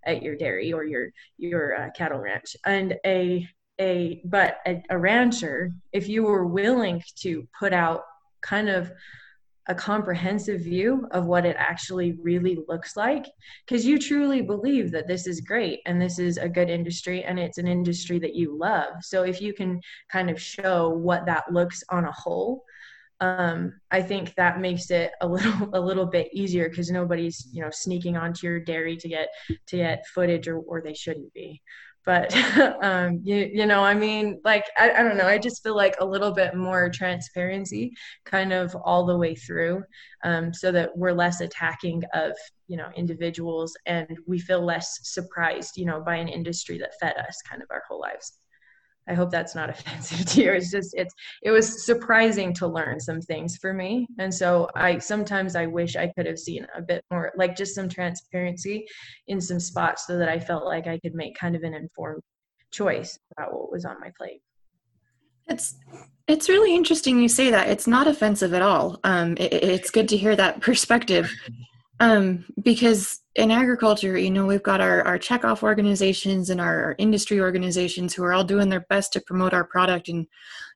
at 0.06 0.22
your 0.22 0.34
dairy 0.34 0.72
or 0.72 0.84
your 0.84 1.08
your 1.38 1.80
uh, 1.80 1.88
cattle 1.96 2.18
ranch 2.18 2.56
and 2.66 2.96
a 3.06 3.46
a 3.80 4.20
but 4.24 4.58
a, 4.66 4.82
a 4.90 4.98
rancher 4.98 5.70
if 5.92 6.08
you 6.08 6.24
were 6.24 6.46
willing 6.46 7.00
to 7.14 7.46
put 7.58 7.72
out 7.72 8.02
kind 8.42 8.68
of 8.68 8.90
a 9.68 9.74
comprehensive 9.74 10.60
view 10.60 11.06
of 11.10 11.26
what 11.26 11.46
it 11.46 11.56
actually 11.58 12.12
really 12.22 12.58
looks 12.68 12.96
like 12.96 13.26
because 13.66 13.86
you 13.86 13.98
truly 13.98 14.42
believe 14.42 14.90
that 14.90 15.08
this 15.08 15.26
is 15.26 15.40
great 15.40 15.80
and 15.86 16.00
this 16.00 16.18
is 16.18 16.36
a 16.36 16.48
good 16.48 16.68
industry 16.68 17.24
and 17.24 17.38
it's 17.38 17.58
an 17.58 17.66
industry 17.66 18.18
that 18.18 18.34
you 18.34 18.56
love. 18.56 18.92
So 19.02 19.22
if 19.22 19.40
you 19.40 19.54
can 19.54 19.80
kind 20.10 20.30
of 20.30 20.40
show 20.40 20.90
what 20.90 21.26
that 21.26 21.52
looks 21.52 21.82
on 21.90 22.04
a 22.04 22.12
whole 22.12 22.64
um, 23.20 23.72
i 23.90 24.02
think 24.02 24.34
that 24.34 24.60
makes 24.60 24.90
it 24.90 25.12
a 25.20 25.26
little 25.26 25.70
a 25.72 25.80
little 25.80 26.06
bit 26.06 26.28
easier 26.32 26.68
because 26.68 26.90
nobody's 26.90 27.48
you 27.52 27.62
know 27.62 27.70
sneaking 27.70 28.16
onto 28.16 28.46
your 28.46 28.60
dairy 28.60 28.96
to 28.96 29.08
get 29.08 29.28
to 29.66 29.76
get 29.76 30.06
footage 30.08 30.48
or, 30.48 30.58
or 30.58 30.82
they 30.82 30.94
shouldn't 30.94 31.32
be 31.32 31.62
but 32.04 32.34
um, 32.82 33.20
you, 33.22 33.50
you 33.52 33.66
know 33.66 33.82
i 33.82 33.94
mean 33.94 34.40
like 34.44 34.64
I, 34.76 34.90
I 34.92 35.02
don't 35.02 35.16
know 35.16 35.26
i 35.26 35.38
just 35.38 35.62
feel 35.62 35.76
like 35.76 35.96
a 36.00 36.04
little 36.04 36.32
bit 36.32 36.54
more 36.54 36.88
transparency 36.88 37.92
kind 38.24 38.52
of 38.52 38.76
all 38.84 39.06
the 39.06 39.16
way 39.16 39.34
through 39.34 39.82
um, 40.24 40.52
so 40.52 40.72
that 40.72 40.96
we're 40.96 41.12
less 41.12 41.40
attacking 41.40 42.02
of 42.14 42.32
you 42.68 42.76
know 42.76 42.88
individuals 42.96 43.76
and 43.86 44.08
we 44.26 44.38
feel 44.38 44.64
less 44.64 44.98
surprised 45.02 45.76
you 45.76 45.84
know 45.84 46.00
by 46.00 46.16
an 46.16 46.28
industry 46.28 46.78
that 46.78 46.98
fed 47.00 47.16
us 47.16 47.42
kind 47.48 47.62
of 47.62 47.68
our 47.70 47.82
whole 47.88 48.00
lives 48.00 48.38
I 49.08 49.14
hope 49.14 49.30
that's 49.30 49.54
not 49.54 49.70
offensive 49.74 50.26
to 50.26 50.42
you. 50.42 50.52
It's 50.52 50.70
just 50.70 50.94
it's 50.94 51.14
it 51.42 51.50
was 51.50 51.84
surprising 51.84 52.52
to 52.54 52.66
learn 52.66 53.00
some 53.00 53.20
things 53.20 53.56
for 53.56 53.72
me. 53.72 54.06
And 54.18 54.32
so 54.32 54.68
I 54.74 54.98
sometimes 54.98 55.56
I 55.56 55.66
wish 55.66 55.96
I 55.96 56.08
could 56.08 56.26
have 56.26 56.38
seen 56.38 56.66
a 56.76 56.82
bit 56.82 57.04
more 57.10 57.32
like 57.36 57.56
just 57.56 57.74
some 57.74 57.88
transparency 57.88 58.86
in 59.28 59.40
some 59.40 59.60
spots 59.60 60.06
so 60.06 60.18
that 60.18 60.28
I 60.28 60.38
felt 60.38 60.64
like 60.64 60.86
I 60.86 60.98
could 60.98 61.14
make 61.14 61.36
kind 61.36 61.56
of 61.56 61.62
an 61.62 61.74
informed 61.74 62.22
choice 62.70 63.18
about 63.36 63.52
what 63.52 63.70
was 63.70 63.84
on 63.84 64.00
my 64.00 64.10
plate. 64.16 64.42
It's 65.46 65.76
it's 66.26 66.48
really 66.48 66.74
interesting 66.74 67.20
you 67.20 67.28
say 67.28 67.50
that. 67.50 67.68
It's 67.68 67.86
not 67.86 68.06
offensive 68.06 68.54
at 68.54 68.62
all. 68.62 68.98
Um, 69.04 69.36
it, 69.38 69.52
it's 69.52 69.90
good 69.90 70.08
to 70.08 70.16
hear 70.16 70.34
that 70.36 70.60
perspective 70.60 71.30
um, 72.00 72.44
because 72.62 73.20
in 73.34 73.50
agriculture, 73.50 74.16
you 74.16 74.30
know, 74.30 74.46
we've 74.46 74.62
got 74.62 74.80
our, 74.80 75.02
our 75.02 75.18
checkoff 75.18 75.62
organizations 75.62 76.50
and 76.50 76.60
our, 76.60 76.84
our, 76.84 76.94
industry 76.98 77.40
organizations 77.40 78.14
who 78.14 78.22
are 78.22 78.32
all 78.32 78.44
doing 78.44 78.68
their 78.68 78.86
best 78.88 79.12
to 79.12 79.20
promote 79.20 79.52
our 79.52 79.64
product 79.64 80.08
and, 80.08 80.26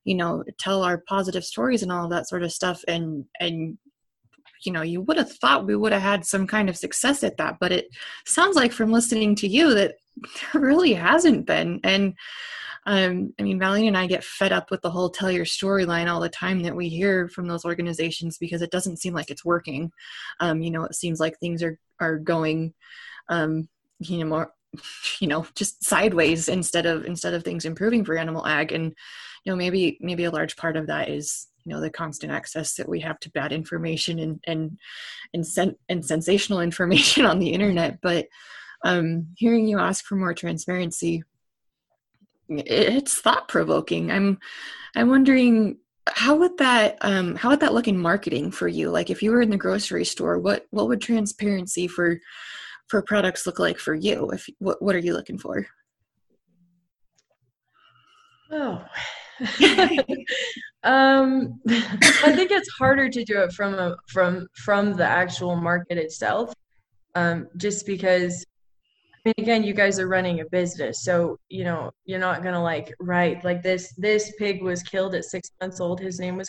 you 0.05 0.17
know, 0.17 0.43
tell 0.59 0.83
our 0.83 0.99
positive 0.99 1.45
stories 1.45 1.83
and 1.83 1.93
all 1.93 2.05
of 2.05 2.11
that 2.11 2.29
sort 2.29 2.43
of 2.43 2.53
stuff. 2.53 2.83
And, 2.89 3.25
and, 3.39 3.79
you 4.65 4.73
know, 4.73 4.83
you 4.83 5.03
would 5.03 5.17
have 5.17 5.31
thought 5.31 5.67
we 5.67 5.77
would 5.77 5.93
have 5.93 6.03
had 6.03 6.27
some 6.27 6.49
kind 6.49 6.69
of 6.69 6.77
success 6.77 7.23
at 7.23 7.37
that, 7.37 7.59
but 7.61 7.71
it 7.71 7.87
sounds 8.27 8.57
like 8.57 8.73
from 8.73 8.91
listening 8.91 9.37
to 9.37 9.49
you 9.49 9.75
that 9.75 9.95
there 10.53 10.61
really 10.61 10.95
hasn't 10.95 11.47
been. 11.47 11.81
And, 11.85 12.15
um, 12.89 13.35
I 13.39 13.43
mean, 13.43 13.59
Valley 13.59 13.87
and 13.87 13.99
I 13.99 14.07
get 14.07 14.25
fed 14.25 14.51
up 14.51 14.71
with 14.71 14.81
the 14.81 14.91
whole 14.91 15.11
tell 15.11 15.31
your 15.31 15.45
storyline 15.45 16.11
all 16.11 16.21
the 16.21 16.31
time 16.31 16.63
that 16.63 16.75
we 16.75 16.89
hear 16.89 17.29
from 17.29 17.47
those 17.47 17.67
organizations 17.67 18.39
because 18.39 18.63
it 18.63 18.71
doesn't 18.71 18.97
seem 18.97 19.13
like 19.13 19.29
it's 19.29 19.45
working. 19.45 19.93
Um, 20.41 20.63
you 20.63 20.71
know, 20.71 20.85
it 20.85 20.95
seems 20.95 21.21
like 21.21 21.39
things 21.39 21.63
are 21.63 21.79
are 22.01 22.17
going, 22.17 22.73
um, 23.29 23.69
you 23.99 24.21
know, 24.21 24.25
more, 24.25 24.53
you 25.21 25.29
know, 25.29 25.47
just 25.55 25.85
sideways 25.85 26.49
instead 26.49 26.87
of 26.87 27.05
instead 27.05 27.35
of 27.35 27.45
things 27.45 27.67
improving 27.67 28.07
for 28.07 28.17
animal 28.17 28.47
ag. 28.47 28.73
And 28.73 28.95
you 29.45 29.53
know, 29.53 29.57
maybe 29.57 29.99
maybe 30.01 30.25
a 30.25 30.31
large 30.31 30.57
part 30.57 30.79
of 30.79 30.87
that 30.87 31.11
is 31.11 31.47
you 31.67 31.75
know 31.75 31.83
the 31.83 31.91
constant 31.91 32.33
access 32.33 32.77
that 32.77 32.89
we 32.89 33.01
have 33.01 33.21
to 33.21 33.31
bad 33.33 33.53
information 33.53 34.19
and 34.19 34.41
and 34.47 34.79
and, 35.35 35.47
sen- 35.47 35.77
and 35.91 36.07
sensational 36.07 36.61
information 36.63 37.27
on 37.27 37.39
the 37.39 37.51
internet. 37.51 38.01
But 38.01 38.29
um, 38.83 39.27
hearing 39.37 39.69
you 39.69 39.79
ask 39.79 40.07
for 40.07 40.17
more 40.17 40.33
transparency 40.33 41.23
it's 42.49 43.21
thought 43.21 43.49
provoking. 43.49 44.11
I'm 44.11 44.39
I'm 44.97 45.09
wondering 45.09 45.79
how 46.09 46.37
would 46.37 46.59
that 46.59 46.97
um, 47.03 47.37
how 47.37 47.51
would 47.51 47.61
that 47.61 47.75
look 47.75 47.89
in 47.89 47.99
marketing 47.99 48.51
for 48.51 48.69
you? 48.69 48.91
Like 48.91 49.11
if 49.11 49.23
you 49.23 49.31
were 49.31 49.43
in 49.43 49.51
the 49.51 49.57
grocery 49.57 50.05
store, 50.05 50.39
what 50.39 50.67
what 50.71 50.89
would 50.89 51.01
transparency 51.01 51.87
for 51.87 52.19
for 52.89 53.03
products 53.03 53.47
look 53.47 53.59
like 53.59 53.79
for 53.79 53.95
you? 53.95 54.31
If 54.31 54.49
what 54.59 54.81
what 54.83 54.95
are 54.95 55.01
you 55.01 55.13
looking 55.13 55.39
for? 55.39 55.67
Oh. 58.51 58.85
um, 60.83 61.61
I 61.69 62.33
think 62.35 62.51
it's 62.51 62.71
harder 62.71 63.09
to 63.09 63.25
do 63.25 63.39
it 63.41 63.53
from 63.53 63.75
a, 63.75 63.97
from 64.09 64.49
from 64.57 64.95
the 64.95 65.05
actual 65.05 65.55
market 65.55 65.97
itself, 65.97 66.53
um, 67.15 67.47
just 67.57 67.87
because 67.87 68.45
again, 69.39 69.63
you 69.63 69.75
guys 69.75 69.99
are 69.99 70.09
running 70.09 70.41
a 70.41 70.45
business, 70.47 71.03
so 71.03 71.39
you 71.49 71.65
know 71.65 71.91
you're 72.05 72.19
not 72.19 72.43
gonna 72.43 72.63
like 72.63 72.95
write 73.01 73.45
like 73.45 73.63
this. 73.63 73.93
This 73.97 74.33
pig 74.39 74.63
was 74.63 74.83
killed 74.83 75.15
at 75.15 75.25
six 75.25 75.51
months 75.61 75.81
old. 75.81 76.01
His 76.01 76.19
name 76.19 76.37
was. 76.37 76.49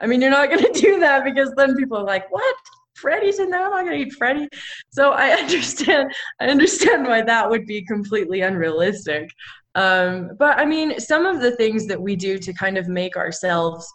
I 0.00 0.06
mean, 0.06 0.20
you're 0.20 0.30
not 0.30 0.50
gonna 0.50 0.72
do 0.74 0.98
that 1.00 1.24
because 1.24 1.52
then 1.56 1.76
people 1.76 1.98
are 1.98 2.04
like, 2.04 2.30
"What? 2.30 2.56
Freddy's 2.94 3.38
in 3.38 3.50
there? 3.50 3.64
I'm 3.64 3.70
not 3.70 3.84
gonna 3.84 3.96
eat 3.96 4.14
Freddy." 4.14 4.48
So 4.90 5.12
I 5.12 5.30
understand. 5.42 6.12
I 6.40 6.46
understand 6.48 7.06
why 7.06 7.22
that 7.22 7.48
would 7.48 7.66
be 7.66 7.84
completely 7.84 8.40
unrealistic. 8.42 9.30
Um, 9.74 10.30
but 10.38 10.58
I 10.58 10.64
mean, 10.64 10.98
some 11.00 11.26
of 11.26 11.40
the 11.40 11.54
things 11.56 11.86
that 11.86 12.00
we 12.00 12.16
do 12.16 12.38
to 12.38 12.52
kind 12.54 12.78
of 12.78 12.88
make 12.88 13.16
ourselves 13.16 13.86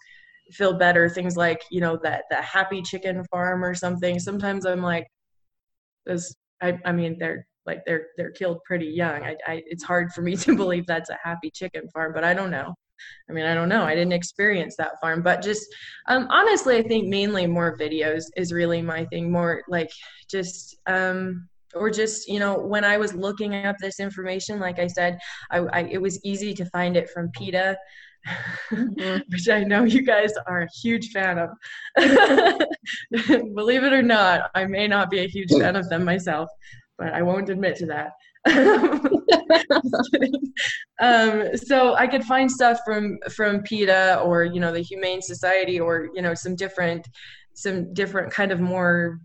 feel 0.51 0.73
better, 0.77 1.09
things 1.09 1.37
like 1.37 1.61
you 1.71 1.81
know 1.81 1.97
that 2.03 2.25
the 2.29 2.37
happy 2.37 2.81
chicken 2.81 3.23
farm 3.31 3.63
or 3.63 3.73
something. 3.73 4.19
Sometimes 4.19 4.65
I'm 4.65 4.81
like, 4.81 5.07
"Does 6.05 6.35
I? 6.61 6.77
I 6.85 6.91
mean, 6.91 7.17
they're 7.19 7.45
like 7.65 7.83
they're 7.85 8.07
they're 8.17 8.31
killed 8.31 8.59
pretty 8.65 8.87
young. 8.87 9.23
I, 9.23 9.35
I 9.47 9.63
it's 9.67 9.83
hard 9.83 10.11
for 10.11 10.21
me 10.21 10.35
to 10.37 10.55
believe 10.55 10.85
that's 10.85 11.09
a 11.09 11.17
happy 11.23 11.51
chicken 11.51 11.89
farm, 11.93 12.13
but 12.13 12.23
I 12.23 12.33
don't 12.33 12.51
know. 12.51 12.73
I 13.29 13.33
mean, 13.33 13.45
I 13.45 13.55
don't 13.55 13.69
know. 13.69 13.83
I 13.83 13.95
didn't 13.95 14.13
experience 14.13 14.75
that 14.77 14.99
farm, 15.01 15.23
but 15.23 15.41
just 15.41 15.65
um, 16.07 16.27
honestly, 16.29 16.77
I 16.77 16.83
think 16.83 17.07
mainly 17.07 17.47
more 17.47 17.75
videos 17.77 18.23
is 18.35 18.53
really 18.53 18.81
my 18.81 19.05
thing. 19.05 19.31
More 19.31 19.63
like 19.67 19.89
just 20.29 20.77
um, 20.87 21.47
or 21.73 21.89
just 21.89 22.27
you 22.27 22.39
know 22.39 22.59
when 22.59 22.83
I 22.83 22.97
was 22.97 23.13
looking 23.13 23.55
up 23.65 23.77
this 23.79 23.99
information, 23.99 24.59
like 24.59 24.79
I 24.79 24.87
said, 24.87 25.17
I, 25.49 25.59
I 25.59 25.79
it 25.83 26.01
was 26.01 26.23
easy 26.23 26.53
to 26.53 26.65
find 26.65 26.97
it 26.97 27.09
from 27.09 27.31
PETA. 27.31 27.77
Mm-hmm. 28.71 29.17
which 29.31 29.49
I 29.49 29.63
know 29.63 29.83
you 29.83 30.03
guys 30.03 30.31
are 30.45 30.61
a 30.61 30.67
huge 30.83 31.09
fan 31.09 31.39
of. 31.39 31.49
Believe 33.55 33.83
it 33.83 33.93
or 33.93 34.03
not, 34.03 34.51
I 34.53 34.65
may 34.65 34.87
not 34.87 35.09
be 35.09 35.21
a 35.21 35.27
huge 35.27 35.49
fan 35.49 35.75
of 35.75 35.89
them 35.89 36.05
myself 36.05 36.47
but 37.01 37.13
I 37.13 37.23
won't 37.23 37.49
admit 37.49 37.77
to 37.77 37.87
that. 37.87 38.11
um, 41.01 41.57
so 41.57 41.95
I 41.95 42.05
could 42.05 42.23
find 42.23 42.49
stuff 42.49 42.79
from 42.85 43.17
from 43.35 43.63
PETA 43.63 44.19
or 44.19 44.43
you 44.43 44.59
know 44.59 44.71
the 44.71 44.81
Humane 44.81 45.23
Society 45.23 45.79
or 45.79 46.09
you 46.13 46.21
know 46.21 46.35
some 46.35 46.55
different 46.55 47.07
some 47.55 47.91
different 47.95 48.31
kind 48.31 48.51
of 48.51 48.59
more 48.59 49.19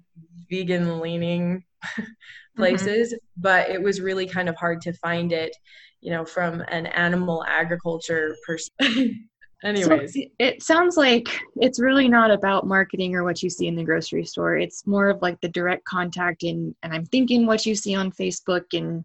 vegan 0.51 1.01
leaning 1.01 1.65
places, 2.57 3.13
mm-hmm. 3.13 3.43
but 3.43 3.69
it 3.69 3.83
was 3.83 4.01
really 4.01 4.27
kind 4.27 4.49
of 4.49 4.57
hard 4.57 4.81
to 4.83 4.95
find 4.95 5.33
it, 5.33 5.55
you 6.01 6.11
know, 6.11 6.25
from 6.25 6.63
an 6.69 6.87
animal 6.87 7.45
agriculture 7.47 8.35
perspective. 8.47 9.11
Anyways, 9.65 10.13
so 10.13 10.21
it 10.39 10.63
sounds 10.63 10.97
like 10.97 11.29
it's 11.57 11.81
really 11.81 12.09
not 12.09 12.31
about 12.31 12.67
marketing 12.67 13.15
or 13.15 13.25
what 13.25 13.43
you 13.43 13.49
see 13.49 13.67
in 13.67 13.75
the 13.75 13.85
grocery 13.85 14.25
store. 14.25 14.57
It's 14.59 14.87
more 14.87 15.09
of 15.09 15.23
like 15.23 15.41
the 15.41 15.49
direct 15.49 15.85
contact 15.87 16.43
and 16.43 16.75
and 16.83 16.93
I'm 16.93 17.07
thinking 17.07 17.47
what 17.47 17.65
you 17.65 17.75
see 17.75 17.95
on 17.95 18.13
Facebook 18.13 18.65
and 18.75 19.05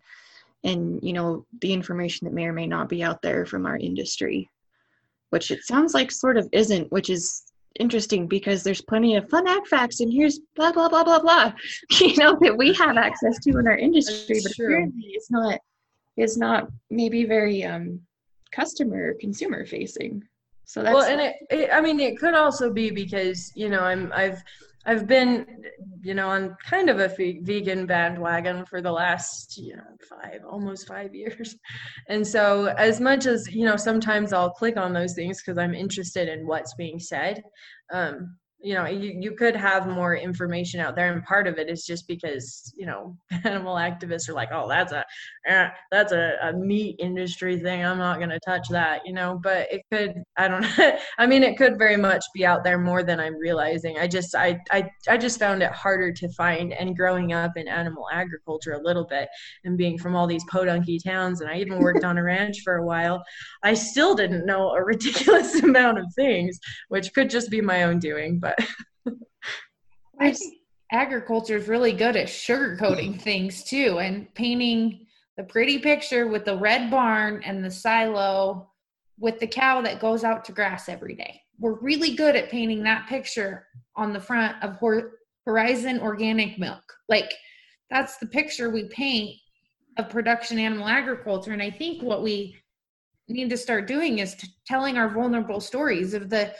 and 0.64 1.02
you 1.02 1.14
know 1.14 1.46
the 1.62 1.72
information 1.72 2.26
that 2.26 2.34
may 2.34 2.46
or 2.46 2.54
may 2.54 2.68
not 2.68 2.90
be 2.90 3.02
out 3.02 3.22
there 3.22 3.46
from 3.46 3.66
our 3.66 3.78
industry, 3.78 4.50
which 5.30 5.52
it 5.52 5.64
sounds 5.64 5.94
like 5.94 6.12
sort 6.12 6.38
of 6.38 6.50
isn't, 6.52 6.92
which 6.92 7.10
is 7.10 7.44
interesting 7.80 8.28
because 8.28 8.62
there's 8.62 8.82
plenty 8.82 9.16
of 9.16 9.30
fun 9.30 9.48
ag 9.48 9.66
facts 9.66 10.02
and 10.02 10.12
here's 10.12 10.40
blah 10.58 10.74
blah 10.74 10.90
blah 10.90 11.06
blah 11.06 11.20
blah, 11.20 11.54
you 12.02 12.18
know 12.18 12.38
that 12.42 12.58
we 12.58 12.74
have 12.74 12.98
access 12.98 13.40
to 13.40 13.58
in 13.58 13.68
our 13.68 13.78
industry, 13.78 14.36
That's 14.36 14.50
but 14.50 14.56
true. 14.56 14.66
apparently 14.68 15.12
it's 15.14 15.32
not 15.32 15.60
it's 16.18 16.38
not 16.38 16.68
maybe 16.90 17.24
very 17.24 17.64
um 17.64 18.02
customer 18.52 19.14
consumer 19.14 19.66
facing. 19.66 20.28
So 20.72 20.84
that's 20.84 20.96
well, 20.96 21.04
and 21.04 21.20
it, 21.20 21.36
it, 21.50 21.70
I 21.70 21.82
mean, 21.82 22.00
it 22.00 22.18
could 22.18 22.34
also 22.34 22.72
be 22.72 22.92
because 22.92 23.52
you 23.56 23.68
know 23.68 23.82
I'm 23.82 24.10
I've 24.16 24.42
I've 24.86 25.06
been 25.06 25.46
you 26.02 26.14
know 26.14 26.30
on 26.30 26.56
kind 26.66 26.90
of 26.90 26.98
a 27.02 27.10
vegan 27.10 27.86
bandwagon 27.86 28.64
for 28.66 28.82
the 28.82 28.92
last 28.94 29.58
you 29.58 29.76
know 29.76 29.84
five 30.10 30.40
almost 30.50 30.88
five 30.88 31.14
years, 31.14 31.58
and 32.08 32.26
so 32.26 32.68
as 32.78 33.02
much 33.02 33.26
as 33.26 33.54
you 33.54 33.66
know 33.66 33.76
sometimes 33.76 34.32
I'll 34.32 34.52
click 34.52 34.78
on 34.78 34.94
those 34.94 35.14
things 35.14 35.42
because 35.42 35.58
I'm 35.58 35.74
interested 35.74 36.30
in 36.30 36.48
what's 36.48 36.74
being 36.76 37.00
said. 37.00 37.44
Um, 37.92 38.38
you 38.64 38.76
know 38.76 38.86
you, 38.86 39.16
you 39.20 39.32
could 39.32 39.56
have 39.56 39.88
more 39.88 40.16
information 40.16 40.80
out 40.80 40.96
there 40.96 41.12
and 41.12 41.24
part 41.24 41.48
of 41.48 41.58
it 41.58 41.70
is 41.70 41.86
just 41.86 42.08
because 42.08 42.74
you 42.76 42.86
know 42.86 43.16
animal 43.44 43.76
activists 43.76 44.30
are 44.30 44.34
like 44.34 44.50
oh 44.52 44.68
that's 44.68 44.92
a 44.92 45.04
eh, 45.48 45.70
that's 45.92 46.12
a, 46.12 46.36
a 46.44 46.54
meat 46.54 46.96
industry 47.00 47.60
thing. 47.60 47.84
I'm 47.84 47.98
not 47.98 48.18
going 48.18 48.30
to 48.30 48.40
touch 48.46 48.68
that 48.70 49.02
you 49.06 49.14
know? 49.14 49.40
But 49.42 49.72
it 49.72 49.82
could 49.92 50.16
i 50.38 50.48
don't 50.48 50.66
i 51.18 51.26
mean 51.26 51.44
it 51.44 51.58
could 51.58 51.78
very 51.78 51.98
much 51.98 52.24
be 52.34 52.46
out 52.46 52.64
there 52.64 52.78
more 52.78 53.04
than 53.04 53.20
i'm 53.20 53.36
realizing. 53.36 53.98
I 53.98 54.08
just 54.08 54.36
I, 54.36 54.60
I 54.72 54.90
i 55.08 55.18
just 55.18 55.40
found 55.40 55.64
it 55.64 55.72
harder 55.72 56.12
to 56.14 56.30
find 56.30 56.74
and 56.74 56.96
growing 56.96 57.34
up 57.34 57.58
in 57.58 57.68
animal 57.68 58.06
agriculture 58.12 58.74
a 58.74 58.84
little 58.84 59.06
bit 59.06 59.30
and 59.64 59.78
being 59.78 59.98
from 59.98 60.16
all 60.16 60.28
these 60.28 60.46
podunky 60.46 61.04
towns 61.04 61.42
and 61.42 61.50
i 61.50 61.58
even 61.58 61.80
worked 61.80 62.04
on 62.04 62.18
a 62.18 62.24
ranch 62.24 62.62
for 62.64 62.76
a 62.76 62.86
while 62.86 63.24
i 63.64 63.74
still 63.74 64.16
didn't 64.16 64.46
know 64.46 64.72
a 64.72 64.84
ridiculous 64.92 65.56
amount 65.64 65.98
of 65.98 66.06
things 66.16 66.60
which 66.90 67.14
could 67.14 67.30
just 67.30 67.50
be 67.50 67.62
my 67.62 67.84
own 67.84 68.00
doing 68.00 68.40
but 68.40 68.51
but 69.06 69.14
I 70.20 70.32
think 70.32 70.56
agriculture 70.92 71.58
is 71.58 71.68
really 71.68 71.94
good 71.94 72.16
at 72.16 72.28
sugarcoating 72.28 73.16
mm. 73.16 73.22
things 73.22 73.64
too 73.64 74.00
and 74.00 74.34
painting 74.36 75.08
the 75.38 75.44
pretty 75.44 75.80
picture 75.80 76.28
with 76.28 76.46
the 76.46 76.58
red 76.58 76.92
barn 76.92 77.42
and 77.46 77.64
the 77.64 77.72
silo 77.72 78.70
with 79.18 79.40
the 79.40 79.48
cow 79.48 79.82
that 79.82 80.02
goes 80.02 80.24
out 80.24 80.44
to 80.46 80.52
grass 80.52 80.90
every 80.90 81.16
day. 81.16 81.40
We're 81.60 81.80
really 81.80 82.16
good 82.16 82.36
at 82.36 82.50
painting 82.50 82.84
that 82.84 83.08
picture 83.08 83.68
on 83.96 84.14
the 84.14 84.20
front 84.20 84.62
of 84.64 84.78
Horizon 85.46 86.00
Organic 86.00 86.60
Milk. 86.60 86.84
Like 87.08 87.32
that's 87.90 88.18
the 88.18 88.26
picture 88.26 88.70
we 88.70 88.86
paint 88.86 89.36
of 89.98 90.10
production 90.10 90.58
animal 90.60 90.88
agriculture. 90.88 91.52
And 91.52 91.62
I 91.62 91.70
think 91.70 92.02
what 92.02 92.24
we 92.24 92.56
need 93.28 93.50
to 93.50 93.58
start 93.58 93.88
doing 93.88 94.20
is 94.20 94.36
telling 94.66 94.98
our 94.98 95.10
vulnerable 95.10 95.62
stories 95.62 96.14
of 96.14 96.30
the 96.30 96.54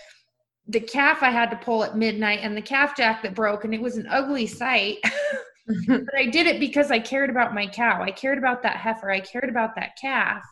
the 0.72 0.80
calf 0.80 1.22
I 1.22 1.30
had 1.30 1.50
to 1.52 1.58
pull 1.58 1.84
at 1.84 1.98
midnight 1.98 2.40
and 2.42 2.56
the 2.56 2.62
calf 2.62 2.96
jack 2.96 3.22
that 3.24 3.36
broke, 3.36 3.66
and 3.66 3.74
it 3.74 3.82
was 3.82 3.98
an 3.98 4.08
ugly 4.10 4.48
sight. 4.48 4.98
but 5.88 6.18
I 6.18 6.26
did 6.26 6.48
it 6.48 6.60
because 6.60 6.92
I 6.92 7.00
cared 7.00 7.30
about 7.30 7.54
my 7.54 7.68
cow. 7.68 8.02
I 8.02 8.12
cared 8.12 8.38
about 8.38 8.64
that 8.64 8.78
heifer. 8.78 9.12
I 9.12 9.20
cared 9.20 9.48
about 9.48 9.76
that 9.76 9.96
calf. 9.96 10.44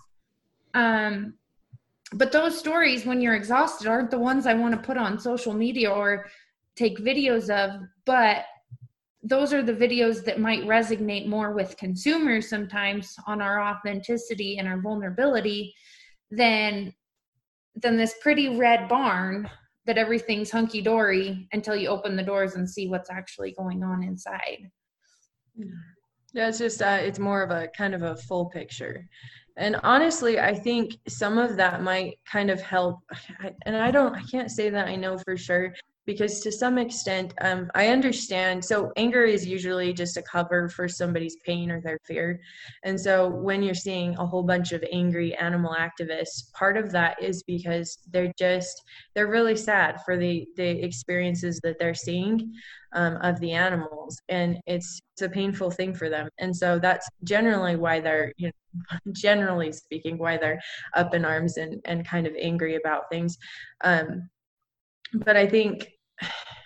Um, 0.75 1.33
but 2.13 2.31
those 2.31 2.57
stories 2.57 3.05
when 3.05 3.21
you're 3.21 3.35
exhausted 3.35 3.87
aren't 3.87 4.11
the 4.11 4.19
ones 4.19 4.45
i 4.45 4.53
want 4.53 4.73
to 4.73 4.81
put 4.81 4.97
on 4.97 5.19
social 5.19 5.53
media 5.53 5.89
or 5.89 6.25
take 6.75 6.97
videos 6.99 7.49
of 7.49 7.81
but 8.05 8.45
those 9.21 9.53
are 9.53 9.61
the 9.61 9.73
videos 9.73 10.23
that 10.23 10.39
might 10.39 10.63
resonate 10.63 11.27
more 11.27 11.53
with 11.53 11.77
consumers 11.77 12.49
sometimes 12.49 13.15
on 13.27 13.41
our 13.41 13.61
authenticity 13.61 14.57
and 14.57 14.67
our 14.67 14.81
vulnerability 14.81 15.73
than 16.31 16.93
than 17.75 17.97
this 17.97 18.15
pretty 18.21 18.57
red 18.57 18.87
barn 18.87 19.49
that 19.89 19.97
everything's 19.97 20.51
hunky 20.51 20.83
dory 20.83 21.47
until 21.51 21.75
you 21.75 21.87
open 21.87 22.15
the 22.15 22.21
doors 22.21 22.53
and 22.53 22.69
see 22.69 22.87
what's 22.87 23.09
actually 23.09 23.55
going 23.57 23.83
on 23.83 24.03
inside. 24.03 24.69
Yeah, 26.31 26.47
it's 26.47 26.59
just 26.59 26.83
uh, 26.83 26.99
it's 27.01 27.17
more 27.17 27.41
of 27.41 27.49
a 27.49 27.69
kind 27.75 27.95
of 27.95 28.03
a 28.03 28.15
full 28.15 28.45
picture, 28.45 29.09
and 29.57 29.77
honestly, 29.81 30.39
I 30.39 30.53
think 30.53 30.93
some 31.07 31.39
of 31.39 31.57
that 31.57 31.81
might 31.81 32.19
kind 32.31 32.51
of 32.51 32.61
help. 32.61 32.99
And 33.65 33.75
I 33.75 33.89
don't, 33.89 34.15
I 34.15 34.21
can't 34.23 34.51
say 34.51 34.69
that 34.69 34.87
I 34.87 34.95
know 34.95 35.17
for 35.17 35.35
sure, 35.35 35.73
because 36.11 36.39
to 36.39 36.51
some 36.51 36.77
extent 36.77 37.33
um, 37.41 37.69
i 37.75 37.87
understand 37.87 38.63
so 38.63 38.91
anger 38.97 39.23
is 39.23 39.45
usually 39.45 39.93
just 39.93 40.17
a 40.17 40.21
cover 40.21 40.69
for 40.69 40.87
somebody's 40.87 41.37
pain 41.45 41.69
or 41.69 41.81
their 41.81 41.99
fear. 42.05 42.39
And 42.83 42.99
so 42.99 43.29
when 43.29 43.61
you're 43.63 43.73
seeing 43.73 44.15
a 44.17 44.25
whole 44.25 44.43
bunch 44.43 44.71
of 44.71 44.83
angry 44.91 45.35
animal 45.35 45.75
activists 45.77 46.51
part 46.53 46.77
of 46.77 46.91
that 46.91 47.21
is 47.21 47.43
because 47.43 47.99
they're 48.11 48.33
just 48.37 48.81
they're 49.13 49.27
really 49.27 49.55
sad 49.55 49.97
for 50.05 50.17
the 50.17 50.45
the 50.55 50.69
experiences 50.83 51.59
that 51.63 51.77
they're 51.79 51.93
seeing 51.93 52.53
um, 52.93 53.17
of 53.21 53.39
the 53.39 53.51
animals. 53.51 54.19
And 54.29 54.57
it's 54.65 54.99
it's 55.13 55.21
a 55.21 55.29
painful 55.29 55.71
thing 55.71 55.93
for 55.93 56.09
them. 56.09 56.29
And 56.39 56.55
so 56.55 56.79
that's 56.79 57.07
generally 57.23 57.75
why 57.75 57.99
they're 57.99 58.33
you 58.37 58.47
know 58.47 59.11
generally 59.13 59.71
speaking 59.71 60.17
why 60.17 60.37
they're 60.37 60.59
up 60.95 61.13
in 61.13 61.25
arms 61.25 61.57
and 61.57 61.81
and 61.85 62.07
kind 62.07 62.27
of 62.27 62.33
angry 62.39 62.75
about 62.75 63.09
things. 63.11 63.37
Um, 63.83 64.29
but 65.25 65.35
I 65.35 65.47
think 65.47 65.87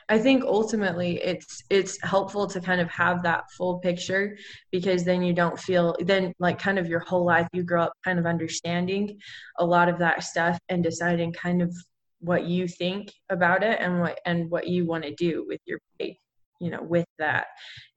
I 0.09 0.19
think 0.19 0.43
ultimately 0.43 1.21
it's 1.23 1.63
it's 1.69 1.97
helpful 2.03 2.45
to 2.47 2.59
kind 2.59 2.81
of 2.81 2.89
have 2.89 3.23
that 3.23 3.45
full 3.57 3.79
picture 3.79 4.37
because 4.71 5.03
then 5.05 5.23
you 5.23 5.33
don't 5.33 5.57
feel 5.57 5.95
then 6.01 6.33
like 6.39 6.59
kind 6.59 6.77
of 6.77 6.87
your 6.87 6.99
whole 6.99 7.25
life 7.25 7.47
you 7.53 7.63
grow 7.63 7.83
up 7.83 7.93
kind 8.03 8.19
of 8.19 8.25
understanding 8.25 9.17
a 9.59 9.65
lot 9.65 9.87
of 9.89 9.97
that 9.99 10.23
stuff 10.23 10.59
and 10.69 10.83
deciding 10.83 11.31
kind 11.31 11.61
of 11.61 11.73
what 12.19 12.45
you 12.45 12.67
think 12.67 13.11
about 13.29 13.63
it 13.63 13.79
and 13.79 13.99
what 13.99 14.19
and 14.25 14.49
what 14.49 14.67
you 14.67 14.85
want 14.85 15.03
to 15.03 15.13
do 15.15 15.45
with 15.47 15.61
your 15.65 15.79
you 15.99 16.69
know 16.69 16.81
with 16.81 17.05
that 17.17 17.47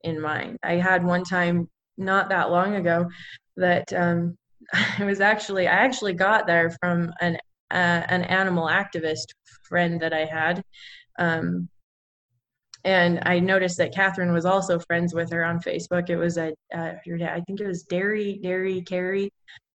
in 0.03 0.19
mind. 0.21 0.57
I 0.63 0.73
had 0.73 1.03
one 1.03 1.23
time 1.23 1.69
not 1.97 2.29
that 2.29 2.51
long 2.51 2.75
ago 2.75 3.09
that 3.55 3.91
um 3.93 4.35
i 4.99 5.03
was 5.03 5.19
actually 5.19 5.67
i 5.67 5.71
actually 5.71 6.13
got 6.13 6.45
there 6.45 6.69
from 6.81 7.11
an 7.21 7.37
uh, 7.69 8.03
an 8.07 8.23
animal 8.23 8.67
activist 8.67 9.25
friend 9.63 9.99
that 9.99 10.13
i 10.13 10.25
had 10.25 10.61
um, 11.17 11.69
and 12.83 13.19
I 13.23 13.39
noticed 13.39 13.77
that 13.79 13.93
Katharine 13.93 14.31
was 14.31 14.45
also 14.45 14.79
friends 14.79 15.13
with 15.13 15.29
her 15.31 15.43
on 15.43 15.59
Facebook. 15.59 16.09
It 16.09 16.15
was 16.15 16.37
a, 16.37 16.53
uh, 16.73 16.93
I 17.05 17.41
think 17.45 17.59
it 17.59 17.67
was 17.67 17.83
Dairy 17.83 18.39
Dairy 18.41 18.81
Carrie, 18.81 19.29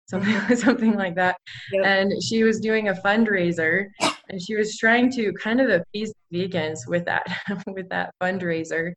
something 0.06 0.56
something 0.56 0.94
like 0.94 1.14
that. 1.16 1.36
Yep. 1.72 1.84
And 1.84 2.22
she 2.22 2.42
was 2.42 2.60
doing 2.60 2.88
a 2.88 2.94
fundraiser, 2.94 3.86
and 4.00 4.40
she 4.40 4.54
was 4.56 4.78
trying 4.78 5.10
to 5.12 5.32
kind 5.34 5.60
of 5.60 5.68
appease 5.68 6.12
vegans 6.32 6.80
with 6.86 7.04
that 7.04 7.26
with 7.66 7.88
that 7.90 8.14
fundraiser. 8.22 8.92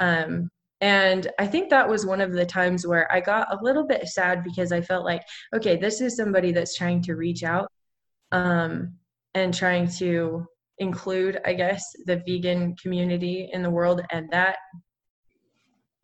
Um, 0.00 0.48
and 0.80 1.30
I 1.38 1.46
think 1.46 1.70
that 1.70 1.88
was 1.88 2.06
one 2.06 2.20
of 2.20 2.32
the 2.32 2.46
times 2.46 2.86
where 2.86 3.12
I 3.12 3.20
got 3.20 3.52
a 3.52 3.62
little 3.62 3.84
bit 3.84 4.06
sad 4.06 4.44
because 4.44 4.70
I 4.70 4.80
felt 4.80 5.04
like, 5.04 5.22
okay, 5.54 5.76
this 5.76 6.00
is 6.00 6.16
somebody 6.16 6.52
that's 6.52 6.76
trying 6.76 7.02
to 7.02 7.16
reach 7.16 7.42
out 7.42 7.68
um, 8.30 8.94
and 9.34 9.52
trying 9.52 9.88
to 9.98 10.46
include, 10.78 11.40
I 11.44 11.54
guess, 11.54 11.84
the 12.06 12.22
vegan 12.26 12.76
community 12.76 13.50
in 13.52 13.62
the 13.62 13.70
world, 13.70 14.00
and 14.10 14.30
that 14.30 14.56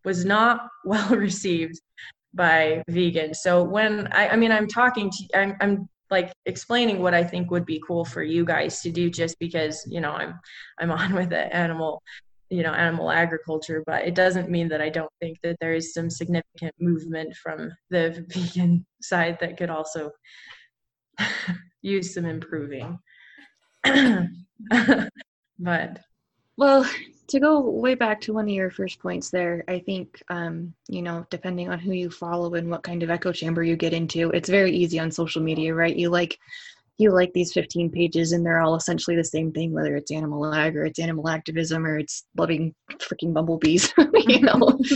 was 0.05 0.25
not 0.25 0.69
well 0.85 1.09
received 1.11 1.81
by 2.35 2.83
vegans. 2.91 3.37
So 3.37 3.63
when 3.63 4.09
I, 4.13 4.31
I 4.31 4.37
mean, 4.37 4.53
I'm 4.53 4.67
talking 4.67 5.11
to, 5.11 5.39
I'm, 5.39 5.57
I'm 5.61 5.89
like 6.11 6.33
explaining 6.47 7.01
what 7.01 7.15
I 7.15 7.25
think 7.25 7.51
would 7.51 7.65
be 7.65 7.83
cool 7.87 8.05
for 8.05 8.23
you 8.23 8.45
guys 8.45 8.81
to 8.83 8.91
do, 8.91 9.09
just 9.09 9.39
because 9.39 9.85
you 9.89 10.01
know 10.01 10.13
I'm, 10.13 10.39
I'm 10.79 10.91
on 10.91 11.15
with 11.15 11.31
the 11.31 11.55
animal, 11.55 12.03
you 12.51 12.63
know, 12.63 12.73
animal 12.73 13.11
agriculture, 13.11 13.83
but 13.87 14.05
it 14.05 14.15
doesn't 14.15 14.51
mean 14.51 14.69
that 14.69 14.81
I 14.81 14.91
don't 14.91 15.11
think 15.21 15.39
that 15.43 15.57
there 15.61 15.75
is 15.75 15.95
some 15.95 16.11
significant 16.11 16.75
movement 16.81 17.35
from 17.37 17.71
the 17.91 18.25
vegan 18.35 18.85
side 19.01 19.39
that 19.41 19.57
could 19.57 19.71
also 19.71 20.11
use 21.83 22.15
some 22.15 22.27
improving. 22.27 22.99
but 25.59 26.01
well 26.57 26.89
to 27.27 27.41
go 27.41 27.61
way 27.61 27.95
back 27.95 28.21
to 28.21 28.33
one 28.33 28.45
of 28.45 28.51
your 28.51 28.71
first 28.71 28.99
points 29.01 29.31
there 29.31 29.65
i 29.69 29.79
think 29.79 30.23
um, 30.29 30.73
you 30.89 31.03
know 31.03 31.27
depending 31.31 31.69
on 31.69 31.79
who 31.79 31.93
you 31.93 32.11
follow 32.11 32.55
and 32.55 32.71
what 32.71 32.83
kind 32.83 33.03
of 33.03 33.11
echo 33.11 33.33
chamber 33.33 33.63
you 33.63 33.77
get 33.77 33.93
into 33.93 34.31
it's 34.31 34.49
very 34.49 34.73
easy 34.73 34.99
on 34.99 35.11
social 35.11 35.43
media 35.43 35.75
right? 35.75 35.97
You 35.97 36.11
like 36.11 36.39
you 36.97 37.11
like 37.11 37.33
these 37.33 37.53
15 37.53 37.91
pages 37.91 38.33
and 38.33 38.47
they're 38.47 38.61
all 38.61 38.77
essentially 38.77 39.17
the 39.17 39.25
same 39.25 39.53
thing 39.53 39.73
whether 39.73 39.97
it's 39.97 40.13
animal 40.13 40.53
ag 40.55 40.77
or 40.77 40.85
it's 40.85 41.01
animal 41.01 41.29
activism 41.29 41.85
or 41.85 41.99
it's 41.99 42.25
loving 42.37 42.75
freaking 42.93 43.33
bumblebees 43.33 43.93
you 44.15 44.41
know? 44.41 44.79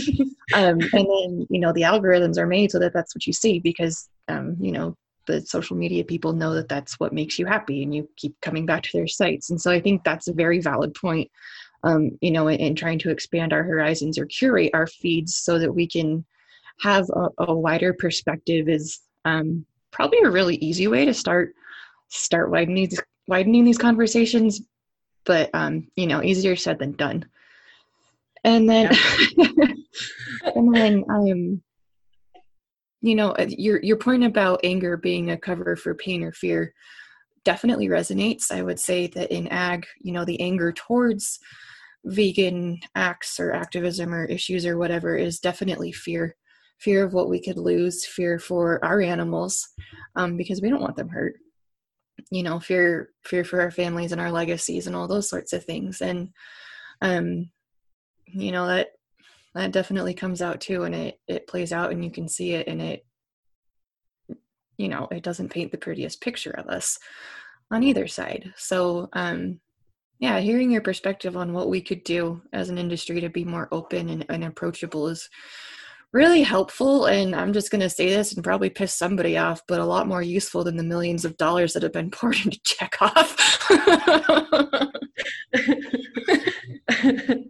Um, 0.51 0.79
and 0.79 0.91
then 0.91 1.47
you 1.51 1.59
know 1.59 1.71
the 1.71 1.83
algorithms 1.83 2.39
are 2.39 2.47
made 2.47 2.71
so 2.71 2.79
that 2.79 2.91
that's 2.91 3.13
what 3.13 3.27
you 3.27 3.33
see 3.33 3.59
because 3.59 4.09
um, 4.29 4.57
you 4.59 4.71
know 4.71 4.97
the 5.29 5.41
social 5.41 5.77
media 5.77 6.03
people 6.03 6.33
know 6.33 6.53
that 6.53 6.67
that's 6.67 6.99
what 6.99 7.13
makes 7.13 7.37
you 7.37 7.45
happy 7.45 7.83
and 7.83 7.93
you 7.93 8.09
keep 8.17 8.39
coming 8.41 8.65
back 8.65 8.83
to 8.83 8.89
their 8.93 9.07
sites 9.07 9.49
and 9.49 9.61
so 9.61 9.71
i 9.71 9.79
think 9.79 10.03
that's 10.03 10.27
a 10.27 10.33
very 10.33 10.59
valid 10.59 10.93
point 10.93 11.29
um, 11.83 12.17
you 12.19 12.31
know 12.31 12.47
in, 12.47 12.59
in, 12.59 12.75
trying 12.75 12.99
to 12.99 13.09
expand 13.09 13.53
our 13.53 13.63
horizons 13.63 14.17
or 14.17 14.25
curate 14.25 14.71
our 14.73 14.87
feeds 14.87 15.35
so 15.35 15.57
that 15.59 15.71
we 15.71 15.87
can 15.87 16.25
have 16.81 17.09
a, 17.11 17.29
a 17.45 17.55
wider 17.55 17.93
perspective 17.93 18.67
is 18.67 18.99
um, 19.25 19.65
probably 19.91 20.19
a 20.19 20.29
really 20.29 20.55
easy 20.55 20.87
way 20.87 21.05
to 21.05 21.13
start 21.13 21.53
start 22.09 22.49
widening 22.49 22.89
these, 22.89 23.01
widening 23.27 23.63
these 23.63 23.77
conversations 23.77 24.61
but 25.25 25.49
um, 25.53 25.87
you 25.95 26.07
know 26.07 26.23
easier 26.23 26.55
said 26.55 26.79
than 26.79 26.91
done 26.93 27.23
and 28.43 28.69
then 28.69 28.91
yeah. 29.37 29.67
and 30.55 30.75
then 30.75 31.03
um 31.09 31.61
you 33.01 33.15
know 33.15 33.31
uh, 33.31 33.45
your 33.49 33.81
your 33.81 33.97
point 33.97 34.23
about 34.23 34.59
anger 34.63 34.97
being 34.97 35.31
a 35.31 35.37
cover 35.37 35.75
for 35.75 35.93
pain 35.95 36.23
or 36.23 36.31
fear 36.31 36.73
definitely 37.45 37.87
resonates. 37.87 38.51
I 38.51 38.61
would 38.61 38.79
say 38.79 39.07
that 39.07 39.31
in 39.31 39.47
ag 39.47 39.85
you 40.01 40.11
know 40.11 40.25
the 40.25 40.39
anger 40.41 40.71
towards 40.71 41.39
vegan 42.05 42.79
acts 42.95 43.39
or 43.39 43.51
activism 43.53 44.13
or 44.13 44.25
issues 44.25 44.65
or 44.65 44.77
whatever 44.77 45.15
is 45.15 45.39
definitely 45.39 45.91
fear 45.91 46.35
fear 46.79 47.03
of 47.03 47.13
what 47.13 47.29
we 47.29 47.41
could 47.41 47.57
lose 47.57 48.05
fear 48.05 48.39
for 48.39 48.83
our 48.85 49.01
animals 49.01 49.67
um, 50.15 50.37
because 50.37 50.61
we 50.61 50.69
don't 50.69 50.81
want 50.81 50.95
them 50.95 51.09
hurt. 51.09 51.35
You 52.31 52.43
know 52.43 52.59
fear 52.59 53.09
fear 53.23 53.43
for 53.43 53.61
our 53.61 53.71
families 53.71 54.11
and 54.11 54.21
our 54.21 54.31
legacies 54.31 54.87
and 54.87 54.95
all 54.95 55.07
those 55.07 55.29
sorts 55.29 55.53
of 55.53 55.63
things. 55.63 56.01
And 56.01 56.29
um 57.01 57.49
you 58.25 58.51
know 58.51 58.67
that 58.67 58.89
that 59.59 59.71
definitely 59.73 60.13
comes 60.13 60.41
out 60.41 60.61
too 60.61 60.83
and 60.83 60.95
it 60.95 61.19
it 61.27 61.47
plays 61.47 61.73
out 61.73 61.91
and 61.91 62.03
you 62.03 62.09
can 62.09 62.29
see 62.29 62.53
it 62.53 62.67
and 62.67 62.81
it 62.81 63.05
you 64.77 64.87
know 64.87 65.07
it 65.11 65.21
doesn't 65.21 65.51
paint 65.51 65.71
the 65.71 65.77
prettiest 65.77 66.21
picture 66.21 66.51
of 66.51 66.67
us 66.67 66.97
on 67.69 67.83
either 67.83 68.07
side. 68.07 68.53
So 68.55 69.09
um 69.13 69.59
yeah 70.19 70.39
hearing 70.39 70.71
your 70.71 70.81
perspective 70.81 71.35
on 71.35 71.51
what 71.51 71.69
we 71.69 71.81
could 71.81 72.03
do 72.05 72.41
as 72.53 72.69
an 72.69 72.77
industry 72.77 73.19
to 73.19 73.29
be 73.29 73.43
more 73.43 73.67
open 73.71 74.09
and, 74.09 74.25
and 74.29 74.45
approachable 74.45 75.09
is 75.09 75.29
really 76.11 76.41
helpful 76.41 77.05
and 77.05 77.35
i'm 77.35 77.53
just 77.53 77.69
going 77.69 77.81
to 77.81 77.89
say 77.89 78.09
this 78.09 78.33
and 78.33 78.43
probably 78.43 78.69
piss 78.69 78.95
somebody 78.95 79.37
off 79.37 79.61
but 79.67 79.79
a 79.79 79.85
lot 79.85 80.07
more 80.07 80.23
useful 80.23 80.63
than 80.63 80.75
the 80.75 80.83
millions 80.83 81.23
of 81.23 81.37
dollars 81.37 81.73
that 81.73 81.83
have 81.83 81.93
been 81.93 82.09
poured 82.17 82.35
into 82.43 82.59
checkoff 82.61 83.37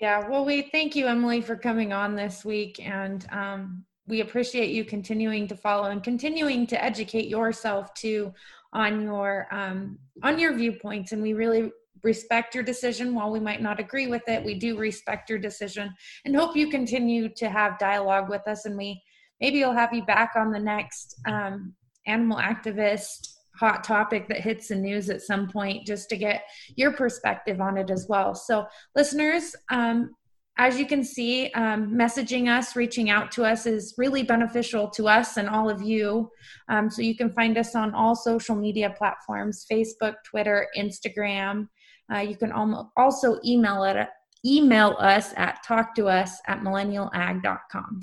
Yeah, 0.00 0.28
well, 0.28 0.44
we 0.44 0.62
thank 0.62 0.94
you, 0.94 1.06
Emily, 1.06 1.40
for 1.40 1.56
coming 1.56 1.92
on 1.92 2.14
this 2.14 2.44
week, 2.44 2.86
and 2.86 3.26
um, 3.30 3.84
we 4.06 4.20
appreciate 4.20 4.70
you 4.70 4.84
continuing 4.84 5.48
to 5.48 5.56
follow 5.56 5.90
and 5.90 6.02
continuing 6.02 6.66
to 6.68 6.82
educate 6.82 7.28
yourself 7.28 7.92
too 7.94 8.32
on 8.72 9.02
your 9.02 9.48
um, 9.50 9.98
on 10.22 10.38
your 10.38 10.54
viewpoints. 10.54 11.12
And 11.12 11.22
we 11.22 11.32
really 11.32 11.72
respect 12.02 12.54
your 12.54 12.62
decision. 12.62 13.14
While 13.14 13.30
we 13.30 13.40
might 13.40 13.62
not 13.62 13.80
agree 13.80 14.06
with 14.06 14.22
it, 14.28 14.44
we 14.44 14.54
do 14.54 14.76
respect 14.78 15.30
your 15.30 15.38
decision, 15.38 15.94
and 16.24 16.36
hope 16.36 16.56
you 16.56 16.70
continue 16.70 17.28
to 17.36 17.48
have 17.48 17.78
dialogue 17.78 18.28
with 18.28 18.46
us. 18.46 18.66
And 18.66 18.76
we 18.76 19.02
maybe 19.40 19.58
you'll 19.58 19.72
have 19.72 19.92
you 19.92 20.04
back 20.04 20.32
on 20.36 20.50
the 20.50 20.60
next 20.60 21.18
um, 21.26 21.74
animal 22.06 22.38
activist 22.38 23.35
hot 23.58 23.84
topic 23.84 24.28
that 24.28 24.40
hits 24.40 24.68
the 24.68 24.76
news 24.76 25.10
at 25.10 25.22
some 25.22 25.48
point 25.48 25.86
just 25.86 26.08
to 26.10 26.16
get 26.16 26.42
your 26.76 26.92
perspective 26.92 27.60
on 27.60 27.76
it 27.76 27.90
as 27.90 28.06
well. 28.08 28.34
So, 28.34 28.66
listeners, 28.94 29.54
um, 29.70 30.10
as 30.58 30.78
you 30.78 30.86
can 30.86 31.04
see, 31.04 31.50
um, 31.52 31.94
messaging 31.94 32.48
us, 32.48 32.76
reaching 32.76 33.10
out 33.10 33.30
to 33.32 33.44
us 33.44 33.66
is 33.66 33.94
really 33.98 34.22
beneficial 34.22 34.88
to 34.90 35.06
us 35.06 35.36
and 35.36 35.48
all 35.48 35.68
of 35.68 35.82
you. 35.82 36.30
Um, 36.70 36.88
so 36.88 37.02
you 37.02 37.14
can 37.14 37.30
find 37.32 37.58
us 37.58 37.74
on 37.74 37.94
all 37.94 38.14
social 38.14 38.56
media 38.56 38.94
platforms 38.96 39.66
Facebook, 39.70 40.14
Twitter, 40.24 40.66
Instagram. 40.78 41.68
Uh, 42.10 42.20
you 42.20 42.36
can 42.36 42.52
also 42.96 43.38
email 43.44 43.84
it 43.84 44.08
email 44.46 44.96
us 45.00 45.32
at 45.36 45.62
talk 45.66 45.94
to 45.96 46.06
us 46.06 46.38
at 46.46 46.60
millennialag.com. 46.60 48.00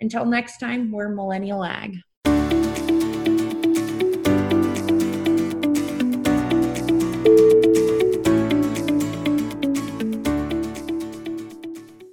Until 0.00 0.24
next 0.24 0.58
time, 0.58 0.92
we're 0.92 1.08
Millennial 1.08 1.64
Ag. 1.64 1.96